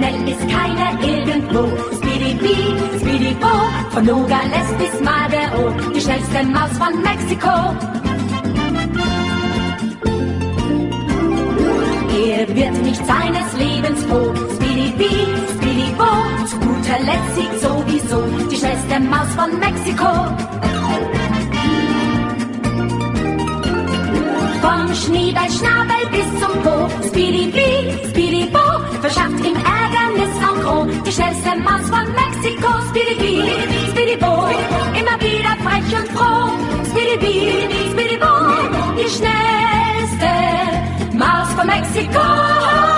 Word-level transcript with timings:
schnell 0.00 0.28
ist 0.28 0.48
keiner 0.48 0.90
irgendwo. 1.02 1.62
Speedy 1.96 2.38
Speedy 2.98 3.34
Bo, 3.34 3.54
von 3.90 4.04
Nogales 4.04 4.68
bis 4.78 5.00
Madero, 5.00 5.74
die 5.94 6.00
schnellste 6.00 6.42
Maus 6.44 6.72
von 6.78 7.02
Mexiko. 7.02 7.56
Er 12.26 12.48
wird 12.56 12.82
nicht 12.82 13.02
seines 13.06 13.48
Lebens 13.58 14.02
froh. 14.04 14.32
Speedy 14.56 14.92
Speedy 15.54 15.92
Bo, 15.98 16.10
zu 16.46 16.56
guter 16.60 16.98
Letzt 17.08 17.34
siegt 17.36 17.60
sowieso 17.60 18.22
die 18.50 18.56
schnellste 18.56 19.00
Maus 19.00 19.28
von 19.36 19.58
Mexiko. 19.58 20.69
Vom 24.60 24.94
Schniebelschnabel 24.94 26.06
bis 26.10 26.28
zum 26.40 26.62
Po, 26.62 26.88
Speedy 27.06 27.50
Speedy 28.10 28.46
Bo, 28.46 28.58
verschafft 29.00 29.44
ihm 29.44 29.56
Ärgernis 29.56 30.34
en 30.36 30.60
gros. 30.62 30.86
Die 31.06 31.12
schnellste 31.12 31.56
Maus 31.60 31.88
von 31.88 32.06
Mexiko, 32.12 32.68
Speedy 32.90 33.14
Bee, 33.20 33.90
Speedy 33.90 34.16
Bo, 34.16 34.48
immer 34.98 35.18
wieder 35.20 35.56
frech 35.64 36.00
und 36.00 36.08
froh. 36.16 36.50
Speedy 36.90 37.16
Bee, 37.18 37.90
Speedy 37.92 38.16
Bo, 38.16 38.32
die 38.98 39.08
schnellste 39.08 40.30
Maus 41.16 41.48
von 41.56 41.66
Mexiko. 41.66 42.89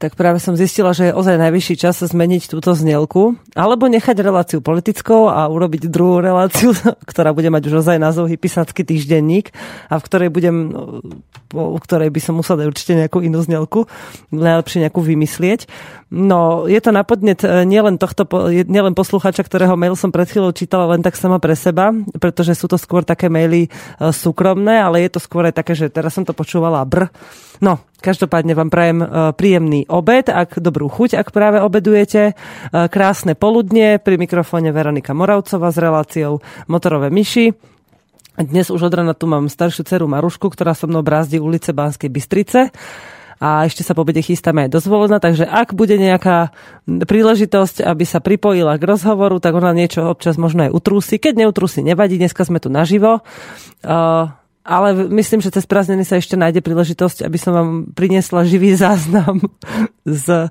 Tak 0.00 0.16
práve 0.16 0.40
som 0.40 0.56
zistila, 0.56 0.96
že 0.96 1.12
je 1.12 1.16
ozaj 1.16 1.36
najvyšší 1.36 1.76
čas 1.76 2.00
zmeniť 2.00 2.48
túto 2.48 2.72
znelku, 2.72 3.36
alebo 3.52 3.84
nechať 3.84 4.16
reláciu 4.24 4.64
politickou 4.64 5.28
a 5.28 5.44
urobiť 5.44 5.92
druhú 5.92 6.24
reláciu, 6.24 6.72
ktorá 7.10 7.36
bude 7.36 7.52
mať 7.52 7.68
už 7.68 7.84
ozaj 7.84 8.00
názov 8.00 8.32
Hypisacký 8.32 8.80
týždenník 8.80 9.52
a 9.92 10.00
v 10.00 10.06
ktorej 10.08 10.32
budem, 10.32 10.72
u 11.52 11.78
ktorej 11.84 12.08
by 12.08 12.20
som 12.24 12.40
musela 12.40 12.64
určite 12.64 12.96
nejakú 12.96 13.20
inú 13.20 13.44
znelku, 13.44 13.84
najlepšie 14.32 14.88
nejakú 14.88 15.04
vymyslieť. 15.04 15.68
No, 16.08 16.64
je 16.64 16.80
to 16.80 16.96
na 16.96 17.04
podnet 17.04 17.44
e, 17.44 17.68
nielen, 17.68 18.00
tohto, 18.00 18.24
nielen 18.48 18.96
posluchača, 18.96 19.44
ktorého 19.44 19.76
mail 19.76 19.94
som 20.00 20.08
pred 20.08 20.26
chvíľou 20.26 20.56
čítala 20.56 20.96
len 20.96 21.04
tak 21.04 21.14
sama 21.14 21.36
pre 21.38 21.52
seba, 21.52 21.92
pretože 22.16 22.56
sú 22.56 22.72
to 22.72 22.80
skôr 22.80 23.04
také 23.04 23.28
maily 23.28 23.68
e, 23.68 24.10
súkromné, 24.10 24.80
ale 24.80 25.04
je 25.04 25.12
to 25.12 25.20
skôr 25.20 25.44
aj 25.44 25.60
také, 25.60 25.76
že 25.76 25.92
teraz 25.92 26.16
som 26.16 26.24
to 26.24 26.32
počúvala 26.32 26.82
br. 26.88 27.12
No, 27.60 27.84
každopádne 28.00 28.56
vám 28.56 28.72
prajem 28.72 28.98
e, 29.04 29.06
príjemný 29.36 29.84
obed, 29.86 30.32
ak 30.32 30.56
dobrú 30.60 30.88
chuť, 30.88 31.20
ak 31.20 31.28
práve 31.28 31.60
obedujete. 31.60 32.32
Krásne 32.72 33.36
poludnie, 33.36 34.00
pri 34.00 34.16
mikrofóne 34.16 34.72
Veronika 34.72 35.12
Moravcová 35.12 35.68
s 35.68 35.76
reláciou 35.76 36.40
Motorové 36.66 37.12
myši. 37.12 37.52
Dnes 38.40 38.72
už 38.72 38.88
od 38.88 38.94
rana 38.96 39.12
tu 39.12 39.28
mám 39.28 39.52
staršiu 39.52 39.84
dceru 39.84 40.08
Marušku, 40.08 40.48
ktorá 40.48 40.72
so 40.72 40.88
mnou 40.88 41.04
brázdi 41.04 41.36
ulice 41.36 41.76
Banskej 41.76 42.08
Bystrice 42.08 42.72
a 43.40 43.64
ešte 43.64 43.80
sa 43.80 43.96
po 43.96 44.04
obede 44.04 44.20
chystáme 44.20 44.68
aj 44.68 44.80
dozvolená, 44.80 45.16
takže 45.16 45.48
ak 45.48 45.72
bude 45.72 45.96
nejaká 45.96 46.52
príležitosť, 46.84 47.80
aby 47.84 48.04
sa 48.04 48.20
pripojila 48.20 48.76
k 48.76 48.84
rozhovoru, 48.84 49.40
tak 49.40 49.56
ona 49.56 49.72
niečo 49.72 50.08
občas 50.12 50.36
možno 50.36 50.68
aj 50.68 50.76
utrúsi. 50.76 51.16
Keď 51.16 51.48
neutrúsi, 51.48 51.80
nevadí, 51.80 52.20
dneska 52.20 52.44
sme 52.44 52.60
tu 52.60 52.68
naživo. 52.68 53.24
Uh, 53.80 54.28
ale 54.70 55.10
myslím, 55.10 55.42
že 55.42 55.50
cez 55.50 55.66
prázdniny 55.66 56.06
sa 56.06 56.22
ešte 56.22 56.38
nájde 56.38 56.62
príležitosť, 56.62 57.26
aby 57.26 57.38
som 57.42 57.52
vám 57.52 57.70
priniesla 57.90 58.46
živý 58.46 58.78
záznam 58.78 59.42
z 60.06 60.46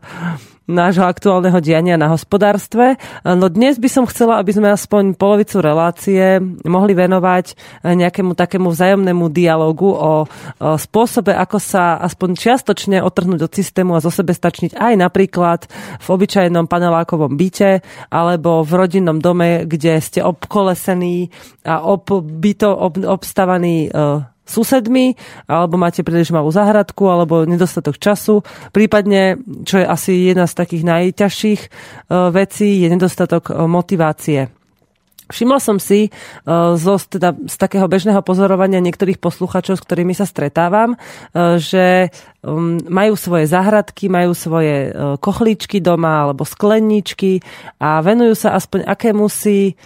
nášho 0.69 1.01
aktuálneho 1.03 1.57
diania 1.57 1.97
na 1.97 2.13
hospodárstve. 2.13 3.01
No 3.25 3.49
dnes 3.49 3.81
by 3.81 3.89
som 3.89 4.05
chcela, 4.05 4.37
aby 4.37 4.53
sme 4.53 4.69
aspoň 4.69 5.17
polovicu 5.17 5.57
relácie 5.59 6.37
mohli 6.63 6.93
venovať 6.93 7.57
nejakému 7.81 8.37
takému 8.37 8.69
vzájomnému 8.69 9.33
dialogu 9.33 9.89
o, 9.89 10.29
spôsobe, 10.61 11.33
ako 11.33 11.57
sa 11.57 11.97
aspoň 12.05 12.29
čiastočne 12.37 13.01
otrhnúť 13.01 13.49
od 13.49 13.51
systému 13.51 13.97
a 13.97 14.03
zo 14.03 14.13
sebe 14.13 14.31
stačniť 14.31 14.77
aj 14.77 14.93
napríklad 14.93 15.65
v 15.99 16.07
obyčajnom 16.07 16.69
panelákovom 16.69 17.33
byte 17.33 17.81
alebo 18.13 18.61
v 18.61 18.71
rodinnom 18.77 19.17
dome, 19.17 19.65
kde 19.65 19.97
ste 19.97 20.21
obkolesení 20.21 21.33
a 21.65 21.81
obbyto, 21.81 22.69
ob, 22.69 23.01
obstavaní 23.01 23.89
susedmi, 24.49 25.13
alebo 25.45 25.77
máte 25.77 26.01
príliš 26.01 26.33
malú 26.33 26.49
záhradku, 26.49 27.05
alebo 27.05 27.45
nedostatok 27.45 28.01
času. 28.01 28.41
Prípadne, 28.73 29.37
čo 29.63 29.77
je 29.77 29.85
asi 29.85 30.33
jedna 30.33 30.49
z 30.49 30.57
takých 30.57 30.83
najťažších 30.89 31.61
e, 31.61 31.69
vecí, 32.33 32.81
je 32.81 32.87
nedostatok 32.89 33.53
e, 33.53 33.69
motivácie. 33.69 34.49
Všimol 35.29 35.61
som 35.61 35.77
si 35.77 36.09
e, 36.09 36.11
zo, 36.73 36.95
teda, 36.97 37.37
z 37.45 37.55
takého 37.61 37.85
bežného 37.85 38.25
pozorovania 38.25 38.81
niektorých 38.81 39.21
posluchačov, 39.21 39.77
s 39.77 39.85
ktorými 39.85 40.17
sa 40.17 40.25
stretávam, 40.25 40.97
že 41.61 42.09
um, 42.41 42.81
majú 42.89 43.13
svoje 43.13 43.45
záhradky, 43.45 44.09
majú 44.09 44.33
svoje 44.33 44.89
kochlíčky 45.21 45.77
doma 45.85 46.25
alebo 46.25 46.49
skleníčky 46.49 47.45
a 47.77 48.01
venujú 48.01 48.33
sa 48.33 48.57
aspoň 48.57 48.89
akému 48.89 49.29
si 49.29 49.77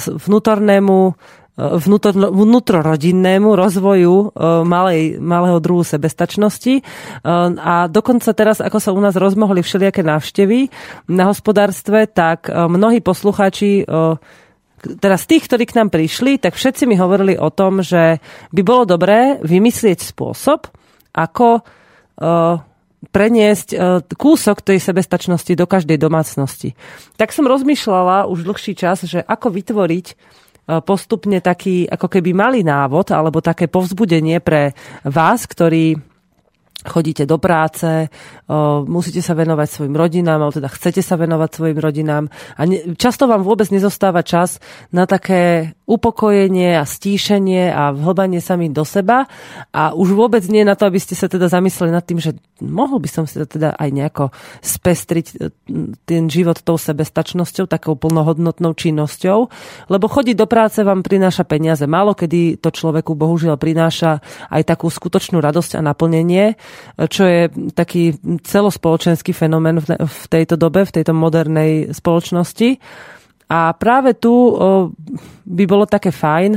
vnútornému 0.00 0.98
vnútor, 1.56 2.16
vnútrorodinnému 2.16 3.52
rozvoju 3.52 4.14
e, 4.16 4.26
malej, 4.64 5.20
malého 5.20 5.60
druhu 5.60 5.84
sebestačnosti. 5.84 6.80
E, 6.80 6.82
a 7.60 7.92
dokonca 7.92 8.32
teraz, 8.32 8.64
ako 8.64 8.78
sa 8.80 8.90
u 8.96 9.00
nás 9.00 9.12
rozmohli 9.12 9.60
všelijaké 9.60 10.00
návštevy 10.00 10.72
na 11.12 11.28
hospodárstve, 11.28 12.08
tak 12.08 12.48
e, 12.48 12.56
mnohí 12.56 13.04
poslucháči 13.04 13.84
teraz 14.98 15.28
tých, 15.30 15.46
ktorí 15.46 15.68
k 15.68 15.76
nám 15.78 15.94
prišli, 15.94 16.40
tak 16.40 16.56
všetci 16.56 16.88
mi 16.88 16.96
hovorili 16.96 17.36
o 17.36 17.52
tom, 17.52 17.84
že 17.84 18.18
by 18.50 18.62
bolo 18.64 18.88
dobré 18.88 19.38
vymyslieť 19.44 20.02
spôsob, 20.10 20.66
ako 21.14 21.62
preniesť 23.14 23.68
kúsok 24.14 24.58
tej 24.58 24.82
sebestačnosti 24.82 25.54
do 25.54 25.66
každej 25.70 26.02
domácnosti. 26.02 26.74
Tak 27.14 27.30
som 27.30 27.46
rozmýšľala 27.46 28.26
už 28.26 28.42
dlhší 28.42 28.74
čas, 28.74 29.06
že 29.06 29.22
ako 29.22 29.54
vytvoriť 29.54 30.06
postupne 30.62 31.42
taký 31.42 31.90
ako 31.90 32.06
keby 32.06 32.30
malý 32.30 32.60
návod 32.62 33.10
alebo 33.10 33.42
také 33.42 33.66
povzbudenie 33.66 34.38
pre 34.38 34.74
vás, 35.02 35.44
ktorí 35.50 36.11
chodíte 36.82 37.26
do 37.26 37.38
práce, 37.38 38.10
musíte 38.86 39.22
sa 39.22 39.38
venovať 39.38 39.68
svojim 39.70 39.94
rodinám, 39.94 40.42
alebo 40.42 40.54
teda 40.54 40.68
chcete 40.70 41.00
sa 41.00 41.14
venovať 41.14 41.50
svojim 41.54 41.78
rodinám. 41.78 42.24
A 42.58 42.66
často 42.98 43.30
vám 43.30 43.46
vôbec 43.46 43.70
nezostáva 43.70 44.26
čas 44.26 44.58
na 44.90 45.06
také 45.06 45.74
upokojenie 45.86 46.78
a 46.80 46.88
stíšenie 46.88 47.68
a 47.68 47.92
vhlbanie 47.92 48.40
sami 48.40 48.72
do 48.72 48.82
seba. 48.82 49.28
A 49.70 49.92
už 49.92 50.16
vôbec 50.16 50.40
nie 50.48 50.64
na 50.64 50.72
to, 50.72 50.88
aby 50.88 50.96
ste 50.96 51.12
sa 51.12 51.28
teda 51.28 51.52
zamysleli 51.52 51.92
nad 51.92 52.04
tým, 52.06 52.16
že 52.16 52.32
mohol 52.64 53.02
by 53.02 53.08
som 53.10 53.24
si 53.28 53.36
to 53.36 53.44
teda 53.44 53.74
aj 53.76 53.88
nejako 53.92 54.24
spestriť 54.62 55.26
e, 55.28 55.34
ten 56.06 56.30
život 56.32 56.62
tou 56.62 56.80
sebestačnosťou, 56.80 57.68
takou 57.68 57.98
plnohodnotnou 57.98 58.72
činnosťou, 58.72 59.38
lebo 59.90 60.06
chodiť 60.08 60.36
do 60.38 60.46
práce 60.48 60.80
vám 60.80 61.04
prináša 61.04 61.44
peniaze. 61.44 61.84
Málo 61.84 62.16
kedy 62.16 62.62
to 62.62 62.72
človeku 62.72 63.12
bohužiaľ 63.12 63.60
prináša 63.60 64.22
aj 64.48 64.62
takú 64.64 64.88
skutočnú 64.88 65.42
radosť 65.42 65.76
a 65.76 65.84
naplnenie, 65.84 66.56
čo 67.08 67.22
je 67.24 67.50
taký 67.72 68.16
celospoločenský 68.42 69.32
fenomén 69.32 69.80
v 69.84 70.24
tejto 70.28 70.60
dobe, 70.60 70.84
v 70.86 70.94
tejto 71.00 71.16
modernej 71.16 71.90
spoločnosti. 71.94 72.78
A 73.52 73.76
práve 73.76 74.16
tu 74.16 74.56
by 75.44 75.64
bolo 75.68 75.84
také 75.84 76.08
fajn 76.08 76.56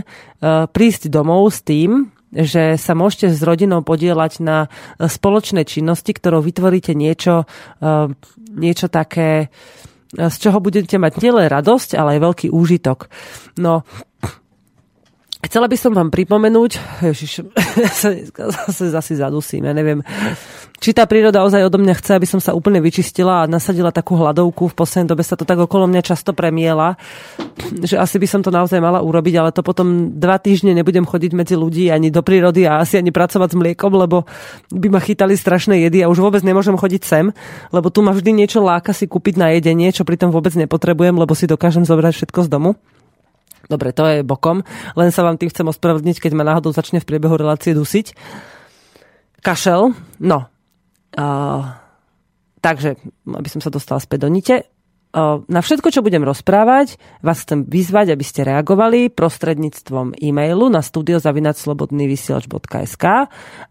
prísť 0.72 1.12
domov 1.12 1.52
s 1.52 1.59
tým, 1.66 2.08
že 2.36 2.76
sa 2.76 2.92
môžete 2.96 3.31
s 3.31 3.40
rodinou 3.44 3.80
podielať 3.80 4.44
na 4.44 4.68
spoločnej 5.00 5.64
činnosti, 5.64 6.12
ktorou 6.12 6.44
vytvoríte 6.44 6.92
niečo, 6.92 7.47
niečo 8.52 8.88
také, 8.92 9.47
z 10.12 10.35
čoho 10.40 10.59
budete 10.59 11.00
mať 11.00 11.20
nielen 11.20 11.47
radosť, 11.47 11.96
ale 11.96 12.20
aj 12.20 12.23
veľký 12.23 12.47
úžitok. 12.52 13.08
No, 13.59 13.88
Chcela 15.46 15.70
by 15.70 15.78
som 15.78 15.94
vám 15.94 16.09
pripomenúť, 16.09 17.06
ježiš, 17.06 17.46
zase, 17.94 18.90
zase 18.90 19.14
zadusím, 19.14 19.70
ja 19.70 19.78
neviem, 19.78 20.02
či 20.82 20.92
tá 20.92 21.06
príroda 21.06 21.46
ozaj 21.46 21.70
odo 21.70 21.78
mňa 21.78 21.96
chce, 22.02 22.18
aby 22.18 22.28
som 22.28 22.42
sa 22.42 22.58
úplne 22.58 22.82
vyčistila 22.82 23.46
a 23.46 23.50
nasadila 23.50 23.94
takú 23.94 24.18
hladovku. 24.18 24.74
V 24.74 24.76
poslednej 24.76 25.14
dobe 25.14 25.24
sa 25.24 25.38
to 25.38 25.47
tak 25.47 25.62
okolo 25.62 25.88
mňa 25.88 26.02
často 26.02 26.34
premiela, 26.36 26.97
že 27.86 27.96
asi 27.96 28.18
by 28.18 28.28
som 28.28 28.42
to 28.42 28.50
naozaj 28.50 28.82
mala 28.82 29.06
urobiť, 29.06 29.34
ale 29.38 29.56
to 29.56 29.62
potom 29.62 30.18
dva 30.18 30.42
týždne 30.42 30.74
nebudem 30.74 31.06
chodiť 31.06 31.32
medzi 31.38 31.56
ľudí 31.56 31.94
ani 31.94 32.09
do 32.09 32.20
prírody 32.26 32.66
a 32.66 32.84
asi 32.84 32.97
ani 33.00 33.14
pracovať 33.14 33.53
s 33.53 33.59
mliekom, 33.62 33.94
lebo 33.96 34.26
by 34.74 34.88
ma 34.92 35.00
chytali 35.00 35.38
strašné 35.38 35.78
jedy 35.88 36.02
a 36.03 36.09
už 36.09 36.26
vôbec 36.26 36.42
nemôžem 36.42 36.76
chodiť 36.76 37.02
sem, 37.06 37.26
lebo 37.70 37.88
tu 37.94 38.02
ma 38.02 38.12
vždy 38.12 38.34
niečo 38.34 38.59
láka 38.66 38.92
si 38.92 39.06
kúpiť 39.06 39.40
na 39.40 39.53
jedenie, 39.56 39.94
čo 39.94 40.03
pritom 40.03 40.34
vôbec 40.34 40.58
nepotrebujem, 40.58 41.16
lebo 41.16 41.38
si 41.38 41.47
dokážem 41.47 41.86
zobrať 41.86 42.18
všetko 42.18 42.40
z 42.46 42.50
domu. 42.50 42.72
Dobre, 43.66 43.90
to 43.94 44.06
je 44.06 44.22
bokom. 44.22 44.62
Len 44.94 45.09
sa 45.09 45.26
vám 45.26 45.41
tým 45.41 45.50
chcem 45.50 45.66
ospravedlniť, 45.66 46.22
keď 46.22 46.38
ma 46.38 46.46
náhodou 46.46 46.70
začne 46.70 47.02
v 47.02 47.09
priebehu 47.09 47.34
relácie 47.38 47.73
dusiť. 47.73 48.14
Kašel. 49.41 49.94
No. 50.22 50.46
Uh, 51.16 51.64
takže, 52.62 52.96
aby 53.26 53.50
som 53.50 53.62
sa 53.62 53.70
dostala 53.70 54.00
späť 54.02 54.20
do 54.26 54.29
nite. 54.34 54.64
na 55.47 55.62
všetko, 55.64 55.91
čo 55.96 56.03
budem 56.03 56.28
rozprávať, 56.28 57.00
vás 57.23 57.40
chcem 57.46 57.64
vyzvať, 57.64 58.09
aby 58.12 58.23
ste 58.26 58.44
reagovali 58.44 59.09
prostredníctvom 59.14 60.11
e-mailu 60.20 60.68
na 60.68 60.82
studiozavinaclobodnyvysielač.sk 60.84 63.06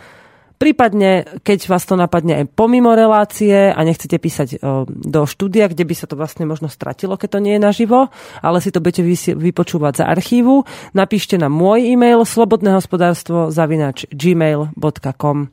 Prípadne, 0.55 1.27
keď 1.43 1.67
vás 1.67 1.83
to 1.83 1.99
napadne 1.99 2.39
aj 2.39 2.45
pomimo 2.55 2.95
relácie 2.95 3.75
a 3.75 3.79
nechcete 3.83 4.15
písať 4.15 4.63
do 4.87 5.21
štúdia, 5.27 5.67
kde 5.67 5.83
by 5.83 5.91
sa 5.91 6.07
to 6.07 6.15
vlastne 6.15 6.47
možno 6.47 6.71
stratilo, 6.71 7.19
keď 7.19 7.29
to 7.35 7.43
nie 7.43 7.59
je 7.59 7.61
naživo, 7.61 8.07
ale 8.39 8.63
si 8.63 8.71
to 8.71 8.79
budete 8.79 9.03
vypočúvať 9.35 9.99
za 9.99 10.05
archívu, 10.07 10.63
napíšte 10.95 11.35
na 11.35 11.51
môj 11.51 11.91
e-mail 11.91 12.23
slobodnehospodárstvo 12.23 13.51
zavinač 13.51 14.07
gmail.com. 14.15 15.51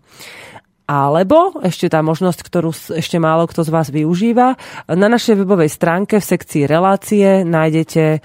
Alebo 0.93 1.56
ešte 1.65 1.89
tá 1.89 2.05
možnosť, 2.05 2.44
ktorú 2.44 2.69
ešte 3.00 3.17
málo 3.17 3.49
kto 3.49 3.65
z 3.65 3.73
vás 3.73 3.89
využíva, 3.89 4.61
na 4.93 5.09
našej 5.09 5.41
webovej 5.41 5.73
stránke 5.73 6.21
v 6.21 6.29
sekcii 6.37 6.69
relácie 6.69 7.49
nájdete 7.49 8.03
e, 8.12 8.19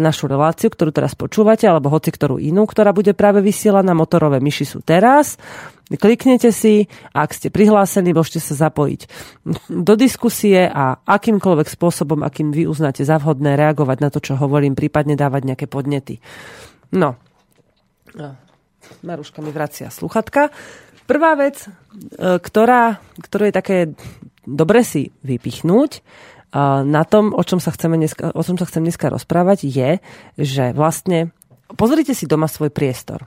našu 0.00 0.24
reláciu, 0.24 0.72
ktorú 0.72 0.96
teraz 0.96 1.12
počúvate, 1.12 1.68
alebo 1.68 1.92
hoci 1.92 2.08
ktorú 2.08 2.40
inú, 2.40 2.64
ktorá 2.64 2.96
bude 2.96 3.12
práve 3.12 3.44
vysielaná. 3.44 3.92
Motorové 3.92 4.40
myši 4.40 4.64
sú 4.64 4.80
teraz. 4.80 5.36
Kliknete 5.92 6.56
si 6.56 6.88
ak 7.12 7.36
ste 7.36 7.52
prihlásení, 7.52 8.16
môžete 8.16 8.40
sa 8.40 8.64
zapojiť 8.64 9.00
do 9.68 9.92
diskusie 9.92 10.64
a 10.64 10.96
akýmkoľvek 11.04 11.68
spôsobom, 11.68 12.24
akým 12.24 12.48
vy 12.48 12.64
uznáte 12.64 13.04
za 13.04 13.20
vhodné, 13.20 13.60
reagovať 13.60 13.98
na 14.00 14.08
to, 14.08 14.24
čo 14.24 14.40
hovorím, 14.40 14.72
prípadne 14.72 15.20
dávať 15.20 15.52
nejaké 15.52 15.66
podnety. 15.68 16.16
No. 16.96 17.20
Maruška 19.02 19.42
mi 19.42 19.52
vracia 19.52 19.92
sluchatka. 19.92 20.48
Prvá 21.06 21.38
vec, 21.38 21.66
e, 21.66 21.68
ktorá, 22.40 22.98
ktorú 23.20 23.50
je 23.50 23.54
také 23.54 23.76
dobre 24.46 24.86
si 24.86 25.14
vypichnúť, 25.22 25.90
e, 25.96 26.00
na 26.82 27.02
tom, 27.06 27.34
o 27.34 27.42
čom, 27.42 27.58
sa 27.58 27.74
chceme 27.74 27.98
dneska, 27.98 28.34
o 28.34 28.42
čom 28.42 28.56
sa 28.56 28.66
chcem 28.66 28.86
dneska 28.86 29.10
rozprávať, 29.10 29.66
je, 29.66 29.90
že 30.38 30.74
vlastne 30.74 31.34
pozrite 31.74 32.14
si 32.14 32.30
doma 32.30 32.46
svoj 32.46 32.70
priestor. 32.70 33.26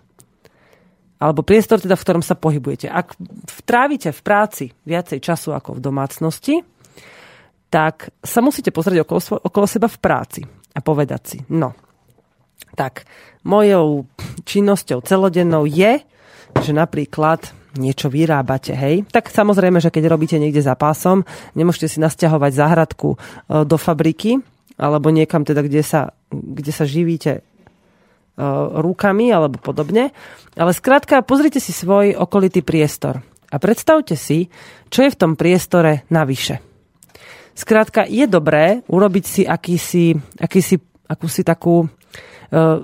Alebo 1.19 1.43
priestor, 1.43 1.83
teda, 1.83 1.99
v 1.99 2.03
ktorom 2.07 2.23
sa 2.23 2.39
pohybujete. 2.39 2.87
Ak 2.87 3.19
trávite 3.67 4.15
v 4.15 4.21
práci 4.23 4.65
viacej 4.87 5.19
času 5.19 5.51
ako 5.51 5.75
v 5.75 5.83
domácnosti, 5.83 6.55
tak 7.67 8.15
sa 8.23 8.39
musíte 8.39 8.71
pozrieť 8.71 9.03
okolo, 9.03 9.21
okolo 9.43 9.65
seba 9.67 9.91
v 9.91 9.99
práci 9.99 10.41
a 10.73 10.79
povedať 10.79 11.21
si, 11.27 11.37
no, 11.51 11.88
tak 12.75 13.05
mojou 13.43 14.07
činnosťou 14.45 15.03
celodennou 15.03 15.67
je, 15.67 15.99
že 16.59 16.71
napríklad 16.73 17.51
niečo 17.77 18.09
vyrábate, 18.09 18.73
hej, 18.73 19.05
tak 19.13 19.29
samozrejme, 19.29 19.77
že 19.77 19.93
keď 19.93 20.09
robíte 20.09 20.37
niekde 20.41 20.65
za 20.65 20.73
pásom, 20.73 21.21
nemôžete 21.53 21.85
si 21.85 21.97
nasťahovať 22.01 22.51
záhradku 22.57 23.13
e, 23.13 23.17
do 23.61 23.77
fabriky, 23.77 24.41
alebo 24.79 25.13
niekam 25.13 25.45
teda, 25.45 25.61
kde 25.61 25.85
sa, 25.85 26.17
kde 26.33 26.71
sa 26.73 26.89
živíte 26.89 27.31
e, 27.37 27.41
rukami 28.73 29.29
alebo 29.29 29.61
podobne. 29.61 30.09
Ale 30.57 30.71
skrátka, 30.73 31.21
pozrite 31.21 31.61
si 31.61 31.69
svoj 31.69 32.17
okolitý 32.17 32.65
priestor 32.65 33.21
a 33.53 33.55
predstavte 33.61 34.17
si, 34.17 34.49
čo 34.89 35.05
je 35.05 35.13
v 35.13 35.19
tom 35.19 35.37
priestore 35.37 36.09
navyše. 36.09 36.61
Skrátka, 37.53 38.07
je 38.07 38.23
dobré 38.25 38.81
urobiť 38.87 39.25
si 39.27 39.41
akýsi, 39.43 40.15
akýsi, 40.39 40.79
akúsi 41.11 41.43
takú 41.43 41.91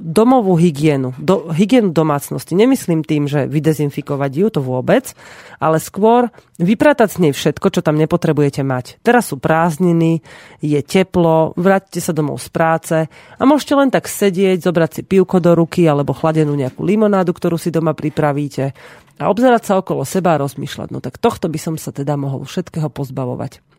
domovú 0.02 0.54
hygienu, 0.62 1.18
do, 1.18 1.50
hygienu 1.50 1.90
domácnosti. 1.90 2.54
Nemyslím 2.54 3.02
tým, 3.02 3.26
že 3.26 3.50
vydezinfikovať 3.50 4.32
ju, 4.32 4.48
to 4.54 4.62
vôbec, 4.62 5.18
ale 5.58 5.82
skôr 5.82 6.30
vypratať 6.62 7.10
z 7.10 7.18
nej 7.26 7.34
všetko, 7.34 7.68
čo 7.74 7.82
tam 7.82 7.98
nepotrebujete 7.98 8.62
mať. 8.62 9.02
Teraz 9.02 9.34
sú 9.34 9.42
prázdniny, 9.42 10.22
je 10.62 10.80
teplo, 10.86 11.58
vráťte 11.58 11.98
sa 11.98 12.14
domov 12.14 12.38
z 12.46 12.50
práce 12.54 12.98
a 13.10 13.44
môžete 13.44 13.74
len 13.74 13.90
tak 13.90 14.06
sedieť, 14.06 14.62
zobrať 14.62 14.92
si 14.92 15.02
pivko 15.02 15.42
do 15.42 15.58
ruky 15.58 15.90
alebo 15.90 16.14
chladenú 16.14 16.54
nejakú 16.54 16.86
limonádu, 16.86 17.34
ktorú 17.34 17.58
si 17.58 17.74
doma 17.74 17.98
pripravíte 17.98 18.78
a 19.18 19.32
obzerať 19.32 19.64
sa 19.66 19.74
okolo 19.80 20.06
seba 20.06 20.36
a 20.38 20.42
rozmýšľať. 20.46 20.88
No 20.94 21.00
tak 21.02 21.18
tohto 21.18 21.50
by 21.50 21.60
som 21.60 21.76
sa 21.80 21.90
teda 21.90 22.14
mohol 22.20 22.46
všetkého 22.46 22.92
pozbavovať. 22.92 23.75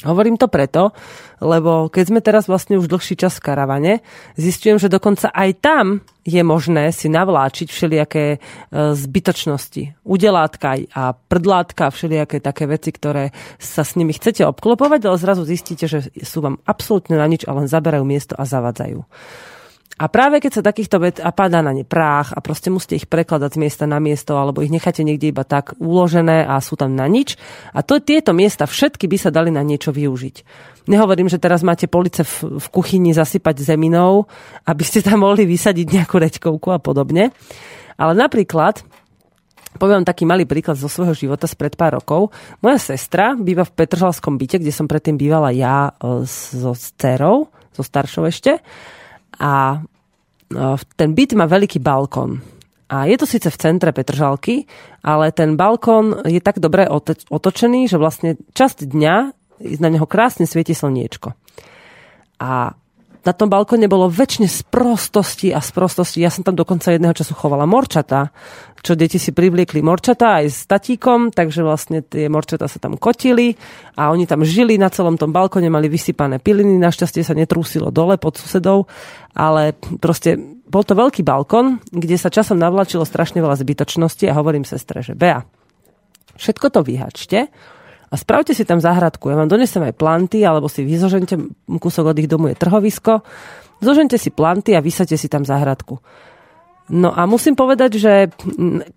Hovorím 0.00 0.40
to 0.40 0.48
preto, 0.48 0.96
lebo 1.44 1.92
keď 1.92 2.04
sme 2.08 2.20
teraz 2.24 2.48
vlastne 2.48 2.80
už 2.80 2.88
dlhší 2.88 3.20
čas 3.20 3.36
v 3.36 3.52
karavane, 3.52 3.92
zistujem, 4.32 4.80
že 4.80 4.88
dokonca 4.88 5.28
aj 5.28 5.50
tam 5.60 6.00
je 6.24 6.40
možné 6.40 6.88
si 6.88 7.12
navláčiť 7.12 7.68
všelijaké 7.68 8.24
e, 8.32 8.38
zbytočnosti. 8.96 10.00
Udelátka 10.00 10.80
a 10.96 11.12
prdlátka, 11.12 11.92
všelijaké 11.92 12.40
také 12.40 12.64
veci, 12.64 12.96
ktoré 12.96 13.36
sa 13.60 13.84
s 13.84 13.92
nimi 14.00 14.16
chcete 14.16 14.40
obklopovať, 14.48 15.04
ale 15.04 15.20
zrazu 15.20 15.44
zistíte, 15.44 15.84
že 15.84 16.08
sú 16.24 16.40
vám 16.40 16.56
absolútne 16.64 17.20
na 17.20 17.28
nič 17.28 17.44
a 17.44 17.52
len 17.52 17.68
zaberajú 17.68 18.04
miesto 18.04 18.32
a 18.40 18.48
zavadzajú. 18.48 19.04
A 20.00 20.08
práve 20.08 20.40
keď 20.40 20.60
sa 20.60 20.62
takýchto 20.64 20.96
vec 20.96 21.16
a 21.20 21.28
padá 21.28 21.60
na 21.60 21.76
ne 21.76 21.84
práh 21.84 22.24
a 22.32 22.38
proste 22.40 22.72
musíte 22.72 22.96
ich 22.96 23.10
prekladať 23.10 23.52
z 23.52 23.60
miesta 23.60 23.84
na 23.84 24.00
miesto 24.00 24.38
alebo 24.38 24.64
ich 24.64 24.72
necháte 24.72 25.04
niekde 25.04 25.28
iba 25.28 25.44
tak 25.44 25.76
uložené 25.76 26.46
a 26.46 26.56
sú 26.64 26.78
tam 26.78 26.96
na 26.96 27.04
nič. 27.04 27.36
A 27.76 27.84
to, 27.84 28.00
tieto 28.00 28.32
miesta 28.32 28.64
všetky 28.64 29.04
by 29.10 29.16
sa 29.20 29.28
dali 29.28 29.52
na 29.52 29.60
niečo 29.60 29.92
využiť. 29.92 30.36
Nehovorím, 30.88 31.28
že 31.28 31.36
teraz 31.36 31.60
máte 31.60 31.84
police 31.84 32.24
v, 32.24 32.56
v 32.56 32.66
kuchyni 32.72 33.12
zasypať 33.12 33.60
zeminou, 33.60 34.24
aby 34.64 34.82
ste 34.86 35.04
tam 35.04 35.26
mohli 35.26 35.44
vysadiť 35.44 35.86
nejakú 35.92 36.16
reďkovku 36.16 36.68
a 36.72 36.80
podobne. 36.80 37.36
Ale 38.00 38.16
napríklad, 38.16 38.80
poviem 39.76 40.08
taký 40.08 40.24
malý 40.24 40.48
príklad 40.48 40.80
zo 40.80 40.88
svojho 40.88 41.12
života 41.12 41.44
spred 41.44 41.76
pár 41.76 42.00
rokov. 42.00 42.32
Moja 42.64 42.80
sestra 42.80 43.36
býva 43.36 43.68
v 43.68 43.76
Petržalskom 43.76 44.40
byte, 44.40 44.64
kde 44.64 44.72
som 44.72 44.88
predtým 44.88 45.20
bývala 45.20 45.52
ja 45.52 45.92
e, 45.92 46.24
so 46.24 46.72
dcerou, 46.72 47.52
so 47.76 47.84
staršou 47.84 48.24
ešte. 48.24 48.64
A 49.40 49.80
ten 50.94 51.10
byt 51.16 51.32
má 51.32 51.48
veľký 51.48 51.80
balkón. 51.80 52.44
A 52.90 53.06
je 53.06 53.16
to 53.16 53.24
síce 53.24 53.46
v 53.46 53.60
centre 53.60 53.94
Petržalky, 53.94 54.66
ale 55.00 55.30
ten 55.30 55.54
balkón 55.54 56.26
je 56.26 56.42
tak 56.42 56.58
dobre 56.58 56.90
otočený, 57.30 57.86
že 57.86 57.96
vlastne 57.96 58.34
časť 58.52 58.84
dňa 58.84 59.16
na 59.78 59.88
neho 59.88 60.04
krásne 60.10 60.44
svieti 60.44 60.74
slniečko. 60.74 61.32
A 62.42 62.74
na 63.20 63.32
tom 63.36 63.52
balkóne 63.52 63.84
bolo 63.84 64.08
väčšine 64.08 64.48
sprostosti 64.48 65.52
a 65.52 65.60
sprostosti. 65.60 66.24
Ja 66.24 66.32
som 66.32 66.40
tam 66.40 66.56
dokonca 66.56 66.92
jedného 66.92 67.12
času 67.12 67.36
chovala 67.36 67.68
morčata, 67.68 68.32
čo 68.80 68.96
deti 68.96 69.20
si 69.20 69.36
privliekli 69.36 69.84
morčata 69.84 70.40
aj 70.40 70.46
s 70.48 70.60
tatíkom, 70.64 71.28
takže 71.28 71.60
vlastne 71.60 72.00
tie 72.00 72.32
morčata 72.32 72.64
sa 72.64 72.80
tam 72.80 72.96
kotili 72.96 73.52
a 74.00 74.08
oni 74.08 74.24
tam 74.24 74.40
žili 74.40 74.80
na 74.80 74.88
celom 74.88 75.20
tom 75.20 75.36
balkone, 75.36 75.68
mali 75.68 75.92
vysypané 75.92 76.40
piliny, 76.40 76.80
našťastie 76.80 77.20
sa 77.20 77.36
netrúsilo 77.36 77.92
dole 77.92 78.16
pod 78.16 78.40
susedov, 78.40 78.88
ale 79.36 79.76
proste 80.00 80.40
bol 80.70 80.80
to 80.86 80.96
veľký 80.96 81.20
balkon, 81.20 81.84
kde 81.92 82.16
sa 82.16 82.32
časom 82.32 82.56
navlačilo 82.56 83.04
strašne 83.04 83.44
veľa 83.44 83.60
zbytočnosti 83.60 84.24
a 84.30 84.36
hovorím 84.38 84.64
sestre, 84.64 85.04
že 85.04 85.12
Bea, 85.12 85.44
všetko 86.40 86.66
to 86.72 86.80
vyhačte, 86.80 87.52
a 88.10 88.14
spravte 88.18 88.50
si 88.58 88.66
tam 88.66 88.82
záhradku. 88.82 89.30
Ja 89.30 89.38
vám 89.38 89.46
donesem 89.46 89.86
aj 89.86 89.94
planty, 89.94 90.42
alebo 90.42 90.66
si 90.66 90.82
vyzožente, 90.82 91.38
kúsok 91.70 92.10
od 92.10 92.18
ich 92.18 92.26
domu 92.26 92.50
je 92.50 92.58
trhovisko, 92.58 93.22
zožente 93.78 94.18
si 94.18 94.34
planty 94.34 94.74
a 94.74 94.82
vysadte 94.82 95.14
si 95.14 95.30
tam 95.30 95.46
záhradku. 95.46 96.02
No 96.90 97.14
a 97.14 97.22
musím 97.30 97.54
povedať, 97.54 98.02
že 98.02 98.34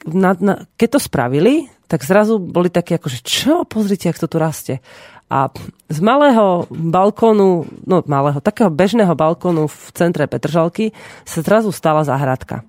na, 0.10 0.34
na, 0.34 0.66
keď 0.82 0.98
to 0.98 1.00
spravili, 1.00 1.70
tak 1.86 2.02
zrazu 2.02 2.42
boli 2.42 2.74
také 2.74 2.98
ako, 2.98 3.06
že 3.06 3.22
čo, 3.22 3.70
pozrite, 3.70 4.10
ak 4.10 4.18
to 4.18 4.26
tu 4.26 4.42
rastie. 4.42 4.82
A 5.30 5.54
z 5.94 6.00
malého 6.02 6.66
balkónu, 6.74 7.70
no 7.86 7.96
malého, 8.10 8.42
takého 8.42 8.74
bežného 8.74 9.14
balkónu 9.14 9.70
v 9.70 9.86
centre 9.94 10.26
Petržalky 10.26 10.90
sa 11.22 11.46
zrazu 11.46 11.70
stala 11.70 12.02
záhradka. 12.02 12.66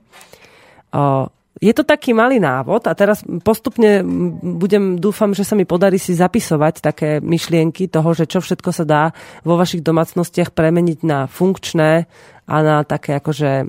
Je 1.65 1.73
to 1.73 1.89
taký 1.89 2.13
malý 2.13 2.37
návod 2.37 2.85
a 2.85 2.93
teraz 2.93 3.25
postupne 3.41 4.05
budem, 4.45 5.01
dúfam, 5.01 5.33
že 5.33 5.49
sa 5.49 5.57
mi 5.57 5.65
podarí 5.65 5.97
si 5.97 6.13
zapisovať 6.13 6.85
také 6.85 7.09
myšlienky 7.25 7.89
toho, 7.89 8.13
že 8.13 8.29
čo 8.29 8.45
všetko 8.45 8.71
sa 8.71 8.85
dá 8.85 9.03
vo 9.41 9.57
vašich 9.57 9.81
domácnostiach 9.81 10.53
premeniť 10.53 10.99
na 11.09 11.25
funkčné 11.25 12.05
a 12.45 12.57
na 12.61 12.85
také 12.85 13.17
akože 13.17 13.65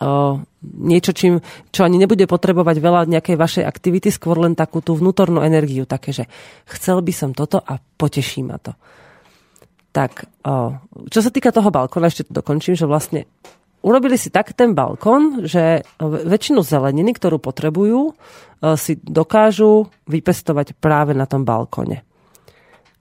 o, 0.00 0.40
niečo, 0.64 1.12
čím, 1.12 1.44
čo 1.68 1.84
ani 1.84 2.00
nebude 2.00 2.24
potrebovať 2.24 2.80
veľa 2.80 3.00
nejakej 3.12 3.36
vašej 3.36 3.64
aktivity, 3.68 4.08
skôr 4.08 4.40
len 4.40 4.56
takú 4.56 4.80
tú 4.80 4.96
vnútornú 4.96 5.44
energiu, 5.44 5.84
také, 5.84 6.16
že 6.16 6.24
chcel 6.72 7.04
by 7.04 7.12
som 7.12 7.30
toto 7.36 7.60
a 7.60 7.76
poteší 7.76 8.48
ma 8.48 8.56
to. 8.56 8.72
Tak, 9.92 10.24
o, 10.48 10.72
čo 11.12 11.20
sa 11.20 11.28
týka 11.28 11.52
toho 11.52 11.68
balkóna, 11.68 12.08
ešte 12.08 12.24
to 12.24 12.40
dokončím, 12.40 12.80
že 12.80 12.88
vlastne 12.88 13.28
urobili 13.84 14.16
si 14.16 14.32
tak 14.32 14.56
ten 14.56 14.72
balkón, 14.72 15.44
že 15.44 15.84
väčšinu 16.00 16.64
zeleniny, 16.64 17.14
ktorú 17.14 17.38
potrebujú, 17.38 18.00
e, 18.10 18.12
si 18.80 18.96
dokážu 18.98 19.92
vypestovať 20.08 20.74
práve 20.78 21.12
na 21.12 21.28
tom 21.28 21.44
balkone. 21.44 22.07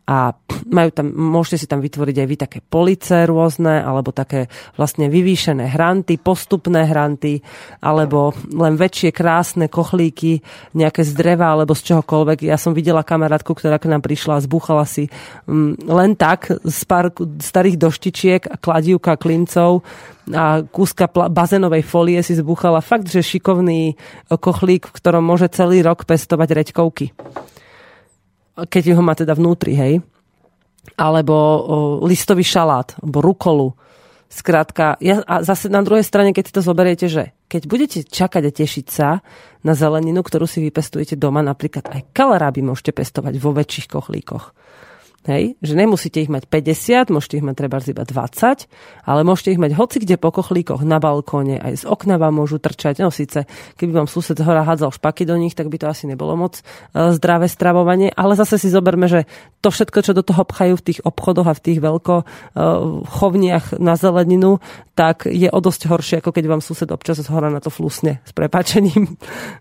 A 0.07 0.31
majú 0.71 0.89
tam, 0.95 1.11
môžete 1.11 1.57
si 1.59 1.67
tam 1.67 1.83
vytvoriť 1.83 2.15
aj 2.23 2.27
vy 2.31 2.35
také 2.39 2.59
police 2.63 3.27
rôzne, 3.27 3.83
alebo 3.83 4.15
také 4.15 4.47
vlastne 4.79 5.11
vyvýšené 5.11 5.67
hranty, 5.67 6.15
postupné 6.15 6.87
hranty, 6.87 7.43
alebo 7.83 8.31
len 8.55 8.79
väčšie 8.79 9.11
krásne 9.11 9.67
kochlíky, 9.67 10.39
nejaké 10.71 11.03
z 11.03 11.11
dreva 11.11 11.51
alebo 11.51 11.75
z 11.75 11.91
čohokoľvek. 11.91 12.47
Ja 12.47 12.55
som 12.55 12.71
videla 12.71 13.03
kamarátku, 13.03 13.51
ktorá 13.51 13.75
k 13.83 13.91
nám 13.91 13.99
prišla 13.99 14.39
a 14.39 14.43
zbúchala 14.47 14.87
si 14.87 15.11
um, 15.43 15.75
len 15.75 16.15
tak 16.15 16.55
z 16.55 16.79
pár 16.87 17.11
starých 17.43 17.75
doštičiek 17.75 18.41
a 18.47 18.55
kladívka 18.55 19.19
klincov 19.19 19.83
a 20.31 20.63
kúska 20.63 21.11
bazénovej 21.11 21.83
folie 21.83 22.19
si 22.23 22.31
zbúchala 22.35 22.79
fakt, 22.79 23.11
že 23.11 23.19
šikovný 23.19 23.99
kochlík, 24.31 24.87
v 24.87 24.95
ktorom 24.95 25.23
môže 25.23 25.51
celý 25.51 25.83
rok 25.83 26.07
pestovať 26.07 26.49
reďkovky 26.63 27.11
keď 28.65 28.97
ho 28.97 29.03
má 29.05 29.13
teda 29.13 29.37
vnútri, 29.37 29.77
hej. 29.77 29.93
Alebo 30.97 31.33
o, 31.35 31.57
listový 32.07 32.41
šalát, 32.41 32.97
alebo 32.97 33.21
rukolu. 33.21 33.67
Skrátka, 34.27 34.99
ja, 34.99 35.23
a 35.23 35.39
zase 35.39 35.71
na 35.71 35.79
druhej 35.79 36.03
strane, 36.03 36.35
keď 36.35 36.43
si 36.49 36.55
to 36.55 36.61
zoberiete, 36.65 37.07
že 37.07 37.31
keď 37.47 37.61
budete 37.63 37.99
čakať 38.03 38.43
a 38.43 38.51
tešiť 38.51 38.85
sa 38.91 39.23
na 39.63 39.71
zeleninu, 39.71 40.19
ktorú 40.19 40.43
si 40.43 40.59
vypestujete 40.59 41.15
doma, 41.15 41.39
napríklad 41.39 41.87
aj 41.87 42.11
kalaráby 42.11 42.59
môžete 42.59 42.91
pestovať 42.91 43.39
vo 43.39 43.55
väčších 43.55 43.87
kochlíkoch 43.87 44.51
Hej? 45.27 45.59
Že 45.59 45.73
nemusíte 45.75 46.23
ich 46.23 46.31
mať 46.31 46.47
50, 46.47 47.11
môžete 47.11 47.43
ich 47.43 47.45
mať 47.45 47.55
treba 47.59 47.83
iba 47.83 48.07
20, 48.07 48.63
ale 49.03 49.21
môžete 49.27 49.51
ich 49.51 49.59
mať 49.59 49.75
hoci 49.75 49.99
kde 49.99 50.15
po 50.15 50.31
kochlíkoch, 50.31 50.87
na 50.87 51.03
balkóne, 51.03 51.59
aj 51.59 51.83
z 51.83 51.85
okna 51.85 52.15
vám 52.15 52.39
môžu 52.39 52.63
trčať. 52.63 53.03
No 53.03 53.11
síce, 53.11 53.43
keby 53.75 54.03
vám 54.03 54.07
sused 54.07 54.39
hora 54.39 54.63
hádzal 54.63 54.95
špaky 54.95 55.27
do 55.27 55.35
nich, 55.35 55.51
tak 55.51 55.67
by 55.67 55.77
to 55.83 55.91
asi 55.91 56.07
nebolo 56.07 56.39
moc 56.39 56.63
uh, 56.63 57.11
zdravé 57.11 57.51
stravovanie, 57.51 58.07
ale 58.15 58.39
zase 58.39 58.55
si 58.55 58.71
zoberme, 58.71 59.11
že 59.11 59.27
to 59.59 59.67
všetko, 59.67 59.99
čo 59.99 60.15
do 60.15 60.23
toho 60.23 60.47
pchajú 60.47 60.79
v 60.79 60.85
tých 60.87 60.99
obchodoch 61.03 61.51
a 61.51 61.57
v 61.59 61.63
tých 61.63 61.79
veľko 61.83 62.13
uh, 62.23 62.25
chovniach 63.03 63.75
na 63.83 63.99
zeleninu, 63.99 64.63
tak 64.95 65.27
je 65.27 65.51
o 65.51 65.59
dosť 65.59 65.91
horšie, 65.91 66.15
ako 66.23 66.31
keď 66.31 66.45
vám 66.47 66.63
sused 66.63 66.87
občas 66.87 67.19
z 67.19 67.27
hora 67.27 67.51
na 67.51 67.59
to 67.59 67.67
flusne 67.67 68.23
s 68.23 68.31
prepačením. 68.31 69.05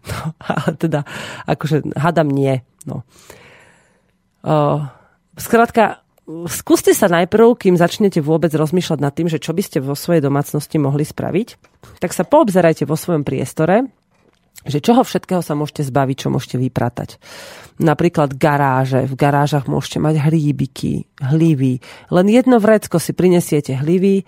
No, 0.07 0.39
ale 0.39 0.79
teda, 0.79 1.01
akože 1.51 1.99
hadam 1.99 2.31
nie. 2.31 2.63
No. 2.87 3.03
Uh, 4.47 4.87
Skrátka, 5.37 6.01
skúste 6.49 6.97
sa 6.97 7.07
najprv, 7.13 7.61
kým 7.61 7.77
začnete 7.77 8.25
vôbec 8.25 8.51
rozmýšľať 8.51 8.99
nad 8.99 9.13
tým, 9.13 9.29
že 9.29 9.39
čo 9.39 9.53
by 9.53 9.63
ste 9.63 9.79
vo 9.85 9.93
svojej 9.93 10.25
domácnosti 10.25 10.81
mohli 10.81 11.05
spraviť, 11.05 11.49
tak 12.01 12.17
sa 12.17 12.25
poobzerajte 12.25 12.89
vo 12.89 12.97
svojom 12.97 13.23
priestore, 13.23 13.87
že 14.67 14.83
čoho 14.83 15.07
všetkého 15.07 15.45
sa 15.47 15.55
môžete 15.55 15.87
zbaviť, 15.87 16.17
čo 16.17 16.29
môžete 16.33 16.57
vypratať. 16.59 17.23
Napríklad 17.77 18.35
garáže. 18.35 19.05
V 19.07 19.15
garážach 19.15 19.69
môžete 19.71 20.01
mať 20.01 20.17
hríbiky, 20.27 21.07
hlivy. 21.23 21.79
Len 22.11 22.27
jedno 22.27 22.57
vrecko 22.59 22.97
si 22.97 23.13
prinesiete 23.13 23.77
hlivy, 23.77 24.25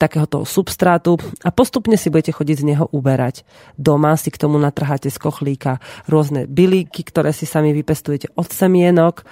takého 0.00 0.24
substrátu 0.46 1.18
a 1.44 1.50
postupne 1.52 1.98
si 1.98 2.08
budete 2.08 2.32
chodiť 2.32 2.56
z 2.62 2.68
neho 2.72 2.86
uberať. 2.94 3.42
Doma 3.76 4.14
si 4.16 4.32
k 4.32 4.40
tomu 4.40 4.56
natrháte 4.56 5.10
z 5.12 5.18
kochlíka 5.18 5.82
rôzne 6.06 6.46
bylíky, 6.46 7.04
ktoré 7.04 7.34
si 7.34 7.44
sami 7.44 7.74
vypestujete 7.74 8.32
od 8.38 8.48
semienok 8.48 9.26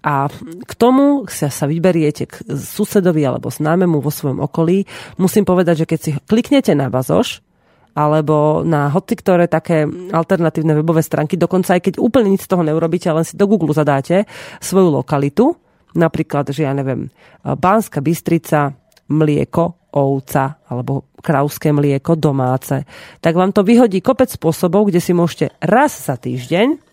a 0.00 0.32
k 0.64 0.72
tomu 0.80 1.28
sa, 1.28 1.52
sa 1.52 1.68
vyberiete 1.68 2.24
k 2.24 2.34
susedovi 2.56 3.20
alebo 3.20 3.52
známemu 3.52 4.00
vo 4.00 4.08
svojom 4.08 4.40
okolí. 4.40 4.88
Musím 5.20 5.44
povedať, 5.44 5.84
že 5.84 5.88
keď 5.88 5.98
si 6.00 6.10
kliknete 6.24 6.72
na 6.72 6.88
bazoš, 6.88 7.44
alebo 7.92 8.62
na 8.62 8.88
hoci 8.88 9.18
ktoré 9.18 9.50
také 9.50 9.84
alternatívne 10.14 10.78
webové 10.78 11.02
stránky, 11.02 11.36
dokonca 11.36 11.76
aj 11.76 11.90
keď 11.90 11.94
úplne 12.00 12.32
nič 12.32 12.46
z 12.46 12.50
toho 12.54 12.62
neurobíte, 12.64 13.10
len 13.10 13.26
si 13.26 13.36
do 13.36 13.50
Google 13.50 13.74
zadáte 13.74 14.24
svoju 14.62 14.88
lokalitu, 14.94 15.58
napríklad, 15.98 16.54
že 16.54 16.64
ja 16.64 16.72
neviem, 16.72 17.10
Bánska 17.42 17.98
Bystrica, 17.98 18.72
mlieko, 19.10 19.90
ovca 19.90 20.62
alebo 20.70 21.10
krauské 21.18 21.74
mlieko 21.74 22.14
domáce, 22.14 22.86
tak 23.18 23.34
vám 23.34 23.50
to 23.50 23.66
vyhodí 23.66 23.98
kopec 23.98 24.30
spôsobov, 24.30 24.88
kde 24.88 25.02
si 25.02 25.10
môžete 25.10 25.50
raz 25.58 26.06
za 26.06 26.14
týždeň, 26.14 26.89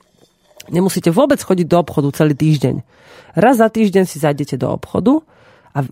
nemusíte 0.71 1.11
vôbec 1.11 1.39
chodiť 1.39 1.67
do 1.67 1.77
obchodu 1.79 2.11
celý 2.13 2.33
týždeň, 2.37 2.83
Raz 3.37 3.61
za 3.61 3.69
týždeň 3.69 4.09
si 4.09 4.17
zajdete 4.17 4.57
do 4.57 4.73
obchodu 4.73 5.21
a 5.77 5.85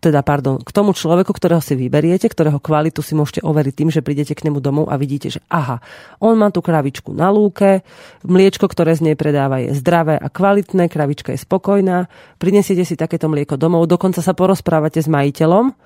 teda, 0.00 0.24
pardon, 0.24 0.56
k 0.56 0.72
tomu 0.72 0.96
človeku, 0.96 1.28
ktorého 1.36 1.60
si 1.60 1.76
vyberiete, 1.76 2.32
ktorého 2.32 2.56
kvalitu 2.56 3.04
si 3.04 3.12
môžete 3.12 3.44
overiť 3.44 3.74
tým, 3.76 3.90
že 3.92 4.00
prídete 4.00 4.32
k 4.32 4.48
nemu 4.48 4.64
domov 4.64 4.88
a 4.88 4.96
vidíte, 4.96 5.36
že 5.36 5.44
aha, 5.52 5.84
on 6.16 6.40
má 6.40 6.48
tú 6.48 6.64
kravičku 6.64 7.12
na 7.12 7.28
lúke, 7.28 7.84
mliečko, 8.24 8.64
ktoré 8.64 8.96
z 8.96 9.12
nej 9.12 9.16
predáva 9.20 9.60
je 9.60 9.76
zdravé 9.76 10.16
a 10.16 10.32
kvalitné, 10.32 10.88
kravička 10.88 11.36
je 11.36 11.44
spokojná, 11.44 12.08
prinesiete 12.40 12.88
si 12.88 12.96
takéto 12.96 13.28
mlieko 13.28 13.60
domov, 13.60 13.84
dokonca 13.84 14.24
sa 14.24 14.32
porozprávate 14.32 15.04
s 15.04 15.12
majiteľom 15.12 15.76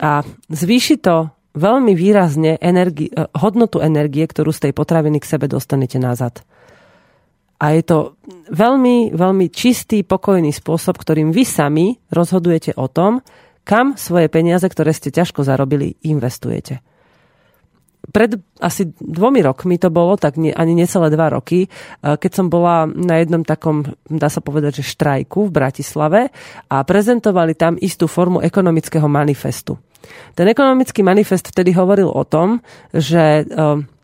a 0.00 0.24
zvýši 0.48 1.04
to 1.04 1.28
veľmi 1.52 1.92
výrazne 1.92 2.56
energi- 2.64 3.12
eh, 3.12 3.28
hodnotu 3.36 3.84
energie, 3.84 4.24
ktorú 4.24 4.56
z 4.56 4.70
tej 4.70 4.72
potraviny 4.72 5.20
k 5.20 5.28
sebe 5.36 5.52
dostanete 5.52 6.00
nazad. 6.00 6.40
A 7.58 7.74
je 7.74 7.82
to 7.82 7.98
veľmi, 8.54 9.10
veľmi 9.18 9.46
čistý, 9.50 10.06
pokojný 10.06 10.54
spôsob, 10.54 10.94
ktorým 10.94 11.34
vy 11.34 11.42
sami 11.42 11.98
rozhodujete 12.14 12.78
o 12.78 12.86
tom, 12.86 13.18
kam 13.66 13.98
svoje 13.98 14.30
peniaze, 14.30 14.64
ktoré 14.64 14.94
ste 14.94 15.10
ťažko 15.10 15.42
zarobili, 15.42 15.98
investujete. 16.06 16.80
Pred 18.08 18.40
asi 18.62 18.88
dvomi 18.96 19.44
rokmi 19.44 19.76
to 19.76 19.92
bolo, 19.92 20.16
tak 20.16 20.40
nie, 20.40 20.54
ani 20.54 20.72
necelé 20.72 21.12
dva 21.12 21.34
roky, 21.34 21.66
eh, 21.66 22.16
keď 22.16 22.30
som 22.32 22.46
bola 22.48 22.88
na 22.88 23.20
jednom 23.20 23.44
takom, 23.44 23.84
dá 24.08 24.30
sa 24.32 24.40
povedať, 24.40 24.80
že 24.80 24.94
štrajku 24.94 25.50
v 25.50 25.54
Bratislave 25.54 26.20
a 26.70 26.76
prezentovali 26.86 27.52
tam 27.58 27.76
istú 27.76 28.08
formu 28.08 28.40
ekonomického 28.40 29.04
manifestu. 29.10 29.76
Ten 30.32 30.46
ekonomický 30.48 31.04
manifest 31.04 31.52
vtedy 31.52 31.74
hovoril 31.76 32.08
o 32.08 32.22
tom, 32.24 32.62
že 32.94 33.44
eh, 33.44 33.97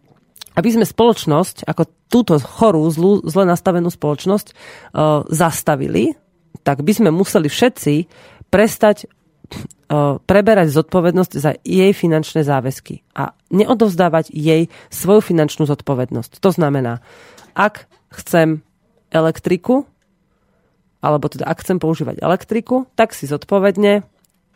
aby 0.55 0.69
sme 0.71 0.87
spoločnosť, 0.87 1.67
ako 1.67 1.83
túto 2.07 2.39
chorú, 2.39 2.87
zlú, 2.91 3.27
zle 3.27 3.43
nastavenú 3.47 3.91
spoločnosť 3.91 4.47
uh, 4.51 5.27
zastavili, 5.27 6.15
tak 6.63 6.87
by 6.87 6.93
sme 6.95 7.11
museli 7.11 7.51
všetci 7.51 8.07
prestať 8.49 9.11
uh, 9.91 10.23
preberať 10.23 10.71
zodpovednosť 10.71 11.33
za 11.35 11.59
jej 11.67 11.91
finančné 11.91 12.47
záväzky 12.47 13.03
a 13.19 13.35
neodovzdávať 13.51 14.31
jej 14.31 14.71
svoju 14.95 15.21
finančnú 15.21 15.67
zodpovednosť. 15.67 16.39
To 16.39 16.51
znamená, 16.55 17.03
ak 17.59 17.91
chcem 18.15 18.63
elektriku, 19.11 19.91
alebo 21.03 21.27
teda 21.29 21.51
ak 21.51 21.61
chcem 21.67 21.83
používať 21.83 22.23
elektriku, 22.23 22.87
tak 22.95 23.13
si 23.13 23.27
zodpovedne 23.27 24.07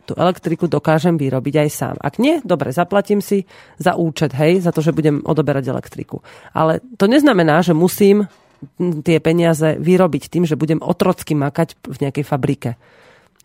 tú 0.09 0.17
elektriku 0.17 0.65
dokážem 0.65 1.13
vyrobiť 1.21 1.55
aj 1.61 1.69
sám. 1.69 1.95
Ak 2.01 2.17
nie, 2.17 2.41
dobre, 2.41 2.73
zaplatím 2.73 3.21
si 3.21 3.45
za 3.77 3.93
účet, 3.93 4.33
hej, 4.33 4.65
za 4.65 4.73
to, 4.73 4.81
že 4.81 4.89
budem 4.89 5.21
odoberať 5.21 5.69
elektriku. 5.69 6.25
Ale 6.57 6.81
to 6.97 7.05
neznamená, 7.05 7.61
že 7.61 7.77
musím 7.77 8.25
tie 9.05 9.21
peniaze 9.21 9.77
vyrobiť 9.77 10.33
tým, 10.33 10.43
že 10.49 10.59
budem 10.59 10.81
otrocky 10.81 11.37
makať 11.37 11.77
v 11.85 11.97
nejakej 12.01 12.25
fabrike. 12.25 12.71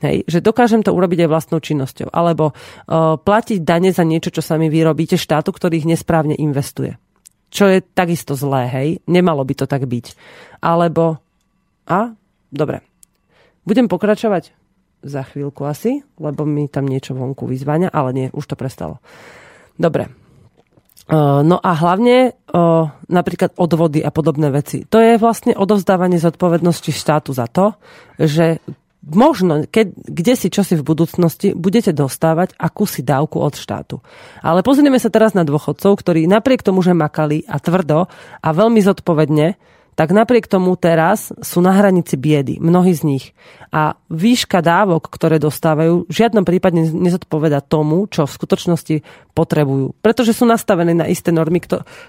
Hej, 0.03 0.27
že 0.27 0.43
dokážem 0.43 0.83
to 0.83 0.91
urobiť 0.91 1.25
aj 1.25 1.31
vlastnou 1.31 1.61
činnosťou. 1.63 2.11
Alebo 2.11 2.51
uh, 2.51 3.15
platiť 3.15 3.63
dane 3.63 3.95
za 3.95 4.03
niečo, 4.03 4.35
čo 4.35 4.43
sa 4.43 4.59
mi 4.59 4.67
vyrobíte 4.67 5.15
štátu, 5.15 5.55
ktorý 5.55 5.85
ich 5.85 5.89
nesprávne 5.89 6.35
investuje. 6.35 6.99
Čo 7.55 7.71
je 7.71 7.79
takisto 7.79 8.35
zlé, 8.35 8.67
hej. 8.67 8.89
Nemalo 9.07 9.47
by 9.47 9.55
to 9.55 9.67
tak 9.71 9.87
byť. 9.87 10.07
Alebo... 10.59 11.23
A? 11.87 12.11
Dobre. 12.51 12.83
Budem 13.63 13.87
pokračovať 13.87 14.64
za 15.05 15.23
chvíľku 15.23 15.69
asi, 15.69 16.01
lebo 16.17 16.49
mi 16.49 16.65
tam 16.73 16.89
niečo 16.89 17.13
vonku 17.13 17.45
vyzvania, 17.45 17.93
ale 17.93 18.11
nie, 18.17 18.27
už 18.33 18.49
to 18.49 18.57
prestalo. 18.57 19.05
Dobre. 19.77 20.09
No 21.45 21.61
a 21.61 21.71
hlavne 21.77 22.33
napríklad 23.13 23.53
odvody 23.61 24.01
a 24.01 24.09
podobné 24.09 24.49
veci. 24.49 24.89
To 24.89 24.97
je 24.97 25.21
vlastne 25.21 25.53
odovzdávanie 25.53 26.17
zodpovednosti 26.17 26.89
štátu 26.89 27.37
za 27.37 27.45
to, 27.45 27.77
že 28.17 28.65
možno, 29.05 29.69
keď, 29.69 29.93
kde 30.01 30.33
si 30.33 30.49
čo 30.49 30.65
si 30.65 30.81
v 30.81 30.87
budúcnosti 30.89 31.53
budete 31.53 31.93
dostávať 31.93 32.57
akúsi 32.57 33.05
dávku 33.05 33.37
od 33.37 33.53
štátu. 33.53 34.01
Ale 34.41 34.65
pozrieme 34.65 34.97
sa 34.97 35.13
teraz 35.13 35.37
na 35.37 35.45
dôchodcov, 35.45 35.93
ktorí 36.01 36.25
napriek 36.25 36.65
tomu, 36.65 36.81
že 36.81 36.97
makali 36.97 37.45
a 37.45 37.61
tvrdo 37.61 38.09
a 38.41 38.49
veľmi 38.49 38.81
zodpovedne, 38.81 39.61
tak 39.95 40.11
napriek 40.11 40.51
tomu 40.51 40.75
teraz 40.75 41.31
sú 41.39 41.63
na 41.63 41.75
hranici 41.75 42.19
biedy, 42.19 42.59
mnohí 42.59 42.95
z 42.95 43.03
nich. 43.07 43.25
A 43.71 43.99
výška 44.11 44.63
dávok, 44.63 45.11
ktoré 45.11 45.39
dostávajú, 45.39 46.07
v 46.07 46.15
žiadnom 46.15 46.43
prípade 46.47 46.79
nezodpoveda 46.79 47.63
tomu, 47.63 48.07
čo 48.11 48.27
v 48.27 48.35
skutočnosti 48.35 48.97
potrebujú. 49.35 49.95
Pretože 50.03 50.35
sú 50.35 50.47
nastavené 50.47 50.95
na 50.95 51.07
isté 51.07 51.31
normy 51.31 51.63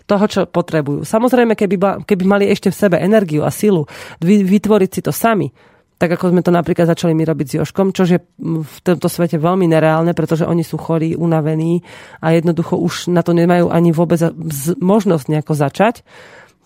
toho, 0.06 0.26
čo 0.26 0.50
potrebujú. 0.50 1.06
Samozrejme, 1.06 1.54
keby, 1.54 2.06
keby 2.06 2.24
mali 2.26 2.46
ešte 2.50 2.74
v 2.74 2.78
sebe 2.78 2.98
energiu 3.02 3.46
a 3.46 3.54
silu 3.54 3.86
vytvoriť 4.22 4.90
si 4.90 5.02
to 5.06 5.14
sami, 5.14 5.50
tak 5.96 6.12
ako 6.20 6.36
sme 6.36 6.44
to 6.44 6.52
napríklad 6.52 6.92
začali 6.92 7.16
my 7.16 7.24
robiť 7.24 7.48
s 7.48 7.56
Joškom, 7.56 7.96
čo 7.96 8.04
je 8.04 8.20
v 8.44 8.78
tomto 8.84 9.08
svete 9.08 9.40
veľmi 9.40 9.64
nereálne, 9.64 10.12
pretože 10.12 10.44
oni 10.44 10.60
sú 10.60 10.76
chorí, 10.76 11.16
unavení 11.16 11.88
a 12.20 12.36
jednoducho 12.36 12.76
už 12.76 13.08
na 13.16 13.24
to 13.24 13.32
nemajú 13.32 13.72
ani 13.72 13.96
vôbec 13.96 14.20
možnosť 14.76 15.26
nejako 15.32 15.54
začať 15.56 16.04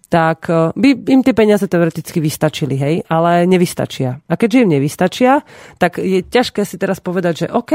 tak 0.09 0.49
e, 0.49 0.73
by 0.73 0.89
im 1.05 1.21
tie 1.21 1.37
peniaze 1.37 1.69
teoreticky 1.69 2.17
vystačili, 2.17 2.75
hej, 2.75 2.95
ale 3.07 3.45
nevystačia. 3.45 4.19
A 4.25 4.33
keďže 4.35 4.65
im 4.65 4.73
nevystačia, 4.73 5.45
tak 5.77 6.01
je 6.01 6.25
ťažké 6.25 6.65
si 6.65 6.75
teraz 6.81 6.97
povedať, 6.99 7.45
že 7.45 7.53
OK, 7.53 7.71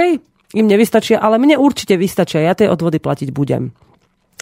im 0.54 0.66
nevystačia, 0.66 1.22
ale 1.22 1.38
mne 1.38 1.56
určite 1.56 1.94
vystačia, 1.94 2.42
ja 2.42 2.58
tie 2.58 2.66
odvody 2.66 2.98
platiť 2.98 3.30
budem. 3.30 3.70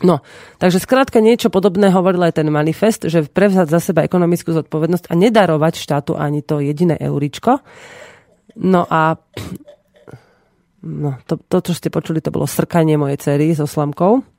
No, 0.03 0.19
takže 0.59 0.83
skrátka 0.83 1.23
niečo 1.23 1.53
podobné 1.53 1.93
hovoril 1.95 2.27
aj 2.27 2.43
ten 2.43 2.49
manifest, 2.51 3.07
že 3.07 3.23
prevzať 3.23 3.71
za 3.71 3.79
seba 3.79 4.03
ekonomickú 4.03 4.51
zodpovednosť 4.51 5.07
a 5.07 5.15
nedarovať 5.15 5.79
štátu 5.79 6.19
ani 6.19 6.43
to 6.43 6.59
jediné 6.59 6.99
euričko. 6.99 7.63
No 8.59 8.83
a 8.91 9.15
no, 10.83 11.11
to, 11.29 11.39
to, 11.47 11.59
čo 11.71 11.73
ste 11.79 11.89
počuli, 11.95 12.19
to 12.19 12.35
bolo 12.35 12.51
srkanie 12.51 12.99
mojej 12.99 13.21
cery 13.23 13.55
so 13.55 13.69
slamkou. 13.69 14.32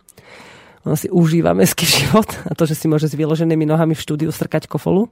Ona 0.84 1.00
si 1.00 1.08
užíva 1.08 1.56
mestský 1.56 1.88
život 2.00 2.28
a 2.48 2.52
to, 2.56 2.68
že 2.68 2.76
si 2.76 2.86
môže 2.92 3.08
s 3.08 3.16
vyloženými 3.16 3.64
nohami 3.64 3.96
v 3.96 4.04
štúdiu 4.04 4.30
strkať 4.32 4.68
kofolu 4.68 5.08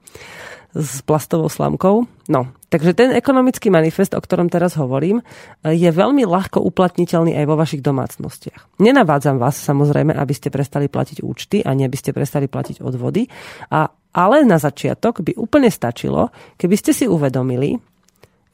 s 0.71 1.03
plastovou 1.03 1.51
slamkou. 1.51 2.07
No, 2.31 2.41
takže 2.71 2.95
ten 2.95 3.11
ekonomický 3.11 3.67
manifest, 3.67 4.15
o 4.15 4.23
ktorom 4.23 4.47
teraz 4.47 4.79
hovorím, 4.79 5.19
je 5.67 5.89
veľmi 5.91 6.23
ľahko 6.23 6.63
uplatniteľný 6.63 7.35
aj 7.35 7.45
vo 7.47 7.59
vašich 7.59 7.83
domácnostiach. 7.83 8.79
Nenavádzam 8.79 9.35
vás 9.35 9.59
samozrejme, 9.59 10.15
aby 10.15 10.31
ste 10.31 10.47
prestali 10.47 10.87
platiť 10.87 11.19
účty 11.19 11.59
a 11.59 11.75
nie 11.75 11.91
aby 11.91 11.97
ste 11.99 12.15
prestali 12.15 12.47
platiť 12.47 12.79
odvody, 12.79 13.27
a, 13.67 13.91
ale 14.15 14.47
na 14.47 14.55
začiatok 14.55 15.19
by 15.19 15.35
úplne 15.35 15.67
stačilo, 15.67 16.31
keby 16.55 16.75
ste 16.79 16.95
si 16.95 17.03
uvedomili, 17.03 17.75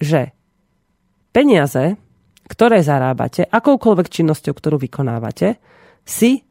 že 0.02 0.34
peniaze, 1.30 2.02
ktoré 2.50 2.82
zarábate, 2.82 3.46
akoukoľvek 3.46 4.08
činnosťou, 4.10 4.54
ktorú 4.58 4.82
vykonávate, 4.82 5.62
si 6.02 6.47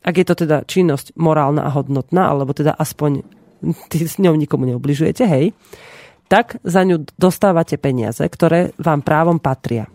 ak 0.00 0.14
je 0.16 0.26
to 0.26 0.34
teda 0.46 0.64
činnosť 0.64 1.16
morálna 1.20 1.68
a 1.68 1.74
hodnotná, 1.74 2.32
alebo 2.32 2.56
teda 2.56 2.72
aspoň 2.72 3.20
ty 3.92 4.08
s 4.08 4.16
ňou 4.16 4.32
nikomu 4.36 4.64
neubližujete, 4.64 5.24
hej, 5.28 5.52
tak 6.30 6.62
za 6.62 6.86
ňu 6.86 7.04
dostávate 7.18 7.76
peniaze, 7.76 8.22
ktoré 8.22 8.72
vám 8.80 9.02
právom 9.02 9.42
patria. 9.42 9.90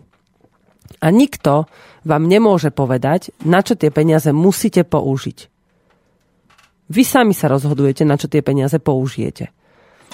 A 1.02 1.10
nikto 1.10 1.66
vám 2.06 2.30
nemôže 2.30 2.70
povedať, 2.70 3.34
na 3.42 3.64
čo 3.64 3.74
tie 3.74 3.90
peniaze 3.90 4.30
musíte 4.30 4.86
použiť. 4.86 5.38
Vy 6.86 7.02
sami 7.02 7.34
sa 7.34 7.50
rozhodujete, 7.50 8.06
na 8.06 8.14
čo 8.14 8.30
tie 8.30 8.46
peniaze 8.46 8.78
použijete. 8.78 9.50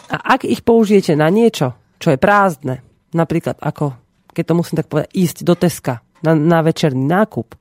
A 0.09 0.17
ak 0.39 0.49
ich 0.49 0.65
použijete 0.65 1.13
na 1.13 1.29
niečo, 1.29 1.77
čo 2.01 2.17
je 2.17 2.19
prázdne, 2.19 2.81
napríklad 3.13 3.61
ako, 3.61 3.93
keď 4.33 4.45
to 4.49 4.55
musím 4.57 4.77
tak 4.81 4.89
povedať, 4.89 5.13
ísť 5.13 5.45
do 5.45 5.53
Teska 5.53 6.01
na, 6.25 6.33
na 6.33 6.65
večerný 6.65 7.05
nákup, 7.05 7.53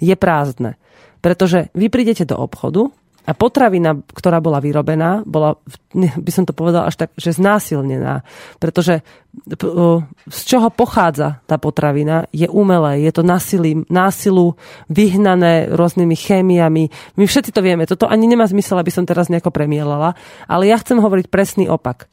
je 0.00 0.14
prázdne. 0.16 0.80
Pretože 1.24 1.72
vy 1.72 1.90
prídete 1.90 2.28
do 2.28 2.38
obchodu 2.38 2.92
a 3.26 3.34
potravina, 3.34 3.98
ktorá 3.98 4.38
bola 4.38 4.62
vyrobená, 4.62 5.26
bola, 5.26 5.58
by 6.26 6.30
som 6.30 6.46
to 6.46 6.54
povedal 6.54 6.86
až 6.86 6.94
tak, 6.94 7.10
že 7.18 7.34
znásilnená. 7.34 8.22
Pretože 8.62 9.02
z 10.30 10.40
čoho 10.46 10.72
pochádza 10.72 11.42
tá 11.44 11.60
potravina, 11.60 12.24
je 12.32 12.48
umelé, 12.48 13.04
je 13.04 13.12
to 13.12 13.26
násilím, 13.26 13.84
násilu 13.90 14.56
vyhnané 14.88 15.68
rôznymi 15.74 16.16
chémiami. 16.16 16.84
My 17.18 17.24
všetci 17.26 17.50
to 17.52 17.60
vieme, 17.60 17.84
toto 17.84 18.08
ani 18.08 18.24
nemá 18.30 18.48
zmysel, 18.48 18.80
aby 18.80 18.94
som 18.94 19.04
teraz 19.04 19.28
nejako 19.28 19.52
premielala, 19.52 20.16
ale 20.48 20.70
ja 20.70 20.80
chcem 20.80 21.02
hovoriť 21.02 21.26
presný 21.28 21.68
opak. 21.68 22.08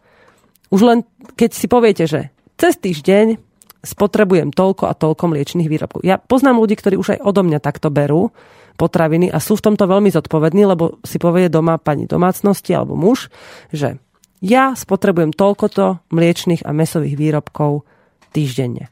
Už 0.73 0.81
len 0.81 1.05
keď 1.37 1.49
si 1.53 1.69
poviete, 1.69 2.09
že 2.09 2.33
cez 2.57 2.75
týždeň 2.81 3.52
spotrebujem 3.83 4.55
toľko 4.55 4.87
a 4.87 4.95
toľko 4.95 5.35
mliečných 5.35 5.67
výrobkov. 5.67 6.01
Ja 6.07 6.17
poznám 6.17 6.63
ľudí, 6.63 6.79
ktorí 6.79 6.95
už 6.95 7.19
aj 7.19 7.23
odo 7.27 7.43
mňa 7.43 7.59
takto 7.59 7.91
berú, 7.91 8.31
potraviny 8.73 9.29
a 9.29 9.37
sú 9.37 9.59
v 9.59 9.65
tomto 9.69 9.85
veľmi 9.85 10.09
zodpovední, 10.09 10.65
lebo 10.65 10.97
si 11.05 11.21
povie 11.21 11.51
doma 11.51 11.77
pani 11.77 12.09
domácnosti 12.09 12.73
alebo 12.73 12.97
muž, 12.97 13.29
že 13.69 14.01
ja 14.43 14.73
spotrebujem 14.73 15.31
toľkoto 15.31 16.09
mliečných 16.09 16.65
a 16.65 16.73
mesových 16.73 17.15
výrobkov 17.15 17.85
týždenne. 18.33 18.89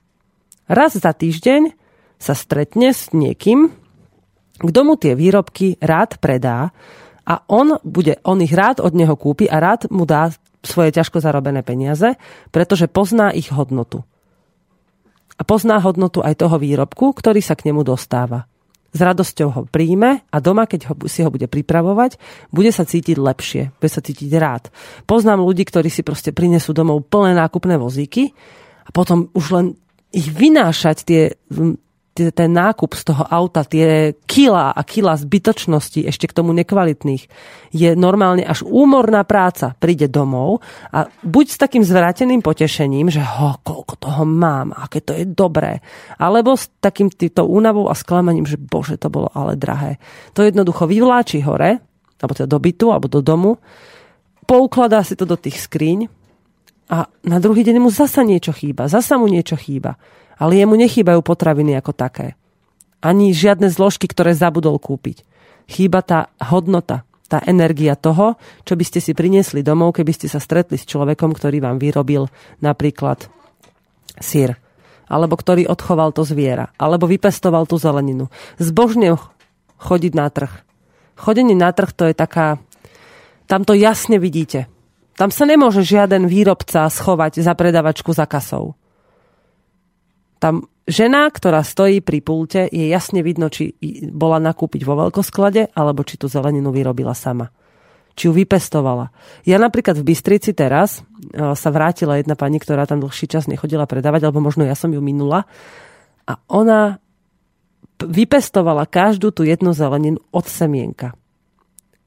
Raz 0.69 0.95
za 0.95 1.11
týždeň 1.11 1.75
sa 2.21 2.37
stretne 2.37 2.93
s 2.93 3.11
niekým, 3.11 3.73
kto 4.61 4.79
mu 4.85 4.93
tie 4.95 5.17
výrobky 5.17 5.81
rád 5.81 6.21
predá 6.21 6.69
a 7.25 7.41
on, 7.49 7.81
bude, 7.81 8.21
on 8.23 8.39
ich 8.39 8.53
rád 8.53 8.79
od 8.79 8.93
neho 8.93 9.17
kúpi 9.17 9.49
a 9.49 9.57
rád 9.57 9.89
mu 9.89 10.05
dá 10.05 10.29
svoje 10.61 10.93
ťažko 10.93 11.17
zarobené 11.17 11.65
peniaze, 11.65 12.15
pretože 12.53 12.85
pozná 12.85 13.33
ich 13.33 13.49
hodnotu. 13.49 14.05
A 15.41 15.43
pozná 15.43 15.81
hodnotu 15.81 16.21
aj 16.21 16.37
toho 16.37 16.61
výrobku, 16.61 17.17
ktorý 17.17 17.41
sa 17.41 17.57
k 17.57 17.73
nemu 17.73 17.81
dostáva 17.81 18.45
s 18.91 18.99
radosťou 18.99 19.49
ho 19.51 19.61
príjme 19.71 20.27
a 20.27 20.37
doma, 20.43 20.67
keď 20.67 20.91
ho, 20.91 20.95
si 21.07 21.23
ho 21.23 21.31
bude 21.31 21.47
pripravovať, 21.47 22.19
bude 22.51 22.71
sa 22.75 22.83
cítiť 22.83 23.15
lepšie, 23.15 23.71
bude 23.79 23.91
sa 23.91 24.03
cítiť 24.03 24.31
rád. 24.35 24.67
Poznám 25.07 25.47
ľudí, 25.47 25.63
ktorí 25.63 25.87
si 25.87 26.03
proste 26.03 26.35
prinesú 26.35 26.75
domov 26.75 27.07
plné 27.07 27.31
nákupné 27.39 27.79
vozíky 27.79 28.35
a 28.83 28.89
potom 28.91 29.31
už 29.31 29.45
len 29.55 29.65
ich 30.11 30.27
vynášať 30.27 30.97
tie 31.07 31.21
ten 32.11 32.51
nákup 32.51 32.91
z 32.91 33.03
toho 33.07 33.23
auta, 33.23 33.63
tie 33.63 34.11
kila 34.27 34.75
a 34.75 34.81
kila 34.83 35.15
zbytočnosti, 35.15 36.03
ešte 36.03 36.27
k 36.27 36.35
tomu 36.35 36.51
nekvalitných, 36.51 37.23
je 37.71 37.89
normálne 37.95 38.43
až 38.43 38.67
úmorná 38.67 39.23
práca. 39.23 39.71
Príde 39.79 40.11
domov 40.11 40.59
a 40.91 41.07
buď 41.07 41.45
s 41.47 41.57
takým 41.57 41.83
zvráteným 41.87 42.43
potešením, 42.43 43.07
že 43.07 43.23
ho, 43.23 43.55
koľko 43.63 43.95
toho 43.95 44.27
mám, 44.27 44.75
aké 44.75 44.99
to 44.99 45.15
je 45.15 45.23
dobré, 45.23 45.79
alebo 46.19 46.59
s 46.59 46.67
takým 46.83 47.07
týmto 47.07 47.47
únavou 47.47 47.87
a 47.87 47.95
sklamaním, 47.95 48.43
že 48.43 48.59
bože, 48.59 48.99
to 48.99 49.07
bolo 49.07 49.31
ale 49.31 49.55
drahé. 49.55 49.95
To 50.35 50.43
jednoducho 50.43 50.91
vyvláči 50.91 51.39
hore, 51.47 51.79
alebo 52.19 52.33
teda 52.35 52.51
do 52.51 52.59
bytu, 52.59 52.91
alebo 52.91 53.07
do 53.07 53.23
domu, 53.23 53.55
poukladá 54.43 54.99
si 55.07 55.15
to 55.15 55.23
do 55.23 55.39
tých 55.39 55.63
skriň 55.63 56.11
a 56.91 57.07
na 57.23 57.39
druhý 57.39 57.63
deň 57.63 57.79
mu 57.79 57.87
zasa 57.87 58.27
niečo 58.27 58.51
chýba, 58.51 58.91
zasa 58.91 59.15
mu 59.15 59.31
niečo 59.31 59.55
chýba 59.55 59.95
ale 60.41 60.57
jemu 60.57 60.73
nechýbajú 60.73 61.21
potraviny 61.21 61.77
ako 61.77 61.93
také. 61.93 62.33
Ani 62.97 63.29
žiadne 63.29 63.69
zložky, 63.69 64.09
ktoré 64.09 64.33
zabudol 64.33 64.81
kúpiť. 64.81 65.21
Chýba 65.69 66.01
tá 66.01 66.33
hodnota, 66.41 67.05
tá 67.29 67.45
energia 67.45 67.93
toho, 67.93 68.41
čo 68.65 68.73
by 68.73 68.81
ste 68.81 68.97
si 68.97 69.13
priniesli 69.13 69.61
domov, 69.61 69.93
keby 69.93 70.17
ste 70.17 70.25
sa 70.25 70.41
stretli 70.41 70.81
s 70.81 70.89
človekom, 70.89 71.37
ktorý 71.37 71.61
vám 71.61 71.77
vyrobil 71.77 72.25
napríklad 72.57 73.29
sír, 74.17 74.57
alebo 75.05 75.37
ktorý 75.37 75.69
odchoval 75.69 76.09
to 76.11 76.25
zviera, 76.25 76.73
alebo 76.81 77.05
vypestoval 77.05 77.69
tú 77.69 77.77
zeleninu. 77.77 78.33
Zbožne 78.57 79.21
chodiť 79.77 80.13
na 80.17 80.27
trh. 80.33 80.51
Chodenie 81.21 81.53
na 81.53 81.69
trh 81.69 81.93
to 81.93 82.09
je 82.09 82.17
taká... 82.17 82.57
Tam 83.45 83.61
to 83.61 83.77
jasne 83.77 84.17
vidíte. 84.17 84.65
Tam 85.15 85.29
sa 85.29 85.45
nemôže 85.45 85.85
žiaden 85.85 86.25
výrobca 86.25 86.89
schovať 86.89 87.45
za 87.45 87.53
predavačku 87.53 88.09
za 88.15 88.25
kasou. 88.25 88.73
Tam 90.41 90.65
žena, 90.89 91.29
ktorá 91.29 91.61
stojí 91.61 92.01
pri 92.01 92.19
pulte, 92.25 92.65
je 92.65 92.89
jasne 92.89 93.21
vidno, 93.21 93.53
či 93.53 93.77
bola 94.09 94.41
nakúpiť 94.41 94.81
vo 94.81 94.97
veľkosklade, 94.97 95.77
alebo 95.77 96.01
či 96.01 96.17
tú 96.17 96.25
zeleninu 96.25 96.73
vyrobila 96.73 97.13
sama. 97.13 97.53
Či 98.17 98.27
ju 98.27 98.33
vypestovala. 98.33 99.13
Ja 99.45 99.61
napríklad 99.61 100.01
v 100.01 100.11
Bystrici 100.11 100.57
teraz 100.57 100.99
e, 100.99 101.01
sa 101.53 101.69
vrátila 101.69 102.17
jedna 102.17 102.33
pani, 102.33 102.57
ktorá 102.57 102.89
tam 102.89 102.99
dlhší 102.99 103.29
čas 103.29 103.45
nechodila 103.45 103.85
predávať, 103.85 104.27
alebo 104.27 104.41
možno 104.41 104.65
ja 104.65 104.73
som 104.73 104.89
ju 104.89 104.99
minula. 104.99 105.45
A 106.25 106.41
ona 106.49 106.97
vypestovala 108.01 108.89
každú 108.89 109.29
tú 109.29 109.45
jednu 109.45 109.77
zeleninu 109.77 110.17
od 110.33 110.45
semienka. 110.49 111.13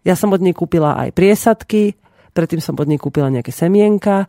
Ja 0.03 0.19
som 0.19 0.35
od 0.35 0.43
nej 0.43 0.53
kúpila 0.53 0.99
aj 1.01 1.15
priesadky, 1.17 1.97
predtým 2.35 2.59
som 2.61 2.75
od 2.77 2.91
nej 2.91 2.99
kúpila 2.99 3.31
nejaké 3.31 3.55
semienka, 3.55 4.27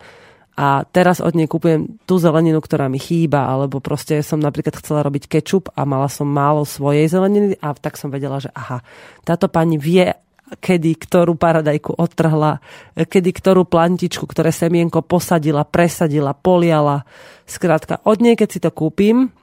a 0.56 0.88
teraz 0.88 1.20
od 1.20 1.36
nej 1.36 1.52
kúpujem 1.52 2.00
tú 2.08 2.16
zeleninu, 2.16 2.64
ktorá 2.64 2.88
mi 2.88 2.96
chýba, 2.96 3.52
alebo 3.52 3.84
proste 3.84 4.24
som 4.24 4.40
napríklad 4.40 4.80
chcela 4.80 5.04
robiť 5.04 5.28
kečup 5.28 5.68
a 5.76 5.84
mala 5.84 6.08
som 6.08 6.32
málo 6.32 6.64
svojej 6.64 7.12
zeleniny 7.12 7.60
a 7.60 7.76
tak 7.76 8.00
som 8.00 8.08
vedela, 8.08 8.40
že 8.40 8.48
aha, 8.56 8.80
táto 9.28 9.52
pani 9.52 9.76
vie, 9.76 10.16
kedy 10.48 10.96
ktorú 10.96 11.36
paradajku 11.36 12.00
odtrhla, 12.00 12.64
kedy 12.96 13.30
ktorú 13.36 13.68
plantičku, 13.68 14.24
ktoré 14.24 14.56
semienko 14.56 15.04
posadila, 15.04 15.68
presadila, 15.68 16.32
poliala. 16.32 17.04
Skrátka, 17.44 18.00
od 18.08 18.24
nej, 18.24 18.40
keď 18.40 18.50
si 18.50 18.60
to 18.64 18.72
kúpim, 18.72 19.36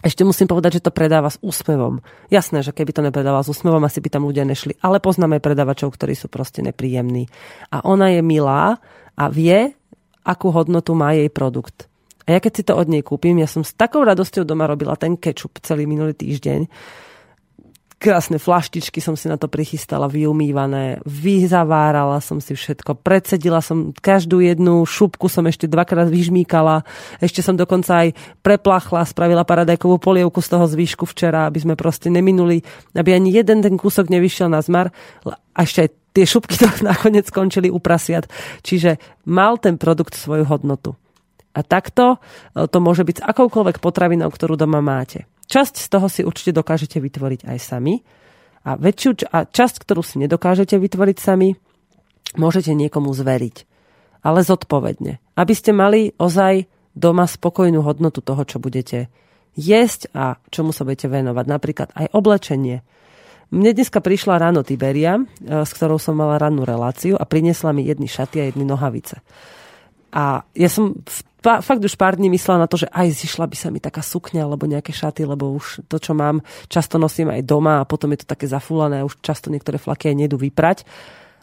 ešte 0.00 0.24
musím 0.24 0.48
povedať, 0.48 0.80
že 0.80 0.84
to 0.88 0.96
predáva 0.96 1.28
s 1.28 1.36
úsmevom. 1.44 2.00
Jasné, 2.32 2.64
že 2.64 2.72
keby 2.72 2.90
to 2.96 3.04
nepredával 3.04 3.44
s 3.44 3.52
úsmevom, 3.52 3.84
asi 3.84 4.00
by 4.00 4.08
tam 4.08 4.24
ľudia 4.24 4.48
nešli. 4.48 4.80
Ale 4.80 4.96
poznáme 4.96 5.44
predávačov, 5.44 5.92
ktorí 5.92 6.16
sú 6.16 6.32
proste 6.32 6.64
nepríjemní. 6.64 7.28
A 7.68 7.84
ona 7.84 8.08
je 8.08 8.24
milá 8.24 8.80
a 9.12 9.24
vie, 9.28 9.76
akú 10.24 10.52
hodnotu 10.52 10.92
má 10.96 11.12
jej 11.16 11.28
produkt. 11.32 11.90
A 12.28 12.36
ja 12.36 12.40
keď 12.40 12.52
si 12.52 12.62
to 12.62 12.78
od 12.78 12.86
nej 12.86 13.02
kúpim, 13.02 13.34
ja 13.42 13.48
som 13.50 13.66
s 13.66 13.74
takou 13.74 14.06
radosťou 14.06 14.46
doma 14.46 14.70
robila 14.70 14.94
ten 14.94 15.18
kečup 15.18 15.58
celý 15.64 15.88
minulý 15.88 16.14
týždeň. 16.14 16.70
Krásne 18.00 18.40
flaštičky 18.40 19.04
som 19.04 19.12
si 19.12 19.28
na 19.28 19.36
to 19.36 19.44
prichystala, 19.44 20.08
vyumývané, 20.08 21.04
vyzavárala 21.04 22.24
som 22.24 22.40
si 22.40 22.56
všetko, 22.56 22.96
predsedila 23.04 23.60
som 23.60 23.92
každú 23.92 24.40
jednu 24.40 24.88
šupku 24.88 25.28
som 25.28 25.44
ešte 25.44 25.68
dvakrát 25.68 26.08
vyžmíkala, 26.08 26.80
ešte 27.20 27.44
som 27.44 27.60
dokonca 27.60 28.08
aj 28.08 28.16
preplachla, 28.40 29.04
spravila 29.04 29.44
paradajkovú 29.44 30.00
polievku 30.00 30.40
z 30.40 30.48
toho 30.48 30.64
zvýšku 30.64 31.04
včera, 31.12 31.44
aby 31.44 31.60
sme 31.60 31.76
proste 31.76 32.08
neminuli, 32.08 32.64
aby 32.96 33.12
ani 33.12 33.36
jeden 33.36 33.60
ten 33.60 33.76
kúsok 33.76 34.08
nevyšiel 34.08 34.48
na 34.48 34.64
zmar 34.64 34.88
a 35.28 35.58
ešte 35.60 35.84
aj 35.84 35.90
tie 36.16 36.24
šupky 36.24 36.56
to 36.56 36.66
nakoniec 36.90 37.28
skončili 37.28 37.68
u 37.68 37.78
prasiat. 37.78 38.26
Čiže 38.64 38.96
mal 39.28 39.60
ten 39.60 39.76
produkt 39.76 40.16
svoju 40.16 40.48
hodnotu. 40.48 40.96
A 41.50 41.60
takto 41.66 42.16
e, 42.54 42.64
to 42.64 42.78
môže 42.78 43.02
byť 43.02 43.16
s 43.20 43.26
akoukoľvek 43.26 43.82
potravinou, 43.82 44.30
ktorú 44.30 44.54
doma 44.54 44.78
máte. 44.78 45.26
Časť 45.50 45.74
z 45.82 45.86
toho 45.90 46.06
si 46.06 46.22
určite 46.22 46.54
dokážete 46.54 47.02
vytvoriť 47.02 47.50
aj 47.50 47.58
sami. 47.58 48.06
A, 48.62 48.78
väčšiu, 48.78 49.26
a 49.34 49.42
časť, 49.50 49.82
ktorú 49.82 50.06
si 50.06 50.22
nedokážete 50.22 50.78
vytvoriť 50.78 51.16
sami, 51.18 51.58
môžete 52.38 52.70
niekomu 52.70 53.10
zveriť. 53.10 53.66
Ale 54.22 54.46
zodpovedne. 54.46 55.18
Aby 55.34 55.54
ste 55.58 55.74
mali 55.74 56.14
ozaj 56.20 56.70
doma 56.94 57.26
spokojnú 57.26 57.82
hodnotu 57.82 58.22
toho, 58.22 58.46
čo 58.46 58.62
budete 58.62 59.10
jesť 59.58 60.12
a 60.14 60.38
čomu 60.54 60.70
sa 60.70 60.86
budete 60.86 61.10
venovať. 61.10 61.44
Napríklad 61.50 61.88
aj 61.98 62.06
oblečenie. 62.14 62.86
Mne 63.50 63.74
dneska 63.74 63.98
prišla 63.98 64.38
ráno 64.38 64.62
Tiberia, 64.62 65.18
e, 65.18 65.22
s 65.66 65.74
ktorou 65.74 65.98
som 65.98 66.14
mala 66.14 66.38
rannú 66.38 66.62
reláciu 66.62 67.18
a 67.18 67.26
priniesla 67.26 67.74
mi 67.74 67.82
jedny 67.82 68.06
šaty 68.06 68.38
a 68.38 68.44
jedny 68.46 68.62
nohavice. 68.62 69.18
A 70.10 70.42
ja 70.52 70.68
som 70.70 70.98
fakt 71.40 71.80
už 71.80 71.96
pár 71.96 72.20
dní 72.20 72.28
myslela 72.28 72.66
na 72.66 72.68
to, 72.68 72.76
že 72.76 72.90
aj 72.92 73.08
zišla 73.16 73.48
by 73.48 73.56
sa 73.56 73.68
mi 73.72 73.80
taká 73.80 74.04
sukňa 74.04 74.44
alebo 74.44 74.68
nejaké 74.68 74.92
šaty, 74.92 75.24
lebo 75.24 75.56
už 75.56 75.88
to, 75.88 75.96
čo 75.96 76.12
mám, 76.12 76.44
často 76.68 77.00
nosím 77.00 77.32
aj 77.32 77.46
doma 77.48 77.80
a 77.80 77.88
potom 77.88 78.12
je 78.12 78.22
to 78.24 78.26
také 78.28 78.44
zafúlané 78.44 79.00
a 79.00 79.08
už 79.08 79.22
často 79.24 79.48
niektoré 79.48 79.80
flaky 79.80 80.12
aj 80.12 80.16
nedú 80.16 80.36
vyprať 80.36 80.84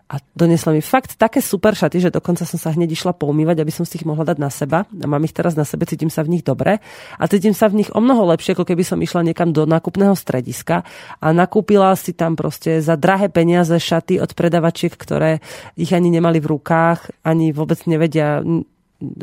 a 0.08 0.24
donesla 0.32 0.72
mi 0.72 0.80
fakt 0.80 1.20
také 1.20 1.44
super 1.44 1.76
šaty, 1.76 2.00
že 2.00 2.16
dokonca 2.16 2.48
som 2.48 2.56
sa 2.56 2.72
hneď 2.72 2.96
išla 2.96 3.12
poumývať, 3.12 3.60
aby 3.60 3.72
som 3.76 3.84
si 3.84 4.00
ich 4.00 4.08
mohla 4.08 4.24
dať 4.24 4.38
na 4.40 4.48
seba. 4.48 4.88
A 4.88 5.06
mám 5.06 5.20
ich 5.28 5.36
teraz 5.36 5.60
na 5.60 5.68
sebe, 5.68 5.84
cítim 5.84 6.08
sa 6.08 6.24
v 6.24 6.32
nich 6.32 6.48
dobre. 6.48 6.80
A 7.20 7.24
cítim 7.28 7.52
sa 7.52 7.68
v 7.68 7.84
nich 7.84 7.92
o 7.92 8.00
mnoho 8.00 8.24
lepšie, 8.32 8.56
ako 8.56 8.64
keby 8.64 8.88
som 8.88 9.04
išla 9.04 9.28
niekam 9.28 9.52
do 9.52 9.68
nákupného 9.68 10.16
strediska 10.16 10.88
a 11.20 11.28
nakúpila 11.36 11.92
si 12.00 12.16
tam 12.16 12.40
proste 12.40 12.80
za 12.80 12.96
drahé 12.96 13.28
peniaze 13.28 13.76
šaty 13.76 14.24
od 14.24 14.32
predavačiek, 14.32 14.96
ktoré 14.96 15.44
ich 15.76 15.92
ani 15.92 16.08
nemali 16.08 16.40
v 16.40 16.56
rukách, 16.56 17.28
ani 17.28 17.52
vôbec 17.52 17.84
nevedia 17.84 18.40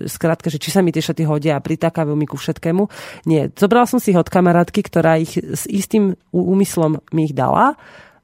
skrátka, 0.05 0.53
že 0.53 0.61
či 0.61 0.71
sa 0.71 0.85
mi 0.85 0.93
tie 0.95 1.03
šaty 1.03 1.25
hodia 1.27 1.59
a 1.59 1.65
pritákajú 1.65 2.13
mi 2.15 2.29
ku 2.29 2.37
všetkému. 2.37 2.87
Nie, 3.27 3.51
zobrala 3.57 3.89
som 3.89 3.99
si 3.99 4.15
ich 4.15 4.21
od 4.21 4.29
kamarátky, 4.29 4.85
ktorá 4.85 5.19
ich 5.19 5.35
s 5.41 5.65
istým 5.65 6.15
úmyslom 6.31 7.03
mi 7.11 7.27
ich 7.27 7.35
dala 7.35 7.75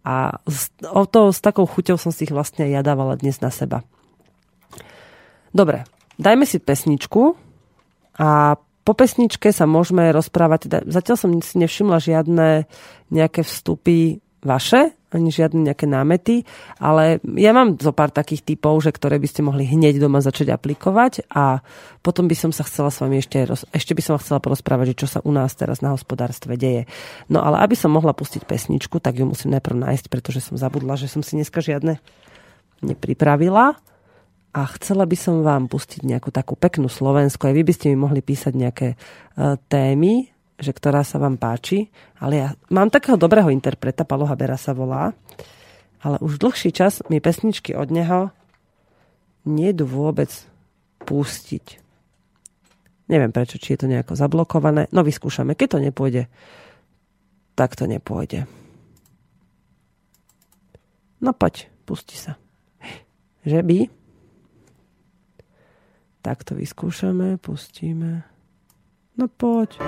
a 0.01 0.41
o 0.89 1.05
to, 1.05 1.33
s 1.33 1.41
takou 1.45 1.69
chuťou 1.69 2.01
som 2.01 2.13
si 2.13 2.25
ich 2.25 2.33
vlastne 2.33 2.65
ja 2.69 2.81
dávala 2.81 3.21
dnes 3.21 3.41
na 3.45 3.53
seba. 3.53 3.85
Dobre, 5.51 5.85
dajme 6.17 6.47
si 6.47 6.63
pesničku 6.63 7.35
a 8.17 8.57
po 8.57 8.93
pesničke 8.97 9.53
sa 9.53 9.69
môžeme 9.69 10.09
rozprávať, 10.11 10.59
teda 10.67 10.79
zatiaľ 10.89 11.17
som 11.21 11.31
si 11.43 11.55
nevšimla 11.61 11.99
žiadne 12.01 12.65
nejaké 13.13 13.45
vstupy 13.45 14.25
vaše, 14.41 14.97
ani 15.11 15.31
žiadne 15.35 15.67
nejaké 15.67 15.91
námety, 15.91 16.47
ale 16.79 17.19
ja 17.37 17.51
mám 17.51 17.77
zo 17.79 17.91
pár 17.91 18.15
takých 18.15 18.55
typov, 18.55 18.79
že 18.83 18.95
ktoré 18.95 19.19
by 19.19 19.29
ste 19.29 19.43
mohli 19.43 19.67
hneď 19.67 19.99
doma 19.99 20.23
začať 20.23 20.55
aplikovať 20.55 21.27
a 21.31 21.63
potom 22.01 22.31
by 22.31 22.37
som 22.39 22.51
sa 22.55 22.63
chcela 22.65 22.89
s 22.95 23.03
vami 23.03 23.19
ešte, 23.19 23.45
ešte 23.75 23.93
by 23.93 24.03
som 24.03 24.23
chcela 24.23 24.39
porozprávať, 24.39 24.95
že 24.95 24.99
čo 25.05 25.09
sa 25.11 25.21
u 25.27 25.35
nás 25.35 25.53
teraz 25.59 25.83
na 25.83 25.93
hospodárstve 25.93 26.55
deje. 26.55 26.87
No 27.27 27.43
ale 27.43 27.61
aby 27.63 27.75
som 27.75 27.91
mohla 27.91 28.15
pustiť 28.15 28.47
pesničku, 28.47 29.03
tak 29.03 29.19
ju 29.19 29.27
musím 29.27 29.53
najprv 29.59 29.77
nájsť, 29.91 30.07
pretože 30.07 30.41
som 30.41 30.55
zabudla, 30.55 30.95
že 30.95 31.11
som 31.11 31.21
si 31.21 31.35
dneska 31.35 31.59
žiadne 31.59 31.99
nepripravila 32.81 33.77
a 34.51 34.61
chcela 34.79 35.07
by 35.07 35.17
som 35.19 35.47
vám 35.47 35.71
pustiť 35.71 36.03
nejakú 36.03 36.35
takú 36.35 36.59
peknú 36.59 36.91
Slovensku. 36.91 37.47
Aj 37.47 37.55
vy 37.55 37.63
by 37.63 37.73
ste 37.75 37.95
mi 37.95 38.03
mohli 38.03 38.19
písať 38.19 38.53
nejaké 38.57 38.89
uh, 38.95 39.55
témy, 39.71 40.27
že 40.61 40.77
ktorá 40.77 41.01
sa 41.03 41.17
vám 41.17 41.41
páči. 41.41 41.89
Ale 42.21 42.35
ja 42.37 42.49
mám 42.69 42.93
takého 42.93 43.17
dobrého 43.17 43.49
interpreta, 43.49 44.05
Palo 44.05 44.29
Habera 44.29 44.61
sa 44.61 44.77
volá, 44.77 45.17
ale 46.05 46.17
už 46.21 46.37
dlhší 46.37 46.71
čas 46.77 47.01
mi 47.09 47.19
pesničky 47.19 47.73
od 47.73 47.89
neho 47.89 48.31
nejdu 49.49 49.89
vôbec 49.89 50.29
pustiť. 51.09 51.81
Neviem 53.11 53.35
prečo, 53.35 53.59
či 53.59 53.75
je 53.75 53.81
to 53.83 53.91
nejako 53.91 54.15
zablokované. 54.15 54.87
No 54.95 55.03
vyskúšame. 55.03 55.59
Keď 55.59 55.69
to 55.75 55.79
nepôjde, 55.83 56.31
tak 57.59 57.75
to 57.75 57.91
nepôjde. 57.91 58.47
No 61.21 61.35
poď, 61.35 61.67
pusti 61.85 62.15
sa. 62.15 62.39
Že 63.43 63.61
by? 63.67 63.79
Tak 66.21 66.45
to 66.45 66.55
vyskúšame, 66.55 67.41
pustíme. 67.41 68.25
No 69.17 69.27
poď. 69.27 69.81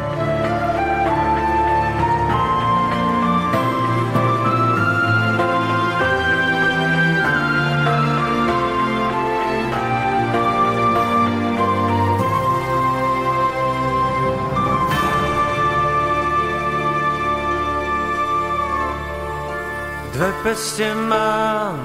Peste 20.42 20.94
mám 20.94 21.78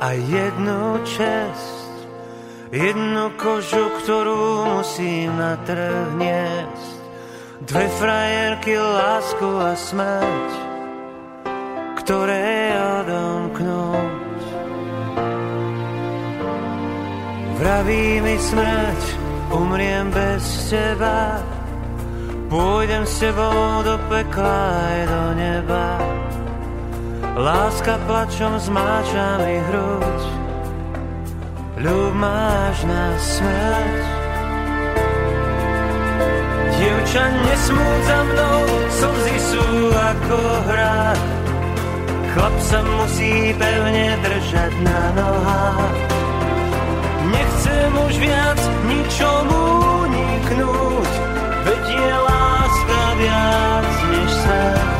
a 0.00 0.14
jednu 0.14 1.02
čest 1.04 1.76
Jednu 2.76 3.30
kožu, 3.38 3.94
ktorú 4.02 4.66
musím 4.74 5.38
na 5.38 5.54
trh 5.62 6.18
niesť. 6.18 6.98
Dve 7.62 7.86
frajerky, 7.94 8.74
lásku 8.74 9.48
a 9.62 9.72
smrť, 9.78 10.50
ktoré 12.02 12.74
odomknúť. 13.00 14.42
Vraví 17.62 18.06
mi 18.20 18.34
smrť, 18.34 19.02
umriem 19.54 20.10
bez 20.10 20.44
teba, 20.66 21.38
pôjdem 22.50 23.06
s 23.06 23.14
tebou 23.22 23.86
do 23.86 23.94
pekla 24.10 24.58
aj 24.90 24.98
do 25.06 25.22
neba. 25.38 26.15
Láska 27.36 28.00
plačom 28.08 28.56
zmáča 28.56 29.44
mi 29.44 29.60
hruď, 29.60 30.20
ľub 31.84 32.16
máš 32.16 32.80
na 32.88 33.12
smrť. 33.20 34.04
Dievča, 36.72 37.24
nesmúť 37.28 38.00
za 38.08 38.20
mnou, 38.24 38.60
slzy 38.88 39.36
sú 39.52 39.64
ako 39.92 40.38
hra. 40.64 41.12
Chlap 42.32 42.56
sa 42.64 42.80
musí 42.80 43.52
pevne 43.52 44.16
držať 44.16 44.72
na 44.80 45.00
nohách. 45.20 45.96
Nechcem 47.36 47.92
už 48.00 48.14
viac 48.16 48.60
ničomu 48.88 49.60
uniknúť, 50.08 51.12
veď 51.68 51.84
je 51.84 52.14
láska 52.16 53.00
viac 53.20 53.92
než 54.08 54.30
svet. 54.40 54.95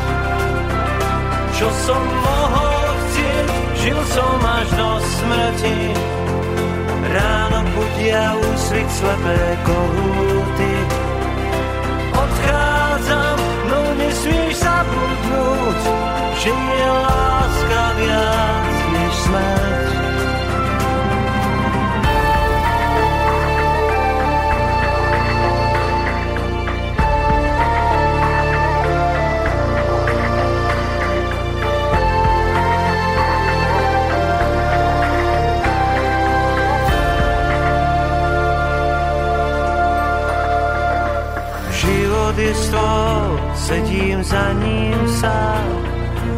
Čo 1.57 1.65
som 1.73 1.97
mohol 1.97 2.85
chcieť, 3.01 3.47
žil 3.81 3.99
som 4.13 4.37
až 4.45 4.67
do 4.77 4.89
smrti, 5.01 5.79
Ráno 7.07 7.65
budia 7.73 8.37
úsvit 8.37 8.85
slepé 8.93 9.41
kohúty. 9.65 10.73
Odchádzam, 12.13 13.37
no 13.73 13.79
nesmieš 13.97 14.53
zabudnúť, 14.61 15.81
že 16.45 16.53
je 16.53 16.89
láska 16.93 17.83
viac 18.05 18.75
než 18.93 19.13
smrť. 19.25 20.16
Je 42.37 42.53
stôl, 42.53 43.39
sedím 43.55 44.23
za 44.23 44.53
ním 44.53 44.99
sám. 45.09 45.65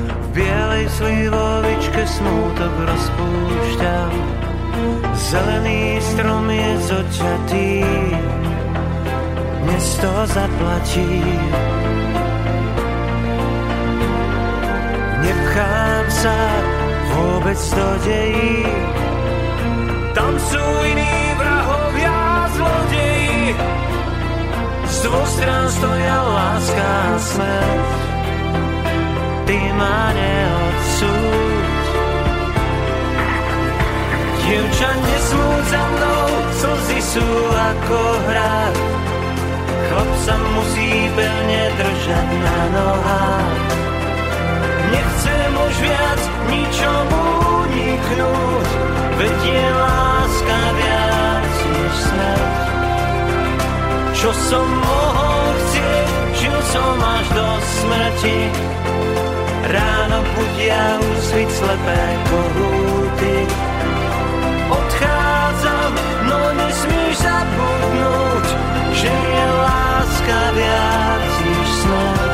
V 0.08 0.28
bielej 0.32 0.86
slivovičke 0.96 2.02
smútok 2.08 2.74
rozpúšťam. 2.88 4.12
Zelený 5.20 6.00
strom 6.00 6.46
je 6.50 6.72
zoťatý, 6.88 7.72
dnes 9.68 9.86
to 10.00 10.12
zaplatí. 10.32 11.14
Nech 15.20 15.52
sa 16.10 16.40
vôbec 17.12 17.60
to 17.60 17.88
dejí. 18.08 18.66
Tam 20.16 20.34
sú 20.40 20.64
iní 20.90 21.19
z 25.00 25.08
dvoch 25.08 25.32
strán 25.32 25.68
stoja 25.72 26.18
láska 26.28 26.84
a 26.84 27.16
smrť. 27.24 27.90
Ty 29.48 29.60
ma 29.80 30.00
neodsúď. 30.12 31.88
Dievča, 34.44 34.92
nesmúť 34.92 35.64
za 35.72 35.84
mnou, 35.94 36.28
slzy 36.60 37.00
sú 37.16 37.28
ako 37.54 38.00
hrách. 38.28 38.80
Chlap 39.88 40.12
sa 40.28 40.36
musí 40.36 40.90
pevne 41.16 41.64
držať 41.80 42.28
na 42.44 42.60
nohách. 42.76 43.72
Nechcem 44.90 45.52
už 45.54 45.76
viac 45.80 46.22
ničomu 46.52 47.24
uniknúť, 47.64 48.68
veď 49.16 49.38
je 49.48 49.66
láska 49.80 50.60
viac 50.76 51.56
než 51.72 51.96
smrť. 52.04 52.69
Čo 54.20 54.36
som 54.36 54.68
mohol 54.68 55.48
chcieť, 55.64 56.08
žil 56.44 56.60
som 56.76 57.00
až 57.00 57.28
do 57.32 57.48
smrti. 57.64 58.40
Ráno 59.64 60.20
budia 60.36 61.00
úsvit 61.00 61.48
slepé 61.48 62.04
kohúty. 62.28 63.36
Odchádzam, 64.76 65.92
no 66.28 66.40
nesmíš 66.52 67.16
zabudnúť, 67.16 68.46
že 68.92 69.08
je 69.08 69.46
láska 69.64 70.40
viac 70.52 71.32
než 71.40 71.70
smrť. 71.80 72.29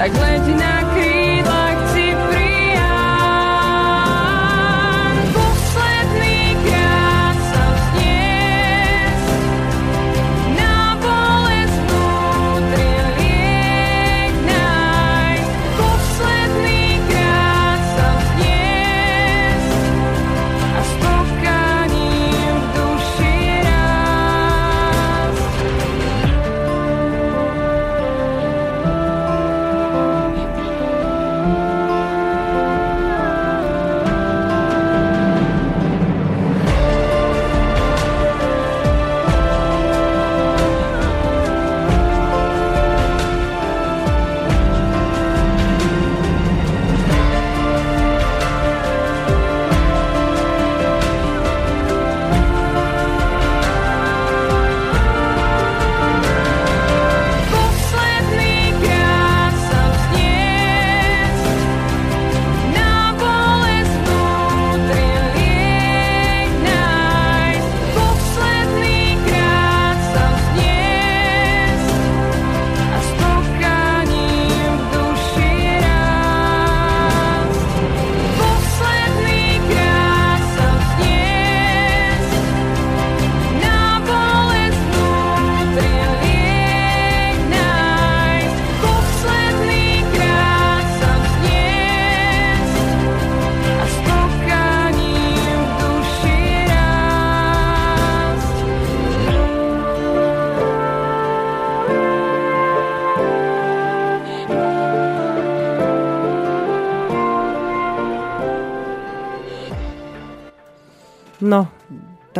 like 0.00 0.14
legend. 0.14 0.79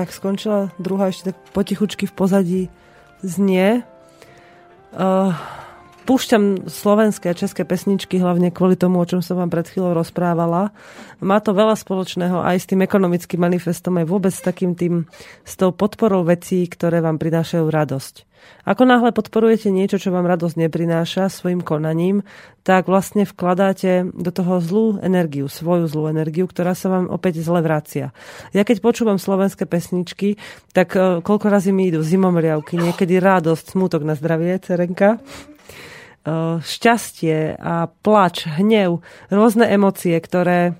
Tak 0.01 0.17
skončila, 0.17 0.73
druhá 0.81 1.13
ešte 1.13 1.33
tak 1.33 1.37
potichučky 1.53 2.09
v 2.09 2.17
pozadí 2.17 2.63
znie. 3.21 3.85
Uh, 4.97 5.37
púšťam 6.09 6.67
slovenské 6.67 7.31
a 7.31 7.39
české 7.39 7.63
pesničky 7.63 8.19
hlavne 8.19 8.51
kvôli 8.51 8.75
tomu, 8.75 8.99
o 8.99 9.07
čom 9.07 9.21
som 9.21 9.39
vám 9.39 9.53
pred 9.53 9.69
chvíľou 9.69 9.95
rozprávala. 9.95 10.73
Má 11.21 11.39
to 11.45 11.53
veľa 11.53 11.77
spoločného 11.77 12.41
aj 12.43 12.57
s 12.65 12.69
tým 12.73 12.83
ekonomickým 12.83 13.39
manifestom, 13.39 14.01
aj 14.01 14.09
vôbec 14.09 14.33
s 14.33 14.43
takým 14.43 14.75
tým, 14.75 15.05
s 15.45 15.55
tou 15.55 15.71
podporou 15.71 16.25
vecí, 16.25 16.65
ktoré 16.67 17.05
vám 17.05 17.21
prinášajú 17.21 17.67
radosť. 17.69 18.15
Ako 18.69 18.85
náhle 18.85 19.11
podporujete 19.11 19.73
niečo, 19.73 19.97
čo 19.97 20.13
vám 20.13 20.29
radosť 20.29 20.57
neprináša 20.69 21.33
svojim 21.33 21.65
konaním, 21.65 22.23
tak 22.61 22.93
vlastne 22.93 23.25
vkladáte 23.25 24.13
do 24.13 24.31
toho 24.31 24.61
zlú 24.61 24.87
energiu, 25.01 25.49
svoju 25.49 25.89
zlú 25.89 26.13
energiu, 26.13 26.45
ktorá 26.45 26.77
sa 26.77 26.93
vám 26.93 27.09
opäť 27.09 27.41
zle 27.41 27.65
vracia. 27.65 28.13
Ja 28.53 28.69
keď 28.69 28.85
počúvam 28.85 29.17
slovenské 29.17 29.65
pesničky, 29.65 30.37
tak 30.77 30.93
e, 30.93 31.25
koľko 31.25 31.47
razy 31.49 31.73
mi 31.73 31.89
idú 31.89 32.05
zimomriavky, 32.05 32.77
niekedy 32.77 33.17
radosť, 33.17 33.75
smutok 33.75 34.05
na 34.05 34.13
zdravie, 34.13 34.61
Cerenka, 34.61 35.17
e, 35.17 35.19
šťastie 36.61 37.57
a 37.57 37.89
plač, 37.89 38.45
hnev, 38.45 39.01
rôzne 39.33 39.65
emócie, 39.73 40.15
ktoré 40.21 40.77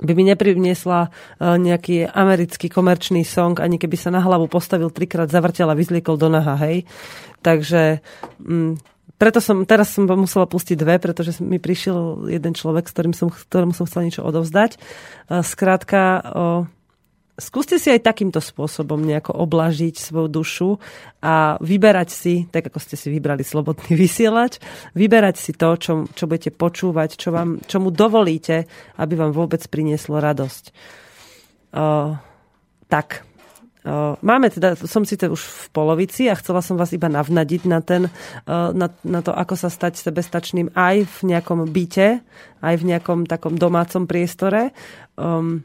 by 0.00 0.12
mi 0.12 0.24
nepriniesla 0.28 1.08
e, 1.08 1.10
nejaký 1.56 2.10
americký 2.12 2.68
komerčný 2.68 3.24
song, 3.24 3.56
ani 3.60 3.80
keby 3.80 3.96
sa 3.96 4.12
na 4.12 4.20
hlavu 4.20 4.48
postavil 4.48 4.92
trikrát, 4.92 5.32
zavrtel 5.32 5.68
a 5.72 5.78
vyzliekol 5.78 6.20
do 6.20 6.28
naha, 6.28 6.56
hej. 6.68 6.84
Takže 7.40 8.04
mm, 8.40 8.76
preto 9.16 9.40
som, 9.40 9.64
teraz 9.64 9.96
som 9.96 10.04
musela 10.04 10.44
pustiť 10.44 10.76
dve, 10.76 11.00
pretože 11.00 11.40
mi 11.40 11.56
prišiel 11.56 12.28
jeden 12.28 12.52
človek, 12.52 12.84
s 12.84 12.92
ktorým 12.92 13.14
som, 13.16 13.32
ktorému 13.32 13.72
som 13.72 13.88
chcela 13.88 14.04
niečo 14.04 14.26
odovzdať. 14.26 14.76
E, 14.76 14.78
skrátka, 15.40 16.20
skúste 17.36 17.76
si 17.76 17.92
aj 17.92 18.04
takýmto 18.04 18.40
spôsobom 18.40 19.00
nejako 19.00 19.36
oblažiť 19.36 19.94
svoju 19.96 20.28
dušu 20.28 20.68
a 21.20 21.60
vyberať 21.60 22.08
si, 22.08 22.34
tak 22.48 22.68
ako 22.72 22.78
ste 22.80 22.96
si 22.96 23.08
vybrali 23.12 23.44
slobodný 23.44 23.96
vysielač, 24.04 24.60
vyberať 24.96 25.36
si 25.36 25.52
to, 25.52 25.76
čo, 25.76 25.92
čo 26.10 26.24
budete 26.26 26.52
počúvať, 26.52 27.16
čo, 27.16 27.30
vám, 27.30 27.62
čo 27.64 27.78
mu 27.78 27.92
dovolíte, 27.92 28.66
aby 28.98 29.14
vám 29.14 29.32
vôbec 29.36 29.62
prinieslo 29.68 30.18
radosť. 30.18 30.64
Uh, 31.76 32.16
tak, 32.88 33.26
máme 34.22 34.50
teda, 34.50 34.74
som 34.74 35.06
síce 35.06 35.30
už 35.30 35.38
v 35.38 35.66
polovici 35.70 36.26
a 36.26 36.38
chcela 36.38 36.58
som 36.58 36.74
vás 36.74 36.90
iba 36.90 37.06
navnadiť 37.06 37.62
na, 37.70 37.78
ten, 37.78 38.10
na, 38.50 38.88
na 38.90 39.20
to, 39.22 39.30
ako 39.30 39.54
sa 39.54 39.70
stať 39.70 40.02
sebestačným 40.02 40.74
aj 40.74 41.06
v 41.06 41.18
nejakom 41.30 41.70
byte, 41.70 42.18
aj 42.62 42.74
v 42.74 42.86
nejakom 42.90 43.30
takom 43.30 43.54
domácom 43.54 44.10
priestore. 44.10 44.74
Um, 45.14 45.62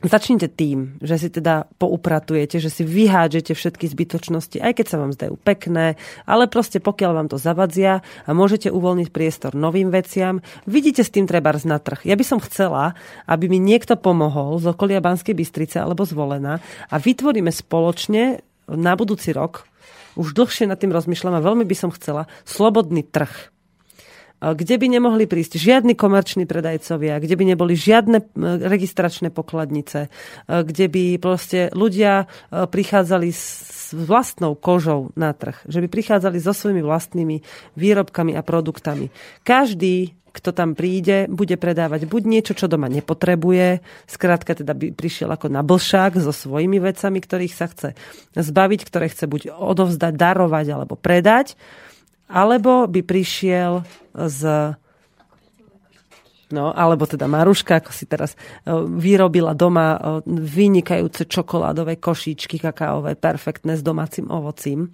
Začnite 0.00 0.48
tým, 0.48 0.96
že 1.04 1.20
si 1.20 1.28
teda 1.28 1.68
poupratujete, 1.76 2.56
že 2.56 2.72
si 2.72 2.88
vyhádžete 2.88 3.52
všetky 3.52 3.84
zbytočnosti, 3.84 4.56
aj 4.56 4.72
keď 4.80 4.86
sa 4.88 4.96
vám 4.96 5.12
zdajú 5.12 5.36
pekné, 5.36 6.00
ale 6.24 6.48
proste 6.48 6.80
pokiaľ 6.80 7.12
vám 7.12 7.28
to 7.28 7.36
zavadzia 7.36 8.00
a 8.24 8.30
môžete 8.32 8.72
uvoľniť 8.72 9.12
priestor 9.12 9.52
novým 9.52 9.92
veciam, 9.92 10.40
vidíte 10.64 11.04
s 11.04 11.12
tým 11.12 11.28
treba 11.28 11.52
na 11.52 11.76
trh. 11.76 12.08
Ja 12.08 12.16
by 12.16 12.24
som 12.24 12.40
chcela, 12.40 12.96
aby 13.28 13.52
mi 13.52 13.60
niekto 13.60 13.92
pomohol 14.00 14.56
z 14.56 14.72
okolia 14.72 15.04
Banskej 15.04 15.36
Bystrice 15.36 15.84
alebo 15.84 16.08
zvolená 16.08 16.64
a 16.88 16.96
vytvoríme 16.96 17.52
spoločne 17.52 18.40
na 18.72 18.96
budúci 18.96 19.36
rok, 19.36 19.68
už 20.16 20.32
dlhšie 20.32 20.64
nad 20.64 20.80
tým 20.80 20.96
rozmýšľam 20.96 21.36
a 21.36 21.44
veľmi 21.44 21.68
by 21.68 21.76
som 21.76 21.92
chcela, 21.92 22.24
slobodný 22.48 23.04
trh 23.04 23.52
kde 24.40 24.74
by 24.80 24.86
nemohli 24.88 25.28
prísť 25.28 25.60
žiadni 25.60 25.92
komerční 25.92 26.48
predajcovia, 26.48 27.20
kde 27.20 27.34
by 27.36 27.44
neboli 27.52 27.76
žiadne 27.76 28.32
registračné 28.64 29.28
pokladnice, 29.28 30.08
kde 30.48 30.86
by 30.88 31.04
proste 31.20 31.68
ľudia 31.76 32.24
prichádzali 32.50 33.28
s 33.28 33.92
vlastnou 33.92 34.56
kožou 34.56 35.12
na 35.14 35.36
trh, 35.36 35.60
že 35.68 35.84
by 35.84 35.88
prichádzali 35.92 36.40
so 36.40 36.56
svojimi 36.56 36.80
vlastnými 36.80 37.36
výrobkami 37.76 38.32
a 38.32 38.42
produktami. 38.42 39.12
Každý 39.44 40.16
kto 40.30 40.54
tam 40.54 40.78
príde, 40.78 41.26
bude 41.26 41.58
predávať 41.58 42.06
buď 42.06 42.22
niečo, 42.22 42.54
čo 42.54 42.70
doma 42.70 42.86
nepotrebuje, 42.86 43.82
skrátka 44.06 44.54
teda 44.54 44.78
by 44.78 44.94
prišiel 44.94 45.26
ako 45.34 45.50
na 45.50 45.66
blšák 45.66 46.22
so 46.22 46.30
svojimi 46.30 46.78
vecami, 46.78 47.18
ktorých 47.18 47.50
sa 47.50 47.66
chce 47.66 47.98
zbaviť, 48.38 48.80
ktoré 48.86 49.10
chce 49.10 49.26
buď 49.26 49.50
odovzdať, 49.58 50.14
darovať 50.14 50.66
alebo 50.70 50.94
predať, 50.94 51.58
alebo 52.30 52.86
by 52.86 53.00
prišiel 53.02 53.82
z 54.14 54.40
No, 56.50 56.74
alebo 56.74 57.06
teda 57.06 57.30
Maruška, 57.30 57.78
ako 57.78 57.94
si 57.94 58.10
teraz 58.10 58.34
e, 58.34 58.74
vyrobila 58.74 59.54
doma 59.54 59.94
e, 59.94 59.98
vynikajúce 60.26 61.30
čokoládové 61.30 62.02
košíčky 62.02 62.58
kakaové, 62.58 63.14
perfektné 63.14 63.78
s 63.78 63.86
domácim 63.86 64.26
ovocím. 64.26 64.90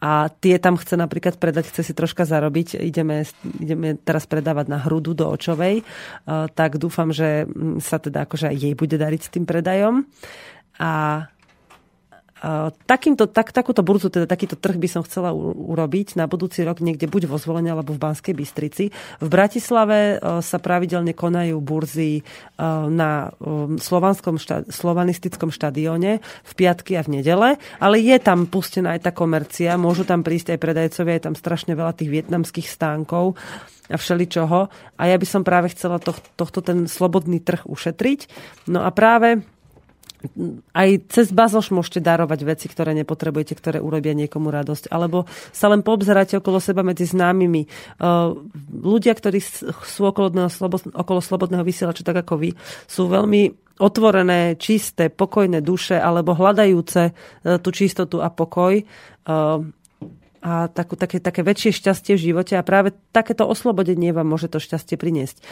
A 0.00 0.32
tie 0.32 0.56
tam 0.56 0.80
chce 0.80 0.96
napríklad 0.96 1.36
predať, 1.36 1.68
chce 1.68 1.82
si 1.82 1.92
troška 1.92 2.24
zarobiť. 2.24 2.80
Ideme, 2.80 3.26
ideme 3.60 4.00
teraz 4.00 4.24
predávať 4.24 4.70
na 4.72 4.78
hrudu 4.80 5.12
do 5.12 5.28
očovej. 5.28 5.82
E, 5.82 5.84
tak 6.56 6.80
dúfam, 6.80 7.12
že 7.12 7.44
sa 7.84 8.00
teda 8.00 8.24
akože 8.24 8.48
aj 8.48 8.56
jej 8.56 8.72
bude 8.72 8.96
dariť 8.96 9.20
s 9.20 9.32
tým 9.36 9.44
predajom. 9.44 10.08
A 10.80 11.26
takýmto, 12.86 13.26
tak, 13.26 13.50
takúto 13.50 13.82
burzu, 13.82 14.10
teda 14.10 14.26
takýto 14.30 14.54
trh 14.54 14.78
by 14.78 14.88
som 14.88 15.02
chcela 15.02 15.34
urobiť 15.34 16.14
na 16.14 16.30
budúci 16.30 16.62
rok 16.62 16.78
niekde 16.78 17.10
buď 17.10 17.26
vo 17.26 17.36
Zvolení 17.38 17.70
alebo 17.74 17.94
v 17.94 18.02
Banskej 18.02 18.34
Bystrici. 18.34 18.94
V 19.18 19.28
Bratislave 19.28 20.16
e, 20.16 20.42
sa 20.42 20.58
pravidelne 20.62 21.14
konajú 21.14 21.58
burzy 21.58 22.20
e, 22.20 22.22
na 22.88 23.34
slovanskom 23.78 24.38
šta, 24.38 24.70
slovanistickom 24.70 25.50
štadióne 25.50 26.22
v 26.22 26.52
piatky 26.54 26.94
a 26.94 27.02
v 27.02 27.20
nedele, 27.20 27.48
ale 27.82 27.96
je 27.98 28.16
tam 28.22 28.46
pustená 28.46 28.94
aj 28.94 29.10
tá 29.10 29.10
komercia, 29.10 29.80
môžu 29.80 30.06
tam 30.06 30.22
prísť 30.22 30.54
aj 30.54 30.62
predajcovia, 30.62 31.18
je 31.18 31.26
tam 31.26 31.36
strašne 31.36 31.72
veľa 31.74 31.92
tých 31.98 32.10
vietnamských 32.10 32.70
stánkov 32.70 33.34
a 33.88 33.96
všeličoho. 33.96 34.68
A 35.00 35.02
ja 35.08 35.16
by 35.16 35.26
som 35.26 35.42
práve 35.42 35.72
chcela 35.72 35.96
tohto, 35.98 36.24
tohto 36.36 36.60
ten 36.60 36.84
slobodný 36.86 37.40
trh 37.40 37.64
ušetriť. 37.64 38.28
No 38.68 38.84
a 38.84 38.92
práve 38.92 39.42
aj 40.74 40.88
cez 41.10 41.30
bazoš 41.30 41.70
môžete 41.70 42.02
darovať 42.02 42.40
veci, 42.42 42.66
ktoré 42.66 42.90
nepotrebujete, 42.94 43.54
ktoré 43.54 43.78
urobia 43.78 44.18
niekomu 44.18 44.50
radosť. 44.50 44.90
Alebo 44.90 45.30
sa 45.54 45.70
len 45.70 45.86
poobzeráte 45.86 46.38
okolo 46.38 46.58
seba 46.58 46.82
medzi 46.82 47.06
známymi. 47.06 47.62
Uh, 47.98 48.34
ľudia, 48.74 49.14
ktorí 49.14 49.38
sú 49.38 50.02
okolo, 50.02 50.34
okolo 50.94 51.20
slobodného 51.22 51.62
vysielača, 51.62 52.02
tak 52.02 52.26
ako 52.26 52.34
vy, 52.34 52.50
sú 52.90 53.06
veľmi 53.06 53.70
otvorené, 53.78 54.58
čisté, 54.58 55.06
pokojné 55.06 55.62
duše 55.62 55.94
alebo 55.94 56.34
hľadajúce 56.34 57.02
uh, 57.10 57.62
tú 57.62 57.70
čistotu 57.70 58.18
a 58.18 58.28
pokoj 58.34 58.82
uh, 58.82 59.62
a 60.38 60.70
takú, 60.70 60.94
také, 60.94 61.18
také 61.18 61.42
väčšie 61.42 61.82
šťastie 61.82 62.14
v 62.14 62.24
živote 62.30 62.54
a 62.54 62.62
práve 62.62 62.94
takéto 63.10 63.42
oslobodenie 63.42 64.14
vám 64.14 64.30
môže 64.30 64.46
to 64.46 64.62
šťastie 64.62 64.94
priniesť. 64.94 65.42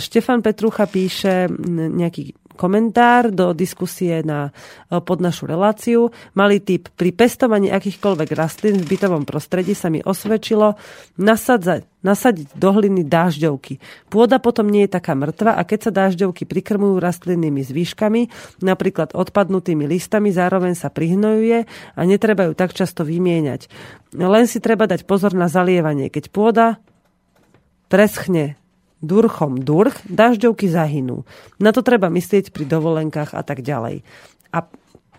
Štefan 0.00 0.40
Petrucha 0.40 0.88
píše 0.88 1.52
nejaký 1.68 2.32
komentár 2.60 3.32
do 3.32 3.56
diskusie 3.56 4.20
na, 4.20 4.52
e, 4.92 5.00
pod 5.00 5.24
našu 5.24 5.48
reláciu. 5.48 6.12
Malý 6.36 6.60
typ 6.60 6.92
pri 6.92 7.16
pestovaní 7.16 7.72
akýchkoľvek 7.72 8.28
rastlín 8.36 8.84
v 8.84 8.90
bytovom 8.92 9.24
prostredí 9.24 9.72
sa 9.72 9.88
mi 9.88 10.04
osvedčilo 10.04 10.76
nasadzať, 11.16 11.88
nasadiť 12.04 12.52
do 12.52 12.68
hliny 12.76 13.08
dážďovky. 13.08 13.80
Pôda 14.12 14.36
potom 14.36 14.68
nie 14.68 14.84
je 14.84 14.92
taká 14.92 15.16
mŕtva 15.16 15.56
a 15.56 15.64
keď 15.64 15.88
sa 15.88 15.92
dážďovky 16.04 16.44
prikrmujú 16.44 17.00
rastlinnými 17.00 17.64
zvýškami, 17.64 18.28
napríklad 18.60 19.16
odpadnutými 19.16 19.88
listami, 19.88 20.28
zároveň 20.28 20.76
sa 20.76 20.92
prihnojuje 20.92 21.64
a 21.96 22.00
netreba 22.04 22.44
ju 22.44 22.52
tak 22.52 22.76
často 22.76 23.08
vymieňať. 23.08 23.72
Len 24.20 24.44
si 24.44 24.60
treba 24.60 24.84
dať 24.84 25.08
pozor 25.08 25.32
na 25.32 25.48
zalievanie. 25.48 26.12
Keď 26.12 26.28
pôda 26.28 26.76
preschne 27.88 28.59
durchom 29.00 29.64
durch, 29.64 29.96
dažďovky 30.06 30.68
zahynú. 30.68 31.24
Na 31.56 31.72
to 31.72 31.80
treba 31.80 32.12
myslieť 32.12 32.52
pri 32.52 32.68
dovolenkách 32.68 33.32
a 33.32 33.42
tak 33.44 33.64
ďalej. 33.64 34.04
A 34.52 34.68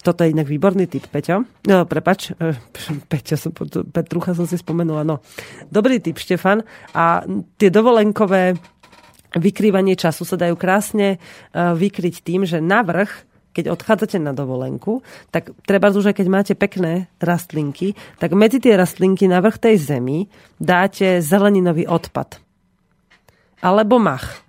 toto 0.02 0.26
je 0.26 0.34
inak 0.34 0.50
výborný 0.50 0.90
typ, 0.90 1.06
Peťo. 1.06 1.46
No, 1.70 1.86
prepač, 1.86 2.34
e, 2.34 2.58
Peťo, 3.10 3.38
som, 3.38 3.54
Petrucha 3.90 4.34
som 4.34 4.50
si 4.50 4.58
spomenula. 4.58 5.06
No. 5.06 5.22
Dobrý 5.70 6.02
typ, 6.02 6.18
Štefan. 6.18 6.66
A 6.98 7.22
tie 7.62 7.70
dovolenkové 7.70 8.58
vykrývanie 9.38 9.94
času 9.94 10.26
sa 10.26 10.38
dajú 10.42 10.58
krásne 10.58 11.16
e, 11.16 11.18
vykryť 11.54 12.16
tým, 12.26 12.46
že 12.46 12.62
navrh 12.62 13.30
keď 13.52 13.68
odchádzate 13.68 14.16
na 14.16 14.32
dovolenku, 14.32 15.04
tak 15.28 15.52
treba 15.68 15.92
už, 15.92 16.16
keď 16.16 16.28
máte 16.32 16.54
pekné 16.56 17.12
rastlinky, 17.20 18.00
tak 18.16 18.32
medzi 18.32 18.64
tie 18.64 18.80
rastlinky 18.80 19.28
na 19.28 19.44
vrch 19.44 19.60
tej 19.60 19.76
zemi 19.76 20.32
dáte 20.56 21.20
zeleninový 21.20 21.84
odpad 21.84 22.40
alebo 23.62 24.02
mach. 24.02 24.42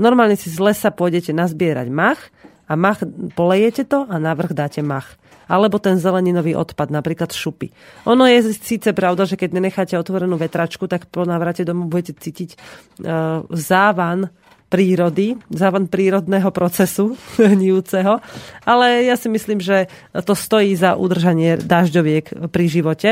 Normálne 0.00 0.38
si 0.38 0.48
z 0.48 0.56
lesa 0.62 0.88
pôjdete 0.88 1.36
nazbierať 1.36 1.92
mach 1.92 2.32
a 2.64 2.78
mach 2.78 3.02
polejete 3.36 3.84
to 3.84 4.08
a 4.08 4.16
na 4.16 4.32
vrch 4.32 4.56
dáte 4.56 4.80
mach. 4.80 5.20
Alebo 5.50 5.82
ten 5.82 5.98
zeleninový 5.98 6.54
odpad, 6.54 6.94
napríklad 6.94 7.34
šupy. 7.34 7.74
Ono 8.06 8.22
je 8.30 8.54
síce 8.54 8.94
pravda, 8.94 9.26
že 9.26 9.34
keď 9.34 9.58
nenecháte 9.58 9.98
otvorenú 9.98 10.38
vetračku, 10.38 10.86
tak 10.86 11.10
po 11.10 11.26
návrate 11.26 11.66
domov 11.66 11.90
budete 11.90 12.22
cítiť 12.22 12.54
uh, 12.54 13.42
závan 13.50 14.30
prírody, 14.70 15.34
závan 15.50 15.90
prírodného 15.90 16.54
procesu 16.54 17.18
hnijúceho, 17.36 18.22
ale 18.62 19.10
ja 19.10 19.18
si 19.18 19.26
myslím, 19.26 19.58
že 19.58 19.90
to 20.14 20.38
stojí 20.38 20.78
za 20.78 20.94
udržanie 20.94 21.58
dažďoviek 21.58 22.48
pri 22.54 22.64
živote. 22.70 23.10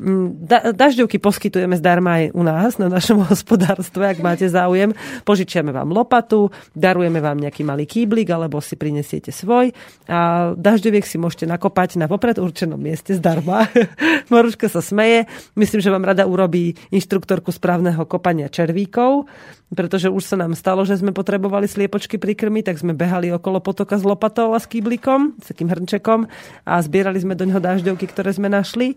Mm, 0.00 0.48
da, 0.48 0.72
dažďovky 0.72 1.20
poskytujeme 1.20 1.76
zdarma 1.76 2.24
aj 2.24 2.24
u 2.32 2.40
nás, 2.40 2.80
na 2.80 2.88
našom 2.88 3.20
hospodárstve, 3.30 4.16
ak 4.16 4.24
máte 4.24 4.48
záujem. 4.48 4.96
Požičiame 5.28 5.76
vám 5.76 5.92
lopatu, 5.92 6.48
darujeme 6.72 7.20
vám 7.20 7.36
nejaký 7.36 7.60
malý 7.68 7.84
kýblik, 7.84 8.32
alebo 8.32 8.64
si 8.64 8.80
prinesiete 8.80 9.28
svoj. 9.28 9.76
A 10.08 10.52
dažďoviek 10.56 11.04
si 11.04 11.20
môžete 11.20 11.44
nakopať 11.44 12.00
na 12.00 12.08
popred 12.08 12.40
určenom 12.40 12.80
mieste 12.80 13.12
zdarma. 13.12 13.68
Maruška 14.32 14.72
sa 14.72 14.80
smeje. 14.80 15.28
Myslím, 15.52 15.84
že 15.84 15.92
vám 15.92 16.08
rada 16.08 16.24
urobí 16.24 16.80
inštruktorku 16.88 17.52
správneho 17.52 18.00
kopania 18.08 18.48
červíkov, 18.48 19.28
pretože 19.76 20.08
už 20.08 20.24
sa 20.24 20.40
nám 20.40 20.56
stalo, 20.56 20.88
že 20.88 20.96
sme 20.96 21.12
potrebovali 21.12 21.68
sliepočky 21.68 22.16
prikrmiť, 22.16 22.72
tak 22.72 22.80
sme 22.80 22.96
behali 22.96 23.28
okolo 23.36 23.60
potoka 23.60 24.00
s 24.00 24.04
lopatou 24.08 24.56
a 24.56 24.58
s 24.58 24.64
kýblikom, 24.64 25.36
s 25.44 25.52
takým 25.52 25.68
hrnčekom 25.68 26.24
a 26.64 26.74
zbierali 26.80 27.20
sme 27.20 27.36
do 27.36 27.44
ňoho 27.44 27.60
dažďovky, 27.60 28.08
ktoré 28.08 28.32
sme 28.32 28.48
našli. 28.48 28.96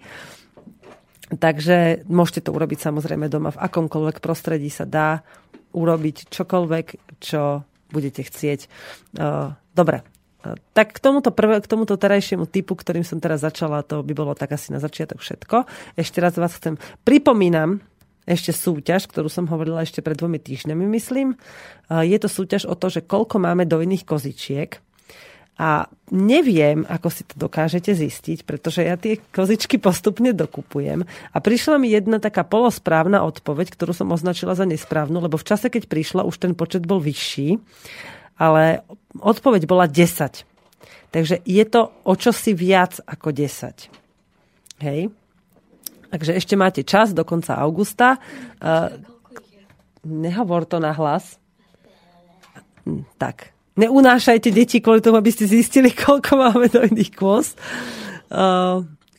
Takže 1.33 2.05
môžete 2.05 2.45
to 2.45 2.53
urobiť 2.53 2.79
samozrejme 2.83 3.31
doma 3.31 3.49
v 3.53 3.61
akomkoľvek 3.63 4.21
prostredí 4.21 4.69
sa 4.69 4.85
dá 4.85 5.25
urobiť 5.73 6.29
čokoľvek, 6.29 7.17
čo 7.17 7.65
budete 7.89 8.21
chcieť. 8.25 8.69
Dobre, 9.73 9.97
tak 10.75 10.93
k 10.93 10.99
tomuto, 10.99 11.31
prvé, 11.31 11.63
k 11.63 11.71
tomuto 11.71 11.95
terajšiemu 11.95 12.45
typu, 12.45 12.75
ktorým 12.75 13.07
som 13.07 13.17
teraz 13.23 13.41
začala, 13.41 13.81
to 13.81 14.03
by 14.03 14.11
bolo 14.11 14.35
tak 14.35 14.53
asi 14.53 14.75
na 14.75 14.83
začiatok 14.83 15.23
všetko. 15.23 15.65
Ešte 15.95 16.19
raz 16.19 16.35
vás 16.35 16.53
chcem, 16.59 16.75
pripomínam, 17.07 17.79
ešte 18.27 18.51
súťaž, 18.51 19.07
ktorú 19.07 19.31
som 19.31 19.47
hovorila 19.47 19.83
ešte 19.83 20.03
pred 20.03 20.19
dvomi 20.19 20.39
týždňami, 20.39 20.83
myslím. 20.95 21.35
Je 21.91 22.17
to 22.19 22.27
súťaž 22.27 22.67
o 22.67 22.75
to, 22.75 22.91
že 22.91 23.07
koľko 23.07 23.39
máme 23.39 23.63
dojných 23.65 24.03
kozičiek. 24.03 24.79
A 25.53 25.85
neviem, 26.09 26.81
ako 26.89 27.13
si 27.13 27.21
to 27.29 27.37
dokážete 27.37 27.93
zistiť, 27.93 28.41
pretože 28.41 28.81
ja 28.81 28.97
tie 28.97 29.21
kozičky 29.21 29.77
postupne 29.77 30.33
dokupujem. 30.33 31.05
A 31.05 31.37
prišla 31.37 31.77
mi 31.77 31.93
jedna 31.93 32.17
taká 32.17 32.41
polosprávna 32.41 33.21
odpoveď, 33.21 33.69
ktorú 33.69 33.93
som 33.93 34.09
označila 34.09 34.57
za 34.57 34.65
nesprávnu, 34.65 35.21
lebo 35.21 35.37
v 35.37 35.45
čase, 35.45 35.69
keď 35.69 35.85
prišla, 35.85 36.25
už 36.25 36.41
ten 36.41 36.57
počet 36.57 36.89
bol 36.89 36.97
vyšší. 36.97 37.61
Ale 38.41 38.81
odpoveď 39.21 39.69
bola 39.69 39.85
10. 39.85 40.41
Takže 41.13 41.45
je 41.45 41.63
to 41.69 41.93
o 42.01 42.13
čosi 42.17 42.57
viac 42.57 42.97
ako 43.05 43.29
10. 43.29 44.81
Hej? 44.81 45.13
Takže 46.09 46.33
ešte 46.33 46.57
máte 46.57 46.81
čas 46.81 47.13
do 47.13 47.21
konca 47.21 47.61
augusta. 47.61 48.17
Uh, 48.57 48.89
nehovor 50.01 50.65
to 50.65 50.81
na 50.81 50.97
hlas. 50.97 51.37
Tak, 53.21 53.52
neunášajte 53.77 54.51
deti 54.53 54.81
kvôli 54.81 55.01
tomu, 55.01 55.17
aby 55.17 55.31
ste 55.33 55.45
zistili, 55.49 55.91
koľko 56.05 56.37
máme 56.37 56.69
dojných 56.69 57.11
kôz. 57.13 57.55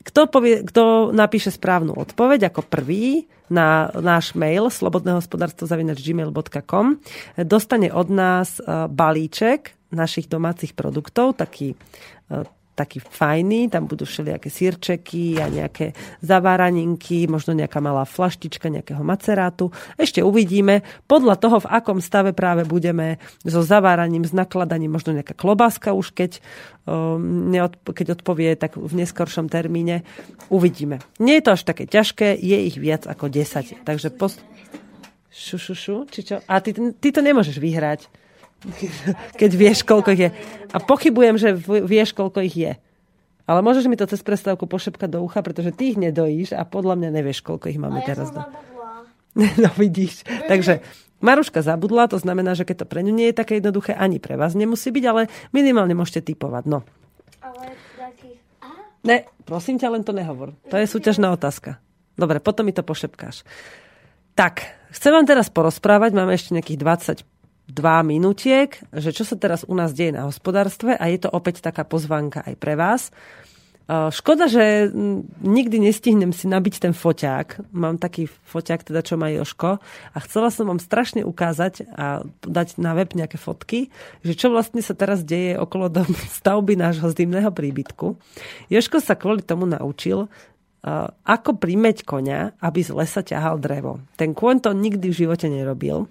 Kto, 0.05 0.29
povie, 0.29 0.61
kto 0.61 1.09
napíše 1.09 1.49
správnu 1.49 1.97
odpoveď 1.97 2.53
ako 2.53 2.61
prvý 2.69 3.25
na 3.49 3.89
náš 3.93 4.33
mail 4.37 4.69
slobodnehospodárstvo.gmail.com 4.69 6.85
dostane 7.41 7.89
od 7.89 8.09
nás 8.13 8.61
balíček 8.89 9.73
našich 9.89 10.29
domácich 10.29 10.77
produktov, 10.77 11.33
taký 11.37 11.75
taký 12.75 12.99
fajný, 12.99 13.71
tam 13.71 13.87
budú 13.87 14.03
všelijaké 14.03 14.51
sírčeky 14.51 15.39
a 15.39 15.47
nejaké 15.47 15.95
zaváraninky, 16.19 17.25
možno 17.31 17.55
nejaká 17.55 17.79
malá 17.79 18.03
flaštička 18.03 18.67
nejakého 18.67 18.99
macerátu. 18.99 19.71
Ešte 19.95 20.19
uvidíme, 20.19 20.83
podľa 21.07 21.39
toho, 21.39 21.63
v 21.63 21.71
akom 21.71 22.03
stave 22.03 22.35
práve 22.35 22.67
budeme 22.67 23.17
so 23.47 23.63
zaváraním, 23.63 24.27
s 24.27 24.35
nakladaním, 24.35 24.91
možno 24.91 25.15
nejaká 25.15 25.31
klobáska 25.31 25.95
už, 25.95 26.11
keď, 26.11 26.43
um, 26.83 27.55
keď 27.95 28.19
odpovie, 28.19 28.59
tak 28.59 28.75
v 28.75 28.93
neskoršom 28.99 29.47
termíne 29.47 30.03
uvidíme. 30.51 30.99
Nie 31.23 31.39
je 31.39 31.45
to 31.47 31.55
až 31.55 31.63
také 31.63 31.87
ťažké, 31.87 32.35
je 32.35 32.57
ich 32.67 32.75
viac 32.75 33.07
ako 33.07 33.31
10. 33.31 33.87
Takže 33.87 34.11
post... 34.11 34.43
Šu, 35.35 35.59
šu, 35.59 35.75
šu, 35.75 35.95
či 36.07 36.21
čo? 36.23 36.39
A 36.47 36.63
ty, 36.63 36.71
ty 36.71 37.11
to 37.11 37.19
nemôžeš 37.19 37.59
vyhrať 37.59 38.07
keď 39.39 39.51
vieš, 39.53 39.83
koľko 39.83 40.09
ich 40.15 40.21
je. 40.27 40.29
A 40.71 40.77
pochybujem, 40.81 41.35
že 41.37 41.49
vieš, 41.83 42.15
koľko 42.15 42.43
ich 42.45 42.55
je. 42.55 42.73
Ale 43.45 43.61
môžeš 43.61 43.85
mi 43.85 43.97
to 43.97 44.09
cez 44.09 44.25
prestávku 44.25 44.65
pošepkať 44.65 45.09
do 45.17 45.19
ucha, 45.21 45.45
pretože 45.45 45.69
ty 45.69 45.93
ich 45.93 46.01
nedojíš 46.01 46.57
a 46.57 46.65
podľa 46.65 46.97
mňa 46.97 47.09
nevieš, 47.21 47.45
koľko 47.45 47.69
ich 47.69 47.77
máme 47.77 48.01
teraz. 48.01 48.33
Ja 48.33 48.49
no 49.63 49.69
vidíš. 49.77 50.25
Takže 50.49 50.81
Maruška 51.21 51.61
zabudla, 51.61 52.09
to 52.09 52.17
znamená, 52.17 52.57
že 52.57 52.65
keď 52.65 52.83
to 52.83 52.89
pre 52.89 53.05
ňu 53.05 53.13
nie 53.13 53.29
je 53.29 53.37
také 53.37 53.61
jednoduché, 53.61 53.93
ani 53.93 54.17
pre 54.17 54.33
vás 54.35 54.57
nemusí 54.57 54.89
byť, 54.89 55.05
ale 55.05 55.21
minimálne 55.53 55.93
môžete 55.93 56.33
typovať. 56.33 56.63
No. 56.65 56.81
Ale 57.43 57.75
Ne, 59.05 59.29
prosím 59.45 59.77
ťa, 59.77 59.93
len 59.93 60.01
to 60.01 60.17
nehovor. 60.17 60.57
To 60.73 60.81
je 60.81 60.89
súťažná 60.89 61.29
otázka. 61.29 61.77
Dobre, 62.17 62.41
potom 62.41 62.65
mi 62.65 62.73
to 62.73 62.81
pošepkáš. 62.81 63.45
Tak, 64.33 64.65
chcem 64.89 65.13
vám 65.13 65.29
teraz 65.29 65.53
porozprávať, 65.53 66.17
máme 66.17 66.33
ešte 66.33 66.57
nejakých 66.57 66.81
20 66.81 67.34
dva 67.65 68.05
minutiek, 68.05 68.77
že 68.93 69.09
čo 69.09 69.25
sa 69.25 69.35
teraz 69.35 69.65
u 69.65 69.73
nás 69.73 69.91
deje 69.91 70.13
na 70.13 70.29
hospodárstve 70.29 70.93
a 70.93 71.03
je 71.09 71.19
to 71.25 71.29
opäť 71.33 71.65
taká 71.65 71.81
pozvánka 71.81 72.45
aj 72.45 72.55
pre 72.57 72.77
vás. 72.77 73.09
Škoda, 73.85 74.49
že 74.49 74.89
nikdy 75.45 75.77
nestihnem 75.77 76.33
si 76.33 76.49
nabiť 76.49 76.81
ten 76.81 76.93
foťák. 76.97 77.69
Mám 77.69 78.01
taký 78.01 78.25
foťák, 78.25 78.81
teda 78.81 79.05
čo 79.05 79.13
má 79.13 79.29
Joško. 79.29 79.77
A 79.77 80.17
chcela 80.25 80.49
som 80.49 80.65
vám 80.65 80.81
strašne 80.81 81.21
ukázať 81.21 81.85
a 81.93 82.25
dať 82.41 82.81
na 82.81 82.97
web 82.97 83.13
nejaké 83.13 83.37
fotky, 83.37 83.93
že 84.25 84.33
čo 84.33 84.49
vlastne 84.49 84.81
sa 84.81 84.97
teraz 84.97 85.21
deje 85.21 85.61
okolo 85.61 85.93
stavby 86.41 86.73
nášho 86.73 87.13
zimného 87.13 87.53
príbytku. 87.53 88.17
Joško 88.73 89.05
sa 89.05 89.13
kvôli 89.13 89.45
tomu 89.45 89.69
naučil, 89.69 90.33
ako 91.25 91.57
primeť 91.57 92.05
konia, 92.05 92.53
aby 92.61 92.85
z 92.85 92.93
lesa 92.93 93.25
ťahal 93.25 93.57
drevo. 93.57 94.05
Ten 94.13 94.37
kôň 94.37 94.61
to 94.61 94.69
nikdy 94.69 95.09
v 95.09 95.17
živote 95.25 95.49
nerobil. 95.49 96.05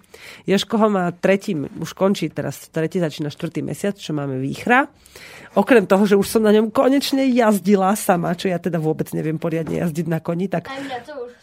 Joško 0.50 0.74
ho 0.82 0.88
má 0.90 1.14
tretí, 1.14 1.54
už 1.54 1.94
končí 1.94 2.26
teraz, 2.26 2.66
tretí 2.74 2.98
začína 2.98 3.30
štvrtý 3.30 3.62
mesiac, 3.62 3.94
čo 3.94 4.10
máme 4.10 4.42
výchra. 4.42 4.90
Okrem 5.54 5.86
toho, 5.86 6.02
že 6.10 6.18
už 6.18 6.26
som 6.26 6.42
na 6.42 6.50
ňom 6.50 6.74
konečne 6.74 7.22
jazdila 7.30 7.94
sama, 7.94 8.34
čo 8.34 8.50
ja 8.50 8.58
teda 8.58 8.82
vôbec 8.82 9.06
neviem 9.14 9.38
poriadne 9.38 9.78
jazdiť 9.78 10.06
na 10.10 10.18
koni, 10.18 10.50
tak... 10.50 10.66
Aj 10.66 10.82
mňa 10.82 10.98
to 11.06 11.14
už. 11.22 11.33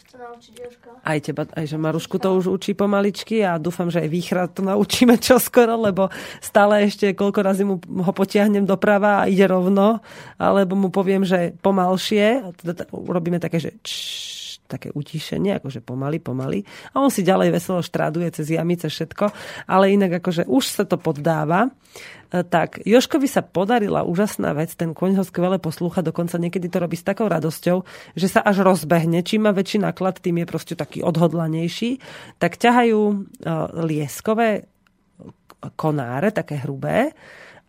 Aj 1.01 1.17
teba, 1.21 1.45
aj 1.53 1.65
že 1.69 1.77
Marušku 1.77 2.17
to 2.17 2.33
už 2.33 2.49
učí 2.49 2.73
pomaličky 2.73 3.45
a 3.45 3.61
dúfam, 3.61 3.93
že 3.93 4.01
aj 4.01 4.09
výchra 4.09 4.49
to 4.49 4.65
naučíme 4.65 5.17
čoskoro, 5.25 5.77
lebo 5.77 6.09
stále 6.41 6.85
ešte 6.85 7.13
koľko 7.13 7.39
razy 7.45 7.63
mu 7.63 7.77
ho 7.81 8.11
potiahnem 8.11 8.65
doprava 8.65 9.21
a 9.21 9.29
ide 9.29 9.45
rovno, 9.45 10.01
alebo 10.41 10.73
mu 10.73 10.89
poviem, 10.89 11.21
že 11.21 11.53
pomalšie, 11.61 12.57
teda 12.65 12.89
urobíme 12.89 13.37
také, 13.37 13.61
že 13.61 13.77
čš, 13.85 14.40
také 14.71 14.95
utišenie, 14.95 15.59
akože 15.59 15.83
pomaly, 15.83 16.23
pomaly. 16.23 16.63
A 16.95 17.03
on 17.03 17.11
si 17.11 17.27
ďalej 17.27 17.51
veselo 17.51 17.83
štraduje 17.83 18.31
cez 18.31 18.47
jamice 18.47 18.87
všetko, 18.87 19.27
ale 19.67 19.91
inak 19.91 20.23
akože 20.23 20.47
už 20.47 20.63
sa 20.63 20.83
to 20.87 20.95
poddáva. 20.95 21.67
E, 22.31 22.47
tak 22.47 22.79
Joškovi 22.87 23.27
sa 23.27 23.43
podarila 23.43 24.07
úžasná 24.07 24.55
vec, 24.55 24.71
ten 24.79 24.95
koň 24.95 25.19
ho 25.19 25.23
skvele 25.27 25.59
poslúcha, 25.59 25.99
dokonca 25.99 26.39
niekedy 26.39 26.71
to 26.71 26.79
robí 26.79 26.95
s 26.95 27.03
takou 27.03 27.27
radosťou, 27.27 27.83
že 28.15 28.27
sa 28.31 28.39
až 28.39 28.63
rozbehne. 28.63 29.19
Čím 29.27 29.45
má 29.45 29.51
väčší 29.51 29.83
náklad, 29.83 30.23
tým 30.23 30.39
je 30.39 30.47
proste 30.47 30.79
taký 30.79 31.03
odhodlanejší. 31.03 31.99
Tak 32.39 32.55
ťahajú 32.55 32.99
e, 33.11 33.15
lieskové 33.83 34.71
konáre, 35.75 36.33
také 36.33 36.57
hrubé, 36.63 37.13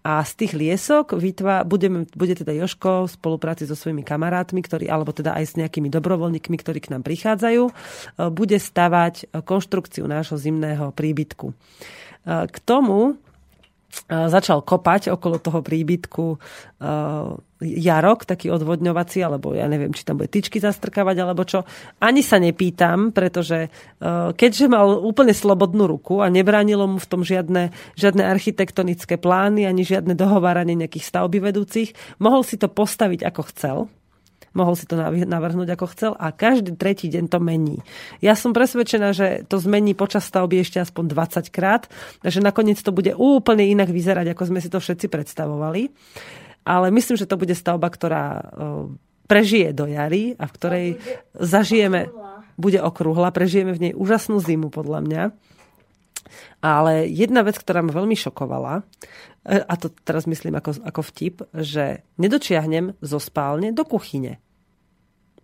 a 0.03 0.27
z 0.27 0.33
tých 0.35 0.53
liesok 0.59 1.15
vytvá, 1.15 1.63
budeme, 1.63 2.11
bude 2.19 2.35
teda 2.35 2.51
Joško 2.51 3.07
v 3.07 3.15
spolupráci 3.15 3.71
so 3.71 3.79
svojimi 3.79 4.03
kamarátmi, 4.03 4.59
ktorí, 4.59 4.91
alebo 4.91 5.15
teda 5.15 5.39
aj 5.39 5.55
s 5.55 5.59
nejakými 5.59 5.87
dobrovoľníkmi, 5.95 6.57
ktorí 6.59 6.83
k 6.83 6.91
nám 6.91 7.07
prichádzajú, 7.07 7.63
e, 7.71 7.73
bude 8.35 8.59
stavať 8.59 9.31
konštrukciu 9.47 10.03
nášho 10.11 10.35
zimného 10.35 10.91
príbytku. 10.91 11.47
E, 11.51 11.55
k 12.51 12.57
tomu 12.67 13.15
začal 14.09 14.65
kopať 14.65 15.13
okolo 15.13 15.37
toho 15.37 15.61
príbytku 15.61 16.25
jarok, 17.63 18.27
taký 18.27 18.51
odvodňovací, 18.51 19.23
alebo 19.23 19.55
ja 19.55 19.71
neviem, 19.71 19.95
či 19.95 20.03
tam 20.03 20.19
bude 20.19 20.33
tyčky 20.33 20.59
zastrkávať, 20.59 21.17
alebo 21.23 21.47
čo. 21.47 21.63
Ani 22.03 22.25
sa 22.25 22.43
nepýtam, 22.43 23.15
pretože 23.15 23.71
keďže 24.35 24.67
mal 24.67 24.99
úplne 24.99 25.37
slobodnú 25.37 25.87
ruku 25.87 26.19
a 26.25 26.33
nebránilo 26.33 26.91
mu 26.91 26.99
v 26.99 27.07
tom 27.07 27.23
žiadne, 27.23 27.71
žiadne 27.95 28.27
architektonické 28.27 29.21
plány, 29.21 29.69
ani 29.69 29.87
žiadne 29.87 30.19
dohováranie 30.19 30.75
nejakých 30.75 31.07
stavby 31.07 31.39
vedúcich, 31.39 31.95
mohol 32.19 32.43
si 32.43 32.59
to 32.59 32.67
postaviť 32.67 33.29
ako 33.29 33.43
chcel 33.55 33.79
mohol 34.53 34.77
si 34.77 34.85
to 34.85 34.97
navrhnúť 35.01 35.69
ako 35.75 35.87
chcel 35.93 36.13
a 36.17 36.33
každý 36.33 36.77
tretí 36.77 37.09
deň 37.09 37.25
to 37.29 37.39
mení. 37.41 37.81
Ja 38.21 38.37
som 38.37 38.53
presvedčená, 38.53 39.13
že 39.17 39.49
to 39.49 39.61
zmení 39.61 39.97
počas 39.97 40.29
stavby 40.29 40.61
ešte 40.61 40.81
aspoň 40.81 41.05
20 41.11 41.49
krát, 41.53 41.89
takže 42.21 42.45
nakoniec 42.45 42.81
to 42.81 42.93
bude 42.93 43.13
úplne 43.17 43.65
inak 43.65 43.89
vyzerať, 43.89 44.33
ako 44.33 44.53
sme 44.53 44.61
si 44.61 44.69
to 44.69 44.81
všetci 44.81 45.09
predstavovali. 45.09 45.89
Ale 46.63 46.95
myslím, 46.95 47.19
že 47.19 47.27
to 47.27 47.35
bude 47.35 47.59
stavba, 47.59 47.91
ktorá 47.91 48.39
prežije 49.27 49.73
do 49.75 49.91
jary 49.91 50.39
a 50.39 50.47
v 50.47 50.55
ktorej 50.55 50.87
zažijeme, 51.35 52.13
bude 52.61 52.79
okrúhla, 52.79 53.33
prežijeme 53.33 53.73
v 53.73 53.89
nej 53.89 53.93
úžasnú 53.97 54.39
zimu 54.39 54.69
podľa 54.69 55.01
mňa. 55.03 55.23
Ale 56.63 57.07
jedna 57.09 57.43
vec, 57.43 57.59
ktorá 57.59 57.83
ma 57.83 57.93
veľmi 57.95 58.15
šokovala, 58.15 58.81
e, 58.81 58.83
a 59.63 59.75
to 59.79 59.91
teraz 60.03 60.25
myslím 60.27 60.59
ako, 60.59 60.83
ako 60.83 61.01
vtip, 61.01 61.37
že 61.57 62.07
nedočiahnem 62.19 62.99
zo 63.01 63.19
spálne 63.19 63.71
do 63.71 63.83
kuchyne 63.83 64.43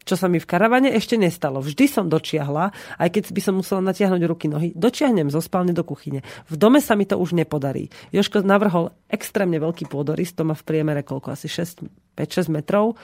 čo 0.09 0.16
sa 0.16 0.24
mi 0.24 0.41
v 0.41 0.49
karavane 0.49 0.89
ešte 0.97 1.20
nestalo. 1.20 1.61
Vždy 1.61 1.84
som 1.84 2.09
dočiahla, 2.09 2.72
aj 2.97 3.09
keď 3.12 3.22
by 3.28 3.41
som 3.45 3.55
musela 3.61 3.84
natiahnuť 3.84 4.22
ruky, 4.24 4.49
nohy, 4.49 4.72
dočiahnem 4.72 5.28
zo 5.28 5.45
spálne 5.45 5.76
do 5.76 5.84
kuchyne. 5.84 6.24
V 6.49 6.57
dome 6.57 6.80
sa 6.80 6.97
mi 6.97 7.05
to 7.05 7.20
už 7.20 7.36
nepodarí. 7.36 7.93
Joško 8.09 8.41
navrhol 8.41 8.97
extrémne 9.12 9.61
veľký 9.61 9.84
pôdorys, 9.93 10.32
to 10.32 10.49
má 10.49 10.57
v 10.57 10.64
priemere 10.64 11.05
koľko, 11.05 11.36
asi 11.36 11.53
5-6 11.53 12.49
metrov 12.49 12.97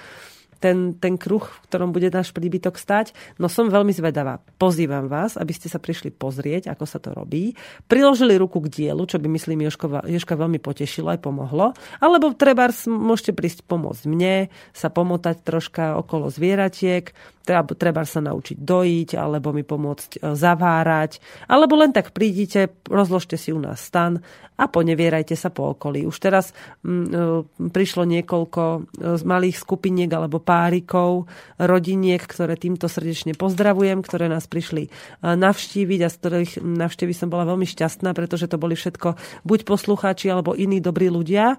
ten, 0.64 0.96
ten 0.96 1.20
kruh, 1.20 1.44
v 1.44 1.62
ktorom 1.68 1.92
bude 1.92 2.08
náš 2.08 2.32
príbytok 2.32 2.80
stať. 2.80 3.12
No 3.36 3.52
som 3.52 3.68
veľmi 3.68 3.92
zvedavá. 3.92 4.40
Pozývam 4.56 5.12
vás, 5.12 5.36
aby 5.36 5.52
ste 5.52 5.68
sa 5.68 5.76
prišli 5.76 6.08
pozrieť, 6.08 6.72
ako 6.72 6.84
sa 6.88 6.96
to 6.96 7.12
robí. 7.12 7.52
Priložili 7.84 8.40
ruku 8.40 8.64
k 8.64 8.72
dielu, 8.72 9.04
čo 9.04 9.20
by 9.20 9.28
myslím 9.28 9.68
Joško, 9.68 10.08
Joška 10.08 10.40
veľmi 10.40 10.56
potešilo 10.64 11.12
aj 11.12 11.20
pomohlo. 11.20 11.76
Alebo 12.00 12.32
treba 12.32 12.72
môžete 12.88 13.36
prísť 13.36 13.68
pomôcť 13.68 14.08
mne, 14.08 14.48
sa 14.72 14.88
pomotať 14.88 15.44
troška 15.44 16.00
okolo 16.00 16.32
zvieratiek, 16.32 17.12
treba, 17.44 17.76
treba 17.76 18.02
sa 18.08 18.24
naučiť 18.24 18.56
dojiť, 18.56 19.08
alebo 19.20 19.52
mi 19.52 19.62
pomôcť 19.62 20.10
e, 20.16 20.32
zavárať, 20.32 21.20
alebo 21.46 21.76
len 21.76 21.92
tak 21.92 22.16
prídite, 22.16 22.72
rozložte 22.88 23.36
si 23.36 23.52
u 23.52 23.60
nás 23.60 23.84
stan 23.84 24.24
a 24.56 24.64
ponevierajte 24.70 25.36
sa 25.36 25.52
po 25.52 25.76
okolí. 25.76 26.08
Už 26.08 26.16
teraz 26.18 26.56
m, 26.80 27.04
e, 27.04 27.68
prišlo 27.68 28.08
niekoľko 28.08 28.62
e, 28.64 28.80
z 29.20 29.22
malých 29.28 29.60
skupiniek 29.60 30.08
alebo 30.08 30.40
párikov, 30.54 31.26
rodiniek, 31.58 32.22
ktoré 32.22 32.54
týmto 32.54 32.86
srdečne 32.86 33.34
pozdravujem, 33.34 34.06
ktoré 34.06 34.30
nás 34.30 34.46
prišli 34.46 34.86
navštíviť 35.26 36.00
a 36.06 36.08
z 36.08 36.16
ktorých 36.22 36.52
navštívy 36.62 37.10
som 37.10 37.26
bola 37.26 37.42
veľmi 37.42 37.66
šťastná, 37.66 38.14
pretože 38.14 38.46
to 38.46 38.54
boli 38.54 38.78
všetko 38.78 39.18
buď 39.42 39.66
poslucháči 39.66 40.30
alebo 40.30 40.54
iní 40.54 40.78
dobrí 40.78 41.10
ľudia. 41.10 41.58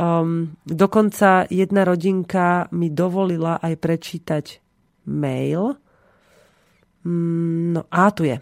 Um, 0.00 0.56
dokonca 0.64 1.44
jedna 1.52 1.84
rodinka 1.84 2.72
mi 2.72 2.88
dovolila 2.88 3.60
aj 3.60 3.74
prečítať 3.76 4.44
mail. 5.04 5.76
Mm, 7.04 7.76
no 7.76 7.82
a 7.92 8.08
tu 8.08 8.24
je. 8.24 8.40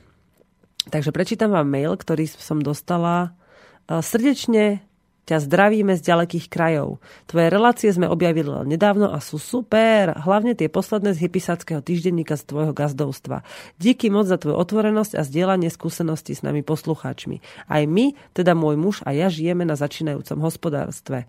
Takže 0.89 1.11
prečítam 1.11 1.51
vám 1.51 1.69
mail, 1.69 1.99
ktorý 1.99 2.31
som 2.31 2.63
dostala. 2.63 3.37
E, 3.85 4.01
srdečne 4.01 4.88
ťa 5.29 5.45
zdravíme 5.45 5.93
z 5.93 6.03
ďalekých 6.03 6.49
krajov. 6.49 7.05
Tvoje 7.29 7.53
relácie 7.53 7.93
sme 7.93 8.09
objavili 8.09 8.49
len 8.49 8.73
nedávno 8.73 9.13
a 9.13 9.21
sú 9.21 9.37
super. 9.37 10.17
Hlavne 10.17 10.57
tie 10.57 10.73
posledné 10.73 11.13
z 11.13 11.29
hypisáckého 11.29 11.85
týždenníka 11.85 12.41
z 12.41 12.49
tvojho 12.49 12.73
gazdovstva. 12.73 13.45
Díky 13.77 14.09
moc 14.09 14.25
za 14.25 14.41
tvoju 14.41 14.57
otvorenosť 14.57 15.21
a 15.21 15.23
zdieľanie 15.29 15.69
skúseností 15.69 16.33
s 16.33 16.41
nami 16.41 16.65
poslucháčmi. 16.65 17.45
Aj 17.69 17.85
my, 17.85 18.17
teda 18.33 18.57
môj 18.57 18.81
muž 18.81 18.97
a 19.05 19.13
ja 19.13 19.29
žijeme 19.29 19.69
na 19.69 19.77
začínajúcom 19.77 20.41
hospodárstve 20.41 21.29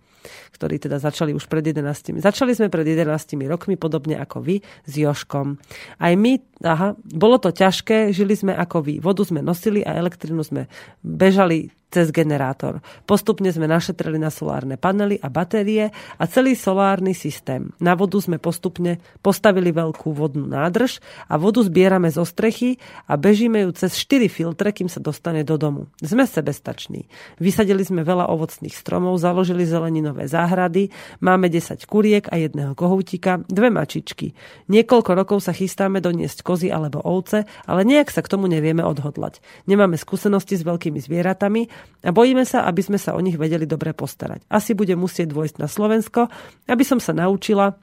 ktorí 0.55 0.81
teda 0.81 0.99
začali 0.99 1.31
už 1.31 1.47
pred 1.47 1.63
11. 1.63 2.19
Začali 2.19 2.51
sme 2.55 2.67
pred 2.67 2.85
11 2.85 3.09
rokmi, 3.47 3.79
podobne 3.79 4.19
ako 4.19 4.43
vy, 4.43 4.61
s 4.85 4.93
Joškom. 4.93 5.55
Aj 5.99 6.13
my, 6.15 6.39
aha, 6.63 6.95
bolo 6.99 7.39
to 7.39 7.49
ťažké, 7.53 8.11
žili 8.11 8.35
sme 8.35 8.53
ako 8.55 8.83
vy. 8.83 8.93
Vodu 8.99 9.23
sme 9.23 9.39
nosili 9.39 9.83
a 9.83 9.95
elektrinu 9.95 10.43
sme 10.43 10.67
bežali 10.99 11.71
cez 11.89 12.13
generátor. 12.13 12.85
Postupne 13.09 13.49
sme 13.49 13.65
našetrili 13.65 14.21
na 14.21 14.29
solárne 14.29 14.77
panely 14.77 15.17
a 15.19 15.27
batérie 15.27 15.89
a 16.21 16.23
celý 16.29 16.53
solárny 16.53 17.17
systém. 17.17 17.73
Na 17.81 17.97
vodu 17.97 18.21
sme 18.21 18.37
postupne 18.37 19.01
postavili 19.25 19.73
veľkú 19.73 20.13
vodnú 20.13 20.45
nádrž 20.45 21.01
a 21.25 21.41
vodu 21.41 21.65
zbierame 21.65 22.13
zo 22.13 22.21
strechy 22.23 22.77
a 23.09 23.17
bežíme 23.17 23.65
ju 23.65 23.69
cez 23.73 23.97
4 23.97 24.29
filtre, 24.29 24.69
kým 24.69 24.85
sa 24.85 25.01
dostane 25.01 25.41
do 25.41 25.57
domu. 25.57 25.89
Sme 25.97 26.29
sebestační. 26.29 27.09
Vysadili 27.41 27.81
sme 27.81 28.05
veľa 28.05 28.29
ovocných 28.29 28.73
stromov, 28.73 29.17
založili 29.17 29.65
zeleninové 30.09 30.25
záhrady, 30.27 30.83
máme 31.21 31.49
10 31.49 31.85
kuriek 31.85 32.25
a 32.33 32.41
jedného 32.41 32.73
kohútika, 32.73 33.45
dve 33.45 33.69
mačičky. 33.69 34.33
Niekoľko 34.67 35.11
rokov 35.13 35.45
sa 35.45 35.53
chystáme 35.53 36.01
doniesť 36.01 36.41
kozy 36.41 36.73
alebo 36.73 37.01
ovce, 37.05 37.45
ale 37.69 37.85
nejak 37.85 38.09
sa 38.09 38.25
k 38.25 38.31
tomu 38.31 38.49
nevieme 38.49 38.81
odhodlať. 38.81 39.41
Nemáme 39.69 39.95
skúsenosti 39.95 40.57
s 40.57 40.65
veľkými 40.65 40.97
zvieratami 40.97 41.69
a 42.05 42.09
bojíme 42.09 42.43
sa, 42.43 42.65
aby 42.65 42.81
sme 42.81 42.97
sa 42.97 43.13
o 43.13 43.21
nich 43.21 43.37
vedeli 43.37 43.69
dobre 43.69 43.93
postarať. 43.93 44.49
Asi 44.49 44.73
bude 44.73 44.97
musieť 44.97 45.29
dôjsť 45.29 45.55
na 45.61 45.67
Slovensko, 45.69 46.27
aby 46.65 46.83
som 46.83 46.97
sa 46.97 47.13
naučila 47.13 47.77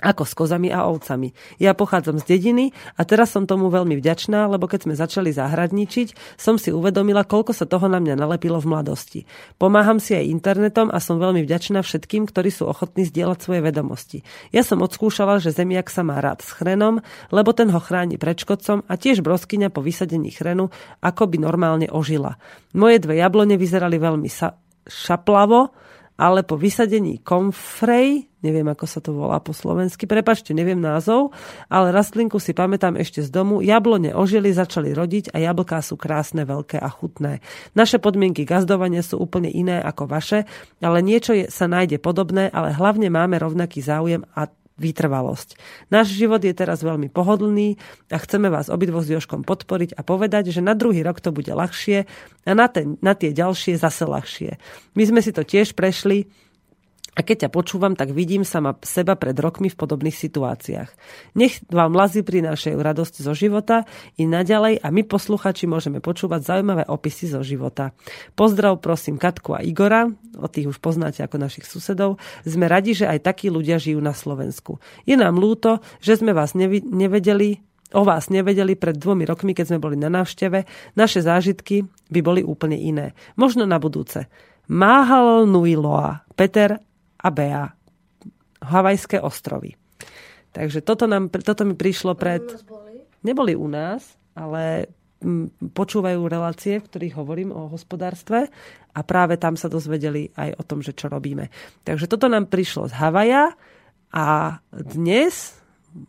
ako 0.00 0.24
s 0.24 0.32
kozami 0.32 0.68
a 0.72 0.88
ovcami. 0.88 1.32
Ja 1.60 1.76
pochádzam 1.76 2.18
z 2.20 2.36
dediny 2.36 2.72
a 2.96 3.04
teraz 3.04 3.32
som 3.36 3.44
tomu 3.44 3.68
veľmi 3.68 3.96
vďačná, 4.00 4.48
lebo 4.48 4.66
keď 4.66 4.88
sme 4.88 4.94
začali 4.96 5.30
zahradničiť, 5.30 6.40
som 6.40 6.56
si 6.56 6.72
uvedomila, 6.72 7.28
koľko 7.28 7.52
sa 7.52 7.68
toho 7.68 7.86
na 7.86 8.00
mňa 8.00 8.16
nalepilo 8.16 8.58
v 8.58 8.70
mladosti. 8.72 9.20
Pomáham 9.60 10.00
si 10.00 10.16
aj 10.16 10.26
internetom 10.26 10.88
a 10.88 10.98
som 10.98 11.20
veľmi 11.20 11.44
vďačná 11.44 11.84
všetkým, 11.84 12.26
ktorí 12.26 12.48
sú 12.48 12.66
ochotní 12.66 13.04
zdieľať 13.06 13.38
svoje 13.40 13.60
vedomosti. 13.60 14.18
Ja 14.50 14.64
som 14.64 14.80
odskúšala, 14.80 15.38
že 15.38 15.52
zemiak 15.54 15.92
sa 15.92 16.00
má 16.02 16.18
rád 16.18 16.42
s 16.42 16.50
chrenom, 16.56 17.04
lebo 17.28 17.52
ten 17.52 17.68
ho 17.68 17.80
chráni 17.80 18.16
pred 18.16 18.40
škodcom 18.40 18.82
a 18.88 18.94
tiež 18.96 19.20
broskyňa 19.20 19.68
po 19.68 19.84
vysadení 19.84 20.32
chrenu 20.32 20.72
ako 21.04 21.28
by 21.28 21.36
normálne 21.40 21.88
ožila. 21.92 22.40
Moje 22.72 23.02
dve 23.02 23.20
jablone 23.20 23.60
vyzerali 23.60 24.00
veľmi 24.00 24.30
sa- 24.30 24.56
šaplavo, 24.88 25.72
ale 26.20 26.44
po 26.44 26.60
vysadení 26.60 27.24
komfrej, 27.24 28.28
neviem 28.44 28.68
ako 28.68 28.84
sa 28.84 29.00
to 29.00 29.16
volá 29.16 29.40
po 29.40 29.56
slovensky, 29.56 30.04
prepačte, 30.04 30.52
neviem 30.52 30.76
názov, 30.76 31.32
ale 31.72 31.96
rastlinku 31.96 32.36
si 32.36 32.52
pamätám 32.52 33.00
ešte 33.00 33.24
z 33.24 33.32
domu, 33.32 33.64
jablone 33.64 34.12
ožili, 34.12 34.52
začali 34.52 34.92
rodiť 34.92 35.32
a 35.32 35.40
jablká 35.40 35.80
sú 35.80 35.96
krásne, 35.96 36.44
veľké 36.44 36.76
a 36.76 36.92
chutné. 36.92 37.40
Naše 37.72 37.96
podmienky 37.96 38.44
gazdovania 38.44 39.00
sú 39.00 39.16
úplne 39.16 39.48
iné 39.48 39.80
ako 39.80 40.04
vaše, 40.04 40.44
ale 40.84 41.00
niečo 41.00 41.32
je, 41.32 41.48
sa 41.48 41.64
nájde 41.64 41.96
podobné, 41.96 42.52
ale 42.52 42.76
hlavne 42.76 43.08
máme 43.08 43.40
rovnaký 43.40 43.80
záujem 43.80 44.28
a 44.36 44.52
vytrvalosť. 44.80 45.60
Náš 45.92 46.16
život 46.16 46.40
je 46.40 46.56
teraz 46.56 46.80
veľmi 46.80 47.12
pohodlný 47.12 47.76
a 48.08 48.16
chceme 48.16 48.48
vás 48.48 48.72
obidvo 48.72 49.04
s 49.04 49.12
Joškom 49.12 49.44
podporiť 49.44 49.94
a 49.94 50.00
povedať, 50.00 50.48
že 50.48 50.64
na 50.64 50.72
druhý 50.72 51.04
rok 51.04 51.20
to 51.20 51.30
bude 51.30 51.52
ľahšie 51.52 52.08
a 52.48 52.52
na, 52.56 52.66
ten, 52.72 52.96
na 53.04 53.12
tie 53.12 53.36
ďalšie 53.36 53.76
zase 53.76 54.08
ľahšie. 54.08 54.56
My 54.96 55.04
sme 55.04 55.20
si 55.20 55.36
to 55.36 55.44
tiež 55.44 55.76
prešli 55.76 56.32
a 57.10 57.26
keď 57.26 57.46
ťa 57.46 57.50
počúvam, 57.50 57.98
tak 57.98 58.14
vidím 58.14 58.46
sama 58.46 58.78
seba 58.86 59.18
pred 59.18 59.34
rokmi 59.34 59.66
v 59.66 59.78
podobných 59.78 60.14
situáciách. 60.14 60.90
Nech 61.34 61.58
vám 61.66 61.90
lazy 61.90 62.22
prinášajú 62.22 62.78
radosť 62.78 63.14
zo 63.26 63.34
života 63.34 63.82
i 64.14 64.30
naďalej 64.30 64.78
a 64.78 64.88
my 64.94 65.02
posluchači 65.02 65.66
môžeme 65.66 65.98
počúvať 65.98 66.46
zaujímavé 66.46 66.86
opisy 66.86 67.26
zo 67.26 67.42
života. 67.42 67.90
Pozdrav 68.38 68.78
prosím 68.78 69.18
Katku 69.18 69.58
a 69.58 69.60
Igora, 69.66 70.06
o 70.38 70.46
tých 70.46 70.70
už 70.70 70.78
poznáte 70.78 71.26
ako 71.26 71.42
našich 71.42 71.66
susedov. 71.66 72.22
Sme 72.46 72.70
radi, 72.70 72.94
že 72.94 73.10
aj 73.10 73.26
takí 73.26 73.50
ľudia 73.50 73.82
žijú 73.82 73.98
na 73.98 74.14
Slovensku. 74.14 74.78
Je 75.02 75.18
nám 75.18 75.34
lúto, 75.34 75.82
že 75.98 76.14
sme 76.14 76.30
vás 76.30 76.54
nevedeli 76.54 77.58
o 77.90 78.06
vás 78.06 78.30
nevedeli 78.30 78.78
pred 78.78 78.94
dvomi 78.94 79.26
rokmi, 79.26 79.50
keď 79.50 79.74
sme 79.74 79.82
boli 79.82 79.98
na 79.98 80.06
návšteve, 80.06 80.62
naše 80.94 81.26
zážitky 81.26 81.90
by 82.06 82.20
boli 82.22 82.40
úplne 82.46 82.78
iné. 82.78 83.18
Možno 83.34 83.66
na 83.66 83.82
budúce. 83.82 84.30
Máhal 84.70 85.50
Nuiloa, 85.50 86.22
Peter 86.38 86.78
a 87.20 87.28
Bea. 87.28 87.68
Havajské 88.60 89.20
ostrovy. 89.20 89.76
Takže 90.50 90.82
toto, 90.82 91.06
nám, 91.06 91.30
toto 91.30 91.62
mi 91.62 91.78
prišlo 91.78 92.18
pred... 92.18 92.42
Neboli 93.20 93.52
u 93.52 93.68
nás, 93.68 94.16
ale 94.32 94.88
počúvajú 95.76 96.24
relácie, 96.24 96.80
v 96.80 96.88
ktorých 96.88 97.14
hovorím 97.20 97.52
o 97.52 97.68
hospodárstve 97.68 98.48
a 98.96 99.00
práve 99.04 99.36
tam 99.36 99.52
sa 99.54 99.68
dozvedeli 99.68 100.32
aj 100.32 100.56
o 100.56 100.62
tom, 100.64 100.80
že 100.80 100.96
čo 100.96 101.12
robíme. 101.12 101.52
Takže 101.84 102.08
toto 102.08 102.26
nám 102.32 102.48
prišlo 102.48 102.88
z 102.88 102.96
Havaja 102.96 103.52
a 104.10 104.56
dnes 104.72 105.60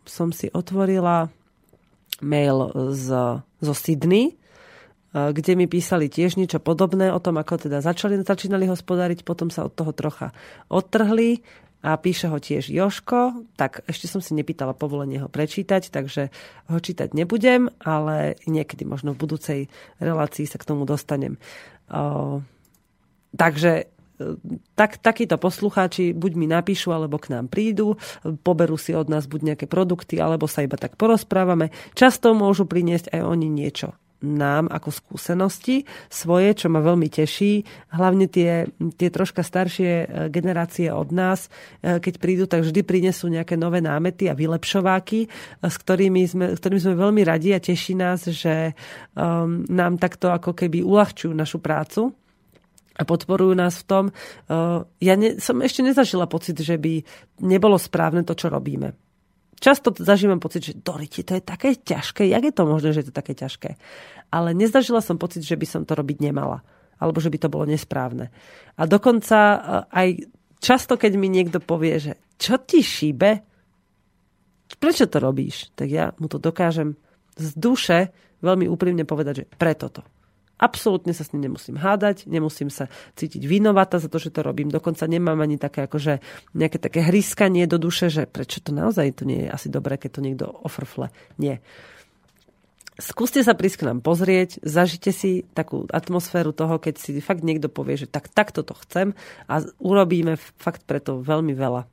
som 0.08 0.32
si 0.32 0.48
otvorila 0.48 1.28
mail 2.24 2.72
z, 2.96 3.08
zo 3.44 3.74
Sydney, 3.76 4.40
kde 5.12 5.60
mi 5.60 5.68
písali 5.68 6.08
tiež 6.08 6.40
niečo 6.40 6.64
podobné 6.64 7.12
o 7.12 7.20
tom, 7.20 7.36
ako 7.36 7.68
teda 7.68 7.84
začali, 7.84 8.24
začínali 8.24 8.64
hospodáriť, 8.72 9.28
potom 9.28 9.52
sa 9.52 9.68
od 9.68 9.76
toho 9.76 9.92
trocha 9.92 10.32
odtrhli 10.72 11.44
a 11.84 11.98
píše 11.98 12.30
ho 12.30 12.38
tiež 12.38 12.72
Joško, 12.72 13.44
tak 13.58 13.84
ešte 13.90 14.08
som 14.08 14.22
si 14.24 14.38
nepýtala 14.38 14.78
povolenie 14.78 15.20
ho 15.20 15.28
prečítať, 15.28 15.90
takže 15.90 16.32
ho 16.70 16.78
čítať 16.80 17.12
nebudem, 17.12 17.74
ale 17.82 18.38
niekedy 18.46 18.86
možno 18.86 19.18
v 19.18 19.22
budúcej 19.26 19.60
relácii 19.98 20.46
sa 20.46 20.62
k 20.62 20.68
tomu 20.70 20.86
dostanem. 20.86 21.42
Takže 23.36 23.90
tak, 24.78 25.02
takíto 25.02 25.42
poslucháči 25.42 26.14
buď 26.14 26.32
mi 26.38 26.46
napíšu, 26.46 26.94
alebo 26.94 27.18
k 27.18 27.34
nám 27.34 27.50
prídu, 27.50 27.98
poberú 28.46 28.78
si 28.78 28.94
od 28.94 29.10
nás 29.10 29.26
buď 29.26 29.42
nejaké 29.42 29.66
produkty, 29.66 30.22
alebo 30.22 30.46
sa 30.46 30.62
iba 30.62 30.78
tak 30.78 30.94
porozprávame. 31.02 31.74
Často 31.98 32.38
môžu 32.38 32.70
priniesť 32.70 33.10
aj 33.12 33.22
oni 33.26 33.50
niečo 33.50 33.98
nám 34.22 34.70
ako 34.70 34.90
skúsenosti 34.94 35.84
svoje, 36.08 36.54
čo 36.54 36.70
ma 36.70 36.80
veľmi 36.80 37.10
teší. 37.10 37.66
Hlavne 37.98 38.30
tie, 38.30 38.70
tie 38.96 39.10
troška 39.10 39.42
staršie 39.42 39.92
e, 39.92 40.06
generácie 40.30 40.94
od 40.94 41.10
nás, 41.10 41.50
e, 41.82 41.98
keď 41.98 42.14
prídu, 42.22 42.46
tak 42.46 42.62
vždy 42.62 42.82
prinesú 42.86 43.28
nejaké 43.28 43.58
nové 43.58 43.82
námety 43.82 44.30
a 44.30 44.38
vylepšováky, 44.38 45.26
e, 45.26 45.28
s 45.66 45.76
ktorými 45.82 46.22
sme, 46.30 46.46
ktorými 46.56 46.82
sme 46.82 46.96
veľmi 46.96 47.22
radi 47.26 47.58
a 47.58 47.60
teší 47.60 47.98
nás, 47.98 48.30
že 48.30 48.78
um, 49.18 49.66
nám 49.68 49.98
takto 49.98 50.30
ako 50.30 50.54
keby 50.54 50.86
uľahčujú 50.86 51.34
našu 51.34 51.58
prácu 51.58 52.14
a 52.96 53.02
podporujú 53.02 53.58
nás 53.58 53.82
v 53.82 53.88
tom. 53.88 54.06
Ja 55.02 55.16
ne, 55.18 55.42
som 55.42 55.58
ešte 55.64 55.82
nezažila 55.82 56.30
pocit, 56.30 56.60
že 56.60 56.78
by 56.78 57.02
nebolo 57.42 57.80
správne 57.80 58.22
to, 58.22 58.38
čo 58.38 58.52
robíme 58.52 59.11
často 59.62 59.94
zažívam 59.94 60.42
pocit, 60.42 60.66
že 60.66 60.74
Doriti, 60.74 61.22
to 61.22 61.38
je 61.38 61.44
také 61.46 61.78
ťažké. 61.78 62.26
Jak 62.26 62.44
je 62.44 62.54
to 62.54 62.66
možné, 62.66 62.90
že 62.92 63.06
je 63.06 63.08
to 63.14 63.16
také 63.16 63.38
ťažké? 63.38 63.78
Ale 64.34 64.58
nezažila 64.58 65.00
som 65.00 65.22
pocit, 65.22 65.46
že 65.46 65.56
by 65.56 65.68
som 65.70 65.82
to 65.86 65.94
robiť 65.94 66.18
nemala. 66.20 66.66
Alebo 66.98 67.22
že 67.22 67.30
by 67.30 67.38
to 67.38 67.54
bolo 67.54 67.70
nesprávne. 67.70 68.34
A 68.76 68.90
dokonca 68.90 69.38
eh, 69.38 69.60
aj 69.94 70.08
často, 70.58 70.98
keď 70.98 71.12
mi 71.22 71.30
niekto 71.30 71.62
povie, 71.62 72.02
že 72.02 72.14
čo 72.42 72.58
ti 72.58 72.82
šíbe? 72.82 73.32
Prečo 74.82 75.06
to 75.06 75.22
robíš? 75.22 75.70
Tak 75.78 75.88
ja 75.88 76.10
mu 76.18 76.26
to 76.26 76.42
dokážem 76.42 76.98
z 77.38 77.54
duše 77.54 77.98
veľmi 78.42 78.66
úprimne 78.66 79.06
povedať, 79.06 79.46
že 79.46 79.50
preto 79.54 79.94
to. 79.94 80.02
Absolútne 80.62 81.10
sa 81.10 81.26
s 81.26 81.34
ním 81.34 81.50
nemusím 81.50 81.82
hádať, 81.82 82.30
nemusím 82.30 82.70
sa 82.70 82.86
cítiť 83.18 83.42
vinovata 83.50 83.98
za 83.98 84.06
to, 84.06 84.22
že 84.22 84.30
to 84.30 84.46
robím. 84.46 84.70
Dokonca 84.70 85.10
nemám 85.10 85.42
ani 85.42 85.58
také, 85.58 85.90
akože 85.90 86.22
nejaké 86.54 86.78
také 86.78 87.02
hryskanie 87.02 87.66
do 87.66 87.82
duše, 87.82 88.14
že 88.14 88.30
prečo 88.30 88.62
to 88.62 88.70
naozaj 88.70 89.10
to 89.18 89.26
nie 89.26 89.50
je 89.50 89.50
asi 89.50 89.74
dobré, 89.74 89.98
keď 89.98 90.10
to 90.14 90.22
niekto 90.22 90.46
ofrfle. 90.46 91.10
Nie. 91.42 91.66
Skúste 93.02 93.42
sa 93.42 93.58
prísť 93.58 93.82
k 93.82 93.88
nám 93.90 94.06
pozrieť, 94.06 94.62
zažite 94.62 95.10
si 95.10 95.42
takú 95.58 95.90
atmosféru 95.90 96.54
toho, 96.54 96.78
keď 96.78 97.02
si 97.02 97.18
fakt 97.18 97.42
niekto 97.42 97.66
povie, 97.66 97.98
že 97.98 98.06
tak, 98.06 98.30
takto 98.30 98.62
to 98.62 98.78
chcem 98.86 99.18
a 99.50 99.66
urobíme 99.82 100.38
fakt 100.38 100.86
preto 100.86 101.18
veľmi 101.18 101.58
veľa. 101.58 101.90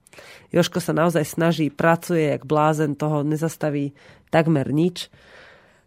Joško 0.53 0.85
sa 0.85 0.93
naozaj 0.93 1.25
snaží, 1.25 1.73
pracuje 1.73 2.29
jak 2.29 2.45
blázen, 2.45 2.93
toho 2.93 3.25
nezastaví 3.25 3.97
takmer 4.29 4.69
nič. 4.69 5.09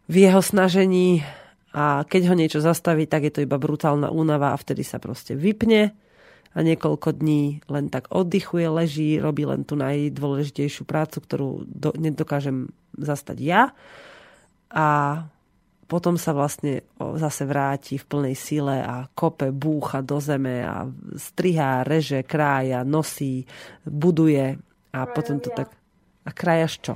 V 0.10 0.26
jeho 0.26 0.42
snažení 0.42 1.22
a 1.72 2.04
keď 2.04 2.22
ho 2.32 2.36
niečo 2.36 2.60
zastaví, 2.60 3.08
tak 3.08 3.28
je 3.28 3.34
to 3.34 3.46
iba 3.48 3.56
brutálna 3.56 4.12
únava 4.12 4.52
a 4.52 4.60
vtedy 4.60 4.84
sa 4.84 5.00
proste 5.00 5.40
vypne 5.40 5.96
a 6.52 6.58
niekoľko 6.60 7.16
dní 7.16 7.64
len 7.72 7.88
tak 7.88 8.12
oddychuje, 8.12 8.68
leží, 8.68 9.16
robí 9.24 9.48
len 9.48 9.64
tú 9.64 9.80
najdôležitejšiu 9.80 10.84
prácu, 10.84 11.24
ktorú 11.24 11.50
do, 11.64 11.96
nedokážem 11.96 12.68
zastať 13.00 13.38
ja. 13.40 13.72
A 14.68 14.88
potom 15.88 16.16
sa 16.16 16.32
vlastne 16.32 16.88
zase 17.00 17.44
vráti 17.44 18.00
v 18.00 18.08
plnej 18.08 18.36
sile 18.36 18.80
a 18.84 19.08
kope, 19.12 19.52
búcha 19.52 20.00
do 20.00 20.20
zeme 20.24 20.64
a 20.64 20.88
strihá, 21.20 21.84
reže, 21.84 22.24
krája, 22.24 22.88
nosí, 22.88 23.44
buduje 23.84 24.60
a 24.92 25.00
potom 25.08 25.40
to 25.40 25.52
tak... 25.52 25.72
A 26.22 26.32
krájaš 26.36 26.80
čo? 26.80 26.96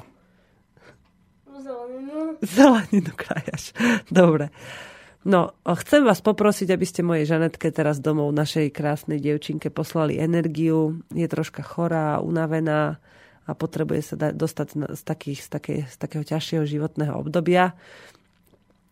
Zeleninu 2.42 3.14
krajaš. 3.16 3.74
Dobre. 4.10 4.50
No, 5.26 5.58
chcem 5.66 6.06
vás 6.06 6.22
poprosiť, 6.22 6.70
aby 6.70 6.86
ste 6.86 7.02
mojej 7.02 7.26
Žanetke 7.26 7.74
teraz 7.74 7.98
domov 7.98 8.30
našej 8.30 8.70
krásnej 8.70 9.18
devčinke 9.18 9.74
poslali 9.74 10.22
energiu. 10.22 11.02
Je 11.10 11.26
troška 11.26 11.66
chorá, 11.66 12.22
unavená 12.22 13.02
a 13.46 13.52
potrebuje 13.58 14.02
sa 14.02 14.16
dostať 14.30 14.68
z, 14.94 15.02
takých, 15.02 15.40
z, 15.42 15.50
také, 15.50 15.76
z 15.90 15.96
takého 15.98 16.22
ťažšieho 16.26 16.66
životného 16.66 17.14
obdobia, 17.14 17.74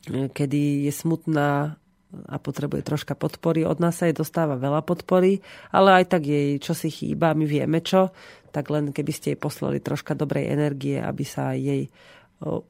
kedy 0.09 0.89
je 0.89 0.93
smutná 0.93 1.77
a 2.13 2.35
potrebuje 2.37 2.85
troška 2.85 3.17
podpory. 3.17 3.65
Od 3.65 3.81
nás 3.81 3.97
sa 3.97 4.05
jej 4.05 4.13
dostáva 4.13 4.53
veľa 4.53 4.85
podpory, 4.85 5.41
ale 5.73 6.01
aj 6.01 6.17
tak 6.17 6.29
jej 6.29 6.61
čo 6.61 6.77
si 6.77 6.93
chýba, 6.93 7.33
my 7.33 7.45
vieme 7.49 7.81
čo, 7.81 8.13
tak 8.53 8.69
len 8.69 8.93
keby 8.93 9.09
ste 9.13 9.33
jej 9.33 9.39
poslali 9.41 9.81
troška 9.81 10.13
dobrej 10.13 10.53
energie, 10.53 11.01
aby 11.01 11.25
sa 11.25 11.57
jej 11.57 11.89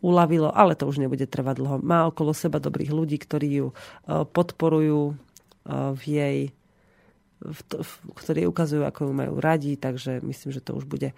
uľavilo, 0.01 0.53
ale 0.53 0.77
to 0.77 0.85
už 0.85 1.01
nebude 1.01 1.25
trvať 1.25 1.55
dlho. 1.57 1.77
Má 1.81 2.05
okolo 2.07 2.31
seba 2.31 2.61
dobrých 2.61 2.93
ľudí, 2.93 3.17
ktorí 3.17 3.49
ju 3.63 3.67
podporujú 4.07 5.17
v 5.69 6.01
jej 6.05 6.39
v 7.43 7.59
to, 7.67 7.83
v, 7.83 7.91
ktorí 8.15 8.47
ukazujú, 8.47 8.87
ako 8.87 9.11
ju 9.11 9.13
majú 9.13 9.33
radi, 9.43 9.75
takže 9.75 10.23
myslím, 10.23 10.55
že 10.55 10.63
to 10.63 10.79
už 10.79 10.87
bude 10.87 11.11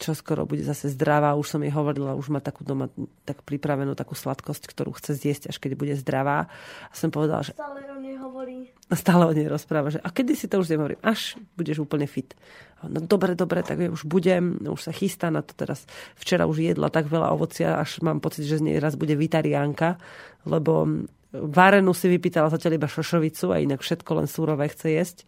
čo 0.00 0.16
skoro 0.16 0.48
bude 0.48 0.64
zase 0.64 0.88
zdravá. 0.92 1.36
Už 1.36 1.56
som 1.56 1.60
jej 1.60 1.72
hovorila, 1.72 2.16
už 2.16 2.32
má 2.32 2.40
takú 2.40 2.64
doma 2.64 2.88
tak 3.28 3.44
pripravenú 3.44 3.92
takú 3.92 4.16
sladkosť, 4.16 4.64
ktorú 4.68 4.96
chce 4.96 5.16
zjesť, 5.16 5.52
až 5.52 5.56
keď 5.60 5.72
bude 5.76 5.94
zdravá. 6.00 6.48
A 6.88 6.94
som 6.94 7.12
povedala, 7.12 7.44
že... 7.44 7.52
Stále 7.52 7.84
o 7.92 7.98
nej 8.00 8.16
hovorí. 8.16 8.72
Stále 8.92 9.24
o 9.28 9.32
nej 9.32 9.48
rozpráva, 9.48 9.92
že 9.92 10.00
a 10.00 10.08
kedy 10.08 10.32
si 10.36 10.46
to 10.48 10.60
už 10.60 10.72
hovorím, 10.72 11.00
až 11.04 11.40
budeš 11.56 11.84
úplne 11.84 12.04
fit. 12.04 12.36
No 12.82 12.98
dobre, 13.04 13.38
dobre, 13.38 13.62
tak 13.62 13.78
už 13.78 14.04
budem, 14.04 14.58
už 14.64 14.80
sa 14.80 14.92
chystá 14.92 15.30
na 15.30 15.40
to 15.40 15.54
teraz. 15.54 15.86
Včera 16.18 16.50
už 16.50 16.60
jedla 16.60 16.90
tak 16.90 17.06
veľa 17.06 17.30
ovocia, 17.30 17.78
až 17.78 18.02
mám 18.02 18.18
pocit, 18.18 18.44
že 18.44 18.58
z 18.58 18.66
nej 18.68 18.76
raz 18.82 18.98
bude 18.98 19.14
vitariánka, 19.14 19.96
lebo 20.44 20.88
varenú 21.32 21.96
si 21.96 22.12
vypýtala 22.12 22.52
zatiaľ 22.52 22.76
iba 22.76 22.88
šošovicu 22.90 23.46
a 23.54 23.62
inak 23.62 23.80
všetko 23.80 24.10
len 24.20 24.26
súrové 24.28 24.68
chce 24.68 24.88
jesť. 24.92 25.18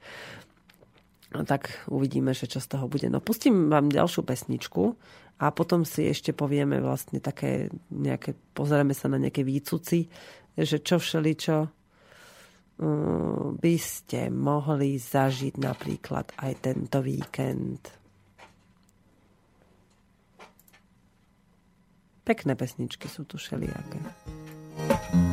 No 1.35 1.43
tak 1.43 1.83
uvidíme, 1.91 2.31
že 2.31 2.47
čo 2.47 2.63
z 2.63 2.79
toho 2.79 2.87
bude. 2.87 3.11
No 3.11 3.19
pustím 3.19 3.67
vám 3.67 3.91
ďalšiu 3.91 4.23
pesničku 4.23 4.95
a 5.43 5.51
potom 5.51 5.83
si 5.83 6.07
ešte 6.07 6.31
povieme 6.31 6.79
vlastne 6.79 7.19
také 7.19 7.75
nejaké, 7.91 8.39
pozrieme 8.55 8.95
sa 8.95 9.11
na 9.11 9.19
nejaké 9.19 9.43
výcuci, 9.43 10.07
že 10.55 10.79
čo 10.79 11.03
všeličo 11.03 11.57
uh, 11.59 11.71
by 13.59 13.75
ste 13.83 14.31
mohli 14.31 14.95
zažiť 14.95 15.59
napríklad 15.59 16.39
aj 16.39 16.53
tento 16.63 17.03
víkend. 17.03 17.83
Pekné 22.25 22.55
pesničky 22.55 23.11
sú 23.11 23.27
tu 23.27 23.37
všelijaké. 23.37 24.01
thank 24.75 25.24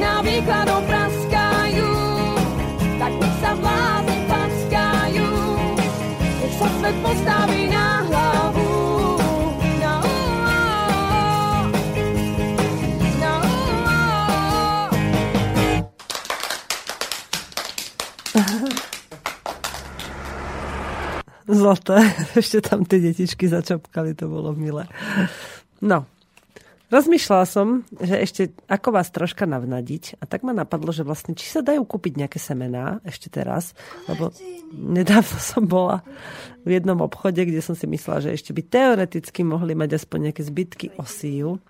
nech 0.00 0.08
okná 0.08 0.24
výkladom 0.24 0.82
praskajú, 0.88 1.92
tak 2.96 3.12
nech 3.20 3.36
sa 3.44 3.52
vlády 3.52 4.16
packajú, 4.24 5.28
nech 6.40 6.54
sa 6.56 6.68
svet 6.80 6.96
postaví 7.04 7.62
na 7.68 7.86
hlavu. 8.08 8.72
Na 9.76 9.94
na 13.20 13.34
Zlaté. 21.50 21.98
Ešte 22.40 22.64
tam 22.64 22.88
tie 22.88 23.04
detičky 23.04 23.52
začapkali, 23.52 24.16
to 24.16 24.32
bolo 24.32 24.56
milé. 24.56 24.88
No, 25.84 26.08
rozmýšľala 26.90 27.46
som, 27.46 27.86
že 27.96 28.14
ešte 28.18 28.42
ako 28.66 28.98
vás 28.98 29.08
troška 29.14 29.46
navnadiť 29.46 30.18
a 30.18 30.26
tak 30.26 30.42
ma 30.42 30.50
napadlo, 30.50 30.90
že 30.90 31.06
vlastne 31.06 31.38
či 31.38 31.46
sa 31.46 31.62
dajú 31.62 31.86
kúpiť 31.86 32.20
nejaké 32.20 32.38
semená 32.42 32.98
ešte 33.06 33.30
teraz, 33.30 33.72
lebo 34.10 34.34
nedávno 34.74 35.38
som 35.54 35.64
bola 35.64 36.02
v 36.66 36.76
jednom 36.76 36.98
obchode, 37.00 37.40
kde 37.40 37.62
som 37.62 37.78
si 37.78 37.86
myslela, 37.88 38.26
že 38.26 38.34
ešte 38.34 38.50
by 38.52 38.62
teoreticky 38.66 39.40
mohli 39.46 39.72
mať 39.72 39.96
aspoň 39.96 40.30
nejaké 40.30 40.42
zbytky 40.44 40.86
osíu. 40.98 41.62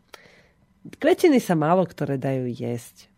Kvetiny 0.80 1.38
sa 1.38 1.54
málo 1.54 1.84
ktoré 1.84 2.16
dajú 2.16 2.48
jesť. 2.48 3.12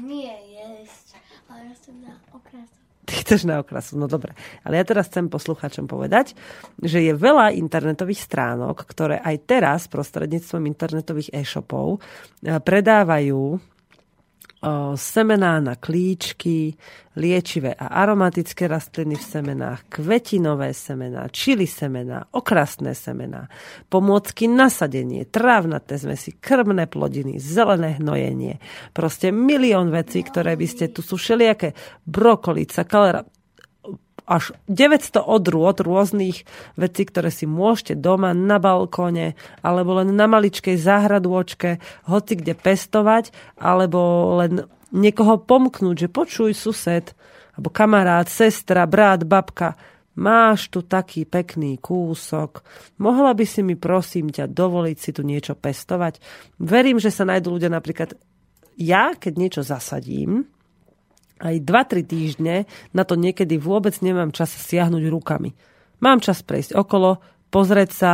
Nie 0.00 0.34
jesť, 0.50 1.20
ale 1.46 1.70
ja 1.70 1.74
som 1.78 1.94
na 2.02 2.16
okrasu. 2.34 2.83
Ty 3.04 3.12
chceš 3.20 3.44
na 3.44 3.60
okrasu, 3.60 4.00
no 4.00 4.08
dobre. 4.08 4.32
Ale 4.64 4.80
ja 4.80 4.84
teraz 4.84 5.12
chcem 5.12 5.28
posluchačom 5.28 5.84
povedať, 5.84 6.32
že 6.80 7.04
je 7.04 7.12
veľa 7.12 7.52
internetových 7.52 8.24
stránok, 8.24 8.88
ktoré 8.88 9.20
aj 9.20 9.36
teraz 9.44 9.80
prostredníctvom 9.92 10.64
internetových 10.64 11.32
e-shopov 11.36 12.00
eh, 12.00 12.56
predávajú 12.56 13.60
semená 14.96 15.60
na 15.60 15.76
klíčky, 15.76 16.74
liečivé 17.14 17.76
a 17.76 18.00
aromatické 18.00 18.64
rastliny 18.64 19.14
v 19.14 19.24
semenách, 19.24 19.80
kvetinové 19.92 20.72
semená, 20.74 21.28
čili 21.28 21.68
semená, 21.68 22.26
okrasné 22.32 22.96
semená, 22.96 23.52
pomôcky 23.92 24.48
na 24.48 24.72
sadenie, 24.72 25.28
trávnaté 25.28 26.00
zmesi, 26.00 26.34
krmné 26.40 26.88
plodiny, 26.88 27.36
zelené 27.38 28.00
hnojenie. 28.00 28.58
Proste 28.96 29.30
milión 29.30 29.92
vecí, 29.92 30.24
ktoré 30.24 30.56
by 30.56 30.66
ste, 30.66 30.90
tu 30.90 31.04
sú 31.04 31.20
všelijaké 31.20 31.76
brokolica, 32.08 32.88
kalera, 32.88 33.22
až 34.24 34.56
900 34.72 35.20
odrôd 35.20 35.84
rôznych 35.84 36.48
vecí, 36.80 37.02
ktoré 37.04 37.28
si 37.28 37.44
môžete 37.44 38.00
doma 38.00 38.32
na 38.32 38.56
balkóne 38.56 39.36
alebo 39.60 40.00
len 40.00 40.16
na 40.16 40.24
maličkej 40.24 40.80
záhradôčke, 40.80 41.78
hoci 42.08 42.32
kde 42.40 42.56
pestovať, 42.56 43.30
alebo 43.60 44.32
len 44.40 44.64
niekoho 44.96 45.40
pomknúť, 45.44 46.08
že 46.08 46.08
počuj 46.08 46.56
sused, 46.56 47.12
alebo 47.54 47.68
kamarát, 47.68 48.26
sestra, 48.26 48.88
brat, 48.88 49.28
babka, 49.28 49.76
máš 50.16 50.70
tu 50.70 50.86
taký 50.86 51.26
pekný 51.26 51.76
kúsok, 51.82 52.62
mohla 53.02 53.34
by 53.34 53.44
si 53.44 53.60
mi 53.60 53.74
prosím 53.74 54.30
ťa 54.30 54.48
dovoliť 54.48 54.96
si 54.96 55.10
tu 55.12 55.26
niečo 55.26 55.58
pestovať? 55.58 56.22
Verím, 56.62 57.02
že 57.02 57.12
sa 57.12 57.26
nájdú 57.26 57.58
ľudia 57.58 57.68
napríklad 57.68 58.14
ja, 58.74 59.14
keď 59.14 59.32
niečo 59.38 59.62
zasadím, 59.62 60.50
aj 61.42 61.56
2-3 61.62 62.04
týždne 62.06 62.54
na 62.94 63.02
to 63.02 63.18
niekedy 63.18 63.58
vôbec 63.58 63.94
nemám 63.98 64.30
čas 64.30 64.54
siahnuť 64.54 65.04
rukami. 65.10 65.54
Mám 65.98 66.22
čas 66.22 66.44
prejsť 66.44 66.76
okolo, 66.76 67.22
pozrieť 67.50 67.90
sa, 67.90 68.12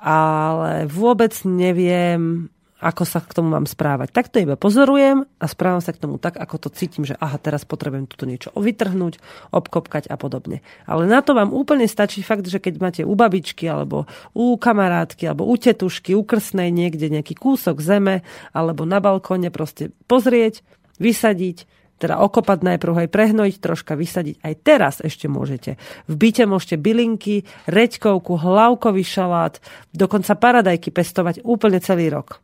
ale 0.00 0.84
vôbec 0.90 1.32
neviem, 1.46 2.52
ako 2.84 3.08
sa 3.08 3.24
k 3.24 3.32
tomu 3.32 3.48
mám 3.48 3.64
správať. 3.64 4.12
Tak 4.12 4.28
to 4.28 4.44
iba 4.44 4.60
pozorujem 4.60 5.24
a 5.40 5.44
správam 5.48 5.80
sa 5.80 5.96
k 5.96 6.04
tomu 6.04 6.20
tak, 6.20 6.36
ako 6.36 6.68
to 6.68 6.68
cítim, 6.68 7.08
že 7.08 7.16
aha, 7.16 7.40
teraz 7.40 7.64
potrebujem 7.64 8.04
tuto 8.04 8.28
niečo 8.28 8.52
vytrhnúť, 8.52 9.16
obkopkať 9.56 10.12
a 10.12 10.20
podobne. 10.20 10.60
Ale 10.84 11.08
na 11.08 11.24
to 11.24 11.32
vám 11.32 11.56
úplne 11.56 11.88
stačí 11.88 12.20
fakt, 12.20 12.44
že 12.44 12.60
keď 12.60 12.74
máte 12.76 13.02
u 13.08 13.16
babičky, 13.16 13.64
alebo 13.64 14.04
u 14.36 14.60
kamarátky, 14.60 15.24
alebo 15.24 15.48
u 15.48 15.56
tetušky, 15.56 16.12
u 16.12 16.20
krsnej 16.28 16.68
niekde 16.68 17.08
nejaký 17.08 17.32
kúsok 17.32 17.80
zeme, 17.80 18.20
alebo 18.52 18.84
na 18.84 19.00
balkóne 19.00 19.48
proste 19.48 19.88
pozrieť, 20.04 20.60
vysadiť, 21.00 21.64
teda 21.98 22.18
okopať 22.20 22.58
najprv 22.66 23.06
aj 23.06 23.08
prehnojiť, 23.08 23.56
troška 23.62 23.94
vysadiť. 23.94 24.42
Aj 24.42 24.54
teraz 24.58 24.98
ešte 24.98 25.30
môžete. 25.30 25.78
V 26.10 26.14
byte 26.18 26.44
môžete 26.44 26.76
bylinky, 26.76 27.46
reďkovku, 27.70 28.34
hlavkový 28.34 29.06
šalát, 29.06 29.62
dokonca 29.94 30.34
paradajky 30.34 30.90
pestovať 30.90 31.46
úplne 31.46 31.78
celý 31.78 32.10
rok. 32.10 32.42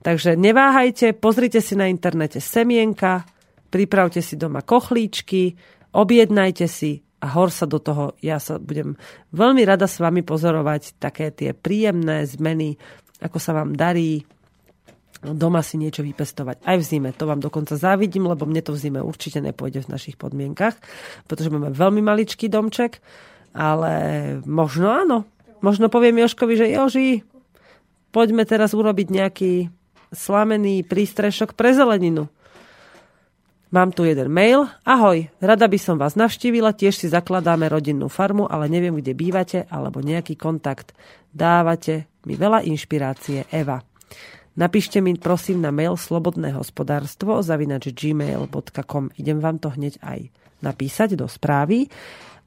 Takže 0.00 0.32
neváhajte, 0.40 1.12
pozrite 1.12 1.60
si 1.60 1.76
na 1.76 1.92
internete 1.92 2.40
semienka, 2.40 3.28
pripravte 3.68 4.24
si 4.24 4.40
doma 4.40 4.64
kochlíčky, 4.64 5.60
objednajte 5.92 6.64
si 6.64 7.04
a 7.20 7.36
hor 7.36 7.52
sa 7.52 7.68
do 7.68 7.76
toho. 7.76 8.16
Ja 8.24 8.40
sa 8.40 8.56
budem 8.56 8.96
veľmi 9.36 9.60
rada 9.68 9.84
s 9.84 10.00
vami 10.00 10.24
pozorovať 10.24 10.96
také 10.96 11.28
tie 11.36 11.52
príjemné 11.52 12.24
zmeny, 12.24 12.80
ako 13.20 13.36
sa 13.36 13.52
vám 13.52 13.76
darí, 13.76 14.24
doma 15.20 15.60
si 15.60 15.76
niečo 15.76 16.00
vypestovať. 16.00 16.64
Aj 16.64 16.76
v 16.80 16.84
zime. 16.84 17.12
To 17.16 17.28
vám 17.28 17.44
dokonca 17.44 17.76
závidím, 17.76 18.28
lebo 18.28 18.48
mne 18.48 18.64
to 18.64 18.72
v 18.72 18.80
zime 18.80 19.00
určite 19.04 19.44
nepôjde 19.44 19.84
v 19.84 19.92
našich 19.92 20.16
podmienkach, 20.16 20.76
pretože 21.28 21.52
máme 21.52 21.72
veľmi 21.72 22.00
maličký 22.00 22.48
domček, 22.48 23.04
ale 23.52 23.92
možno 24.48 24.88
áno. 24.88 25.18
Možno 25.60 25.92
poviem 25.92 26.24
Joškovi, 26.24 26.54
že 26.56 26.72
Joži, 26.72 27.20
poďme 28.16 28.48
teraz 28.48 28.72
urobiť 28.72 29.08
nejaký 29.12 29.52
slamený 30.08 30.88
prístrešok 30.88 31.52
pre 31.52 31.76
zeleninu. 31.76 32.32
Mám 33.70 33.94
tu 33.94 34.02
jeden 34.02 34.34
mail. 34.34 34.66
Ahoj, 34.82 35.30
rada 35.38 35.70
by 35.70 35.78
som 35.78 35.94
vás 35.94 36.18
navštívila, 36.18 36.74
tiež 36.74 36.98
si 36.98 37.06
zakladáme 37.06 37.70
rodinnú 37.70 38.10
farmu, 38.10 38.50
ale 38.50 38.66
neviem, 38.66 38.98
kde 38.98 39.14
bývate, 39.14 39.58
alebo 39.70 40.02
nejaký 40.02 40.34
kontakt. 40.34 40.90
Dávate 41.30 42.10
mi 42.26 42.34
veľa 42.34 42.66
inšpirácie. 42.66 43.46
Eva. 43.54 43.78
Napíšte 44.58 44.98
mi 44.98 45.14
prosím 45.14 45.62
na 45.62 45.70
mail 45.70 45.94
slobodné 45.94 46.50
hospodárstvo 46.58 47.38
zavinač 47.44 47.94
gmail.com. 47.94 49.14
Idem 49.14 49.38
vám 49.38 49.62
to 49.62 49.70
hneď 49.70 50.02
aj 50.02 50.26
napísať 50.60 51.14
do 51.14 51.30
správy 51.30 51.86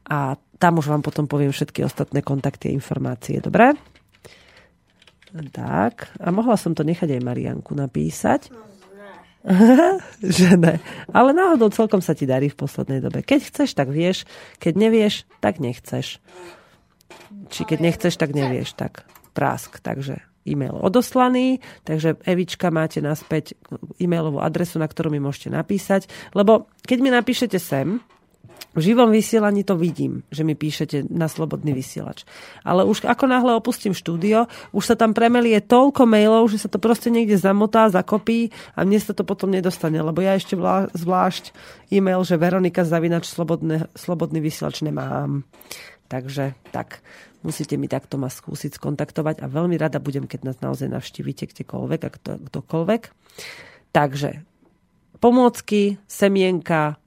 a 0.04 0.36
tam 0.60 0.84
už 0.84 0.91
vám 0.91 1.04
potom 1.04 1.26
poviem 1.32 1.56
všetky 1.56 1.84
ostatné 1.84 2.20
kontakty 2.20 2.72
a 2.72 2.76
informácie. 2.76 3.39
Dobre? 3.39 3.76
Tak. 5.34 6.14
A 6.20 6.30
mohla 6.30 6.60
som 6.60 6.76
to 6.76 6.86
nechať 6.86 7.10
aj 7.18 7.22
Marianku 7.24 7.74
napísať. 7.74 8.51
že 10.24 10.56
ne. 10.56 10.80
Ale 11.12 11.36
náhodou 11.36 11.68
celkom 11.68 11.99
sa 11.99 12.16
ti 12.16 12.24
darí 12.24 12.47
v 12.47 12.60
poslednej 12.60 13.04
dobe. 13.04 13.26
Keď 13.26 13.39
chceš, 13.51 13.76
tak 13.76 13.91
vieš. 13.91 14.24
Keď 14.60 14.74
nevieš, 14.76 15.28
tak 15.43 15.60
nechceš. 15.60 16.24
Či 17.51 17.62
keď 17.68 17.80
nechceš, 17.84 18.16
tak 18.16 18.32
nevieš. 18.32 18.76
Tak 18.76 19.04
prásk. 19.36 19.84
Takže 19.84 20.32
e-mail 20.48 20.76
odoslaný, 20.80 21.64
takže 21.88 22.20
Evička 22.28 22.70
máte 22.70 23.00
naspäť 23.00 23.56
e-mailovú 24.00 24.44
adresu, 24.44 24.80
na 24.80 24.88
ktorú 24.88 25.12
mi 25.12 25.24
môžete 25.24 25.52
napísať, 25.52 26.08
lebo 26.36 26.68
keď 26.84 26.98
mi 27.00 27.10
napíšete 27.12 27.58
sem, 27.60 28.04
v 28.74 28.82
živom 28.82 29.14
vysielaní 29.14 29.62
to 29.62 29.78
vidím, 29.78 30.26
že 30.34 30.41
mi 30.41 30.58
píšete 30.58 31.06
na 31.14 31.30
slobodný 31.30 31.78
vysielač. 31.78 32.26
Ale 32.66 32.82
už 32.82 33.06
ako 33.06 33.30
náhle 33.30 33.54
opustím 33.54 33.94
štúdio, 33.94 34.50
už 34.74 34.94
sa 34.94 34.96
tam 34.98 35.14
premelie 35.14 35.62
toľko 35.62 36.10
mailov, 36.10 36.50
že 36.50 36.66
sa 36.66 36.70
to 36.74 36.82
proste 36.82 37.14
niekde 37.14 37.38
zamotá, 37.38 37.86
zakopí 37.94 38.50
a 38.74 38.82
mne 38.82 38.98
sa 38.98 39.14
to 39.14 39.22
potom 39.22 39.54
nedostane, 39.54 40.02
lebo 40.02 40.26
ja 40.26 40.34
ešte 40.34 40.58
vlá, 40.58 40.89
zvlášť 40.98 41.54
e-mail, 41.94 42.26
že 42.26 42.34
Veronika 42.41 42.82
Zavinač 42.82 43.30
slobodný, 43.30 43.86
slobodný 43.94 44.41
vysielač 44.41 44.82
nemám. 44.82 45.46
Takže 46.10 46.58
tak 46.74 47.06
musíte 47.44 47.76
mi 47.78 47.91
takto 47.91 48.18
ma 48.18 48.32
skúsiť 48.32 48.80
skontaktovať 48.80 49.44
a 49.44 49.52
veľmi 49.52 49.76
rada 49.78 50.00
budem, 50.00 50.26
keď 50.26 50.50
nás 50.50 50.58
naozaj 50.64 50.89
navštívite 50.89 51.52
kdekoľvek 51.52 52.02
a 52.02 52.10
kto, 52.10 52.32
kdokoľvek. 52.50 53.02
Takže 53.94 54.41
pomôcky, 55.22 56.02
semienka, 56.10 56.98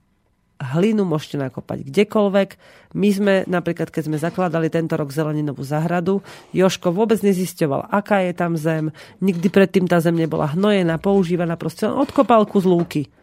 hlinu 0.57 1.05
môžete 1.05 1.37
nakopať 1.37 1.85
kdekoľvek. 1.85 2.49
My 2.97 3.09
sme 3.13 3.33
napríklad, 3.45 3.93
keď 3.93 4.09
sme 4.09 4.17
zakladali 4.17 4.73
tento 4.73 4.97
rok 4.97 5.13
zeleninovú 5.13 5.61
zahradu, 5.61 6.25
Joško 6.53 6.89
vôbec 6.89 7.21
nezisťoval, 7.21 7.93
aká 7.93 8.25
je 8.25 8.33
tam 8.33 8.57
zem. 8.57 8.89
Nikdy 9.21 9.47
predtým 9.53 9.85
tá 9.85 10.01
zem 10.01 10.17
nebola 10.17 10.49
hnojená, 10.57 10.97
používaná, 10.97 11.53
proste 11.59 11.85
on 11.85 12.01
odkopal 12.01 12.49
kus 12.49 12.65
lúky. 12.65 13.13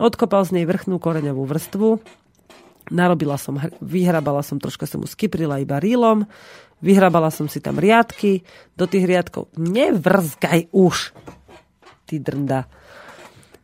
Odkopal 0.00 0.46
z 0.46 0.62
nej 0.62 0.64
vrchnú 0.64 0.96
koreňovú 1.02 1.42
vrstvu, 1.44 2.00
narobila 2.90 3.36
som, 3.36 3.56
vyhrabala 3.80 4.44
som, 4.44 4.60
troška 4.60 4.84
som 4.84 5.04
mu 5.04 5.08
skyprila 5.08 5.60
iba 5.60 5.80
rílom, 5.80 6.24
vyhrabala 6.82 7.32
som 7.32 7.46
si 7.50 7.58
tam 7.58 7.78
riadky, 7.78 8.42
do 8.78 8.86
tých 8.86 9.04
riadkov, 9.06 9.50
nevrzgaj 9.58 10.70
už, 10.72 11.12
ty 12.08 12.22
drnda. 12.22 12.66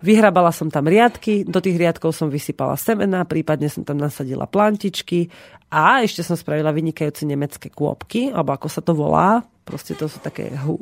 Vyhrabala 0.04 0.52
som 0.52 0.68
tam 0.68 0.84
riadky, 0.84 1.48
do 1.48 1.64
tých 1.64 1.80
riadkov 1.80 2.12
som 2.12 2.28
vysypala 2.28 2.76
semená, 2.76 3.24
prípadne 3.24 3.72
som 3.72 3.88
tam 3.88 3.96
nasadila 3.96 4.44
plantičky 4.44 5.32
a 5.72 6.04
ešte 6.04 6.20
som 6.20 6.36
spravila 6.36 6.76
vynikajúce 6.76 7.24
nemecké 7.24 7.72
kôpky, 7.72 8.28
alebo 8.28 8.52
ako 8.52 8.68
sa 8.68 8.84
to 8.84 8.92
volá, 8.92 9.40
proste 9.64 9.96
to 9.96 10.04
sú 10.04 10.20
také 10.20 10.52
hu, 10.60 10.76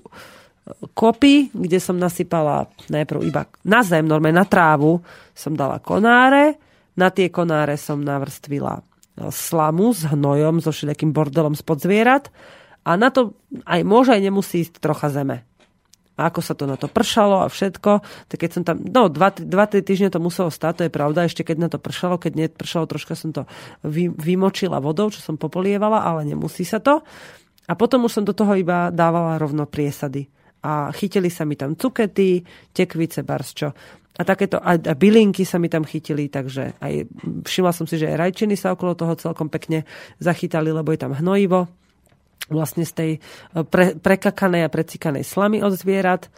kopy, 0.95 1.51
kde 1.55 1.79
som 1.79 1.99
nasypala 1.99 2.67
najprv 2.91 3.21
iba 3.23 3.47
na 3.67 3.83
zem, 3.87 4.07
normálne 4.07 4.43
na 4.43 4.47
trávu, 4.47 4.99
som 5.35 5.55
dala 5.55 5.79
konáre, 5.79 6.59
na 6.99 7.09
tie 7.09 7.33
konáre 7.33 7.79
som 7.81 8.01
navrstvila 8.01 8.85
slamu 9.29 9.93
s 9.93 10.09
hnojom, 10.09 10.65
so 10.65 10.73
všelijakým 10.73 11.13
bordelom 11.13 11.53
spod 11.53 11.85
zvierat 11.85 12.33
a 12.83 12.97
na 12.97 13.13
to 13.13 13.37
aj 13.69 13.81
môže 13.85 14.17
aj 14.17 14.23
nemusí 14.25 14.65
ísť 14.65 14.81
trocha 14.81 15.13
zeme 15.13 15.45
a 16.17 16.29
ako 16.29 16.41
sa 16.45 16.53
to 16.53 16.69
na 16.69 16.77
to 16.77 16.93
pršalo 16.93 17.43
a 17.43 17.49
všetko. 17.49 17.91
Tak 18.29 18.37
keď 18.37 18.51
som 18.53 18.63
tam, 18.63 18.77
no 18.85 19.09
2-3 19.09 19.43
týždne 19.81 20.13
to 20.13 20.21
muselo 20.21 20.53
stať, 20.53 20.73
to 20.77 20.85
je 20.87 20.93
pravda, 20.93 21.25
ešte 21.25 21.43
keď 21.43 21.57
na 21.57 21.69
to 21.73 21.81
pršalo, 21.81 22.21
keď 22.21 22.33
nepršalo, 22.47 22.85
troška 22.85 23.17
som 23.17 23.33
to 23.33 23.49
vy, 23.83 24.13
vymočila 24.13 24.79
vodou, 24.79 25.09
čo 25.09 25.25
som 25.25 25.41
popolievala, 25.41 26.05
ale 26.05 26.29
nemusí 26.29 26.69
sa 26.69 26.85
to. 26.85 27.01
A 27.65 27.73
potom 27.79 28.05
už 28.05 28.21
som 28.21 28.25
do 28.29 28.37
toho 28.37 28.53
iba 28.55 28.93
dávala 28.93 29.41
rovno 29.41 29.65
priesady. 29.65 30.29
A 30.63 30.93
chytili 30.95 31.33
sa 31.33 31.43
mi 31.43 31.57
tam 31.59 31.75
cukety, 31.75 32.45
tekvice, 32.71 33.25
barsčo. 33.27 33.75
A 34.13 34.29
takéto, 34.29 34.61
a, 34.61 34.77
a 34.77 34.93
bylinky 34.93 35.49
sa 35.49 35.57
mi 35.57 35.73
tam 35.73 35.89
chytili, 35.89 36.29
takže 36.29 36.77
aj 36.85 37.09
všimla 37.49 37.73
som 37.73 37.89
si, 37.89 37.97
že 37.97 38.13
aj 38.13 38.21
rajčiny 38.29 38.61
sa 38.61 38.77
okolo 38.77 38.93
toho 38.93 39.17
celkom 39.17 39.49
pekne 39.49 39.89
zachytali, 40.21 40.69
lebo 40.69 40.93
je 40.93 41.01
tam 41.01 41.17
hnojivo 41.17 41.65
vlastne 42.53 42.85
z 42.85 42.93
tej 42.93 43.11
e, 43.17 43.19
pre, 43.65 43.97
prekakanej 43.97 44.69
a 44.69 44.73
precikanej 44.73 45.25
slamy 45.25 45.65
od 45.65 45.73
zvierat. 45.73 46.29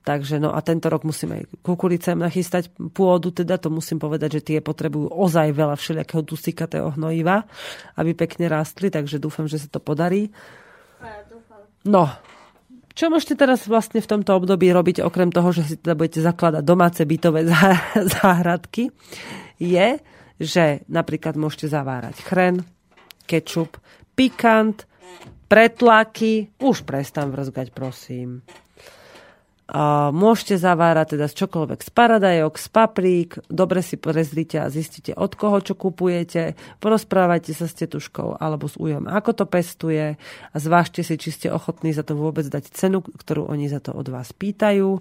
Takže 0.00 0.40
no 0.40 0.56
a 0.56 0.64
tento 0.64 0.88
rok 0.88 1.04
musíme 1.04 1.44
aj 1.44 1.44
kukuricem 1.60 2.16
nachystať 2.16 2.72
pôdu, 2.72 3.36
teda 3.36 3.60
to 3.60 3.68
musím 3.68 4.00
povedať, 4.00 4.40
že 4.40 4.46
tie 4.46 4.58
potrebujú 4.64 5.12
ozaj 5.12 5.52
veľa 5.52 5.76
všelijakého 5.76 6.24
dusikatého 6.24 6.88
hnojiva, 6.96 7.44
aby 8.00 8.16
pekne 8.16 8.48
rástli, 8.48 8.88
takže 8.88 9.20
dúfam, 9.20 9.44
že 9.44 9.60
sa 9.60 9.68
to 9.68 9.76
podarí. 9.76 10.32
No, 11.84 12.08
čo 13.00 13.08
môžete 13.08 13.40
teraz 13.40 13.64
vlastne 13.64 14.04
v 14.04 14.10
tomto 14.12 14.36
období 14.36 14.68
robiť, 14.68 15.00
okrem 15.00 15.32
toho, 15.32 15.56
že 15.56 15.64
si 15.64 15.74
teda 15.80 15.96
budete 15.96 16.20
zakladať 16.20 16.60
domáce 16.60 17.00
bytové 17.08 17.48
záhradky, 18.20 18.92
je, 19.56 19.96
že 20.36 20.84
napríklad 20.92 21.40
môžete 21.40 21.72
zavárať 21.72 22.20
chren, 22.20 22.60
kečup, 23.24 23.80
pikant, 24.12 24.84
pretlaky, 25.48 26.52
už 26.60 26.84
prestan 26.84 27.32
vrzgať, 27.32 27.72
prosím. 27.72 28.44
Môžete 30.10 30.58
zavárať 30.58 31.14
teda 31.14 31.30
z 31.30 31.46
čokoľvek 31.46 31.80
z 31.86 31.90
paradajok, 31.94 32.54
z 32.58 32.68
paprík, 32.74 33.30
dobre 33.46 33.86
si 33.86 33.94
prezrite 33.94 34.58
a 34.58 34.66
zistite 34.66 35.14
od 35.14 35.30
koho 35.38 35.62
čo 35.62 35.78
kupujete, 35.78 36.58
porozprávajte 36.82 37.54
sa 37.54 37.70
s 37.70 37.78
tetuškou 37.78 38.42
alebo 38.42 38.66
s 38.66 38.74
ujom, 38.74 39.06
ako 39.06 39.30
to 39.30 39.44
pestuje 39.46 40.18
a 40.50 40.56
zvážte 40.58 41.06
si, 41.06 41.14
či 41.14 41.30
ste 41.30 41.48
ochotní 41.54 41.94
za 41.94 42.02
to 42.02 42.18
vôbec 42.18 42.50
dať 42.50 42.66
cenu, 42.74 42.98
ktorú 42.98 43.46
oni 43.46 43.70
za 43.70 43.78
to 43.78 43.94
od 43.94 44.10
vás 44.10 44.34
pýtajú. 44.34 44.98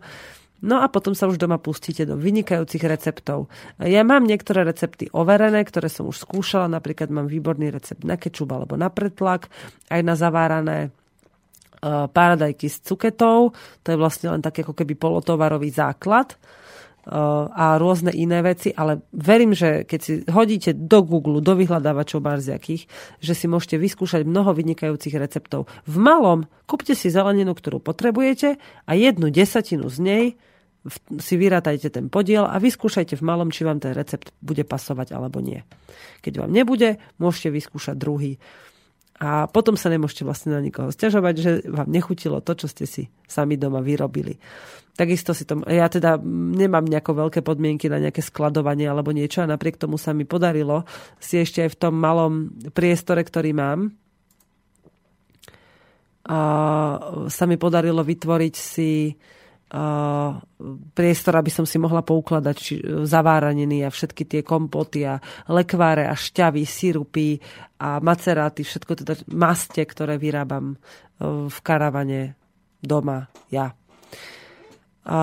No 0.60 0.84
a 0.84 0.92
potom 0.92 1.16
sa 1.16 1.26
už 1.32 1.40
doma 1.40 1.56
pustíte 1.56 2.04
do 2.04 2.20
vynikajúcich 2.20 2.84
receptov. 2.84 3.48
Ja 3.80 4.04
mám 4.04 4.28
niektoré 4.28 4.68
recepty 4.68 5.08
overené, 5.16 5.64
ktoré 5.64 5.88
som 5.88 6.04
už 6.12 6.28
skúšala. 6.28 6.68
Napríklad 6.68 7.08
mám 7.08 7.32
výborný 7.32 7.72
recept 7.72 8.04
na 8.04 8.20
kečup 8.20 8.52
alebo 8.52 8.76
na 8.76 8.92
pretlak, 8.92 9.48
aj 9.88 10.02
na 10.04 10.20
zavárané 10.20 10.92
paradajky 11.88 12.68
s 12.68 12.84
cuketou. 12.84 13.56
To 13.84 13.88
je 13.88 13.98
vlastne 13.98 14.36
len 14.36 14.42
taký 14.44 14.68
ako 14.68 14.76
keby 14.76 15.00
polotovarový 15.00 15.72
základ 15.72 16.36
e, 16.36 16.38
a 17.50 17.80
rôzne 17.80 18.12
iné 18.12 18.44
veci, 18.44 18.76
ale 18.76 19.08
verím, 19.16 19.56
že 19.56 19.88
keď 19.88 20.00
si 20.00 20.14
hodíte 20.28 20.76
do 20.76 21.00
Google, 21.02 21.40
do 21.40 21.56
vyhľadávačov 21.56 22.20
barziakých, 22.20 22.84
že 23.24 23.34
si 23.34 23.46
môžete 23.48 23.80
vyskúšať 23.80 24.28
mnoho 24.28 24.52
vynikajúcich 24.52 25.16
receptov. 25.16 25.72
V 25.88 25.96
malom 25.98 26.46
kúpte 26.68 26.94
si 26.94 27.08
zeleninu, 27.08 27.56
ktorú 27.56 27.80
potrebujete 27.80 28.60
a 28.86 28.92
jednu 28.94 29.32
desatinu 29.32 29.88
z 29.88 30.00
nej 30.04 30.26
si 31.20 31.36
vyrátajte 31.36 31.92
ten 31.92 32.08
podiel 32.08 32.48
a 32.48 32.56
vyskúšajte 32.56 33.20
v 33.20 33.24
malom, 33.24 33.52
či 33.52 33.68
vám 33.68 33.84
ten 33.84 33.92
recept 33.92 34.32
bude 34.40 34.64
pasovať 34.64 35.12
alebo 35.12 35.44
nie. 35.44 35.68
Keď 36.24 36.40
vám 36.40 36.52
nebude, 36.56 37.04
môžete 37.20 37.52
vyskúšať 37.52 38.00
druhý. 38.00 38.40
A 39.20 39.52
potom 39.52 39.76
sa 39.76 39.92
nemôžete 39.92 40.24
vlastne 40.24 40.56
na 40.56 40.64
nikoho 40.64 40.96
stiažovať, 40.96 41.36
že 41.36 41.52
vám 41.68 41.92
nechutilo 41.92 42.40
to, 42.40 42.56
čo 42.56 42.72
ste 42.72 42.88
si 42.88 43.12
sami 43.28 43.60
doma 43.60 43.84
vyrobili. 43.84 44.40
Takisto 44.96 45.36
si 45.36 45.44
to, 45.44 45.60
ja 45.68 45.88
teda 45.92 46.20
nemám 46.56 46.84
nejako 46.88 47.28
veľké 47.28 47.40
podmienky 47.44 47.88
na 47.92 48.00
nejaké 48.00 48.20
skladovanie 48.24 48.88
alebo 48.88 49.12
niečo 49.16 49.44
a 49.44 49.52
napriek 49.52 49.80
tomu 49.80 50.00
sa 50.00 50.12
mi 50.12 50.24
podarilo 50.24 50.88
si 51.20 51.40
ešte 51.40 51.64
aj 51.68 51.72
v 51.72 51.80
tom 51.80 51.96
malom 52.00 52.52
priestore, 52.72 53.24
ktorý 53.24 53.52
mám, 53.56 53.92
a 56.30 56.40
sa 57.26 57.50
mi 57.50 57.58
podarilo 57.58 58.06
vytvoriť 58.06 58.54
si 58.54 59.10
priestor, 60.98 61.34
aby 61.38 61.52
som 61.54 61.62
si 61.62 61.78
mohla 61.78 62.02
poukladať 62.02 62.56
či, 62.58 62.82
zaváraniny 63.06 63.86
a 63.86 63.94
všetky 63.94 64.26
tie 64.26 64.42
kompoty 64.42 65.06
a 65.06 65.22
lekváre 65.46 66.10
a 66.10 66.18
šťavy, 66.18 66.66
sirupy 66.66 67.38
a 67.78 68.02
maceráty, 68.02 68.66
všetko 68.66 69.06
teda 69.06 69.14
maste, 69.30 69.86
ktoré 69.86 70.18
vyrábam 70.18 70.74
e, 70.74 70.78
v 71.48 71.58
karavane 71.62 72.34
doma 72.82 73.30
ja. 73.54 73.78
A, 75.06 75.20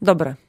dobre. 0.00 0.40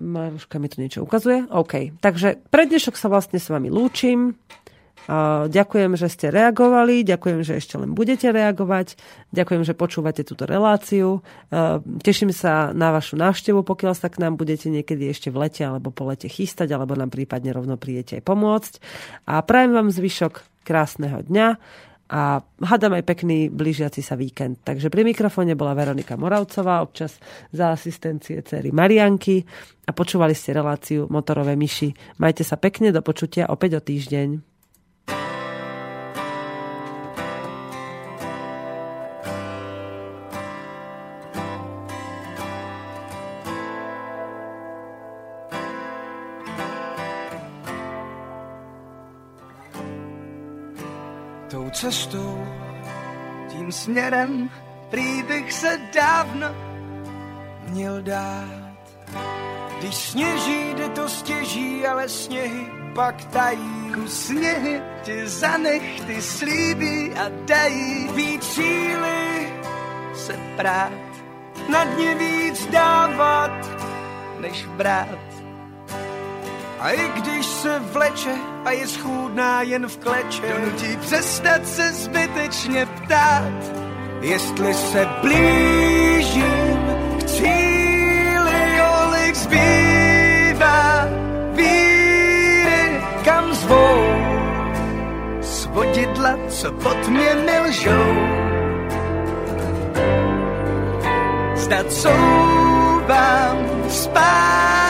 Maruška 0.00 0.56
mi 0.60 0.68
tu 0.68 0.80
niečo 0.80 1.04
ukazuje. 1.04 1.44
OK. 1.48 2.00
Takže 2.04 2.40
pre 2.52 2.68
dnešok 2.68 2.96
sa 2.96 3.08
vlastne 3.08 3.40
s 3.40 3.48
vami 3.48 3.72
lúčim. 3.72 4.36
Ďakujem, 5.50 5.96
že 5.96 6.08
ste 6.12 6.28
reagovali, 6.28 7.02
ďakujem, 7.06 7.40
že 7.40 7.56
ešte 7.56 7.80
len 7.80 7.96
budete 7.96 8.28
reagovať, 8.28 8.94
ďakujem, 9.32 9.62
že 9.64 9.74
počúvate 9.78 10.22
túto 10.22 10.44
reláciu. 10.44 11.24
Teším 12.04 12.30
sa 12.30 12.76
na 12.76 12.92
vašu 12.92 13.16
návštevu, 13.16 13.64
pokiaľ 13.64 13.94
sa 13.96 14.12
k 14.12 14.20
nám 14.20 14.36
budete 14.36 14.68
niekedy 14.68 15.10
ešte 15.10 15.32
v 15.32 15.48
lete 15.48 15.64
alebo 15.64 15.90
po 15.90 16.06
lete 16.06 16.28
chystať, 16.28 16.70
alebo 16.76 16.94
nám 16.94 17.10
prípadne 17.10 17.50
rovno 17.50 17.80
prídete 17.80 18.20
aj 18.20 18.24
pomôcť. 18.28 18.72
A 19.26 19.40
prajem 19.40 19.72
vám 19.74 19.88
zvyšok 19.90 20.66
krásneho 20.66 21.24
dňa 21.26 21.48
a 22.10 22.42
hádam 22.42 22.98
aj 22.98 23.06
pekný 23.06 23.54
blížiaci 23.54 24.02
sa 24.02 24.18
víkend. 24.18 24.66
Takže 24.66 24.90
pri 24.90 25.06
mikrofóne 25.06 25.54
bola 25.54 25.78
Veronika 25.78 26.18
Moravcová, 26.18 26.82
občas 26.82 27.22
za 27.54 27.70
asistencie 27.70 28.42
cery 28.42 28.74
Marianky 28.74 29.46
a 29.86 29.94
počúvali 29.94 30.34
ste 30.34 30.50
reláciu 30.50 31.06
Motorové 31.06 31.54
myši. 31.54 32.18
Majte 32.18 32.42
sa 32.42 32.58
pekne, 32.58 32.90
do 32.90 32.98
počutia 32.98 33.46
opäť 33.46 33.78
o 33.78 33.82
týždeň. 33.82 34.49
Směrem, 53.90 54.50
prý 54.90 55.22
bych 55.22 55.52
se 55.52 55.80
dávno 55.94 56.46
měl 57.66 58.02
dát. 58.02 58.70
Když 59.78 59.94
sněží, 59.94 60.74
jde 60.74 60.88
to 60.88 61.08
stěží, 61.08 61.86
ale 61.86 62.08
sněhy 62.08 62.66
pak 62.94 63.24
tají. 63.24 63.92
Sněhy 64.06 64.82
ti 65.02 65.28
zanech, 65.28 66.00
ty 66.06 66.22
slíbí 66.22 67.12
a 67.14 67.30
dají. 67.44 68.08
Víc 68.14 68.44
síly 68.44 69.52
se 70.14 70.38
prát, 70.56 70.92
na 71.68 71.84
dně 71.84 72.14
víc 72.14 72.66
dávat, 72.66 73.50
než 74.40 74.66
brát. 74.66 75.29
A 76.80 76.90
i 76.90 77.08
když 77.16 77.46
se 77.46 77.78
vleče 77.78 78.34
a 78.64 78.70
je 78.70 78.86
schůdná 78.86 79.62
jen 79.62 79.88
v 79.88 79.96
kleče, 79.96 80.42
donutí 80.54 80.96
přestat 80.96 81.66
se 81.66 81.92
zbytečně 81.92 82.86
ptát, 82.86 83.52
jestli 84.20 84.74
se 84.74 85.08
blížím 85.20 86.78
k 87.18 87.24
cíli, 87.24 88.80
olik 89.04 89.34
zbývá 89.34 91.06
víry, 91.52 93.02
kam 93.24 93.54
zvou 93.54 94.00
svodidla, 95.40 96.38
co 96.48 96.72
pod 96.72 97.08
mě 97.08 97.34
nelžou. 97.34 98.14
Zdat 101.54 101.92
souvám 101.92 103.56
zpátky 103.88 104.50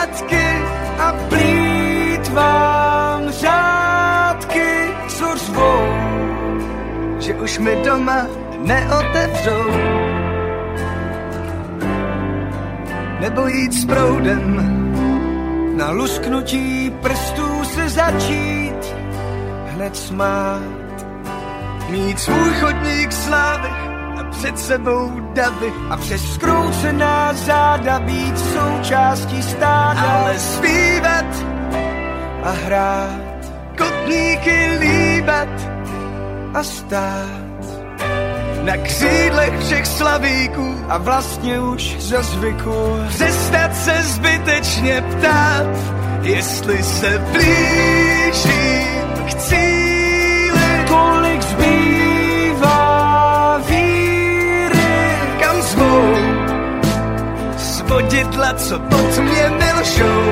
už 7.41 7.59
mi 7.59 7.75
doma 7.85 8.27
neotevřou. 8.57 10.01
nebo 13.21 13.47
jít 13.47 13.73
s 13.73 13.85
proudem, 13.85 14.43
na 15.77 15.91
lusknutí 15.91 16.91
prstů 17.01 17.63
se 17.63 17.89
začít 17.89 18.95
hned 19.65 19.97
smát. 19.97 20.61
Mít 21.89 22.19
svůj 22.19 22.53
chodník 22.59 23.11
slávy 23.11 23.69
a 24.19 24.23
před 24.31 24.59
sebou 24.59 25.11
davy 25.33 25.73
a 25.89 25.97
přes 25.97 26.33
skroucená 26.33 27.33
záda 27.33 27.99
být 27.99 28.39
součástí 28.39 29.43
stáda. 29.43 30.01
Ale 30.01 30.39
zpívat 30.39 31.25
a 32.43 32.51
hrát, 32.51 33.51
kotníky 33.77 34.77
líbat 34.79 35.80
a 36.53 36.63
stát. 36.63 37.61
Na 38.61 38.77
křídlech 38.77 39.59
všech 39.59 39.87
slavíků 39.87 40.75
a 40.89 40.97
vlastně 40.97 41.59
už 41.59 41.95
za 41.99 42.21
zvyku. 42.21 42.97
Přestat 43.07 43.75
se 43.75 44.03
zbytečně 44.03 45.01
ptát, 45.01 45.67
jestli 46.21 46.83
se 46.83 47.21
blížím 47.31 49.07
k 49.27 49.33
cíli, 49.33 50.85
kolik 50.87 51.41
zbývá 51.41 52.77
víry, 53.69 55.15
kam 55.39 55.61
zvou? 55.61 56.15
Svodidla, 57.57 58.53
co 58.53 58.79
pod 58.79 59.19
mě 59.19 59.49
milšou. 59.49 60.31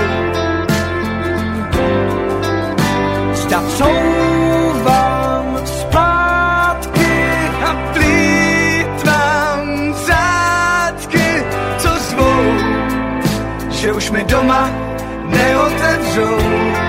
Zda 3.34 3.62
couvám 3.78 4.19
už 14.10 14.18
mi 14.18 14.24
doma 14.24 14.70
neotevřou. 15.26 16.89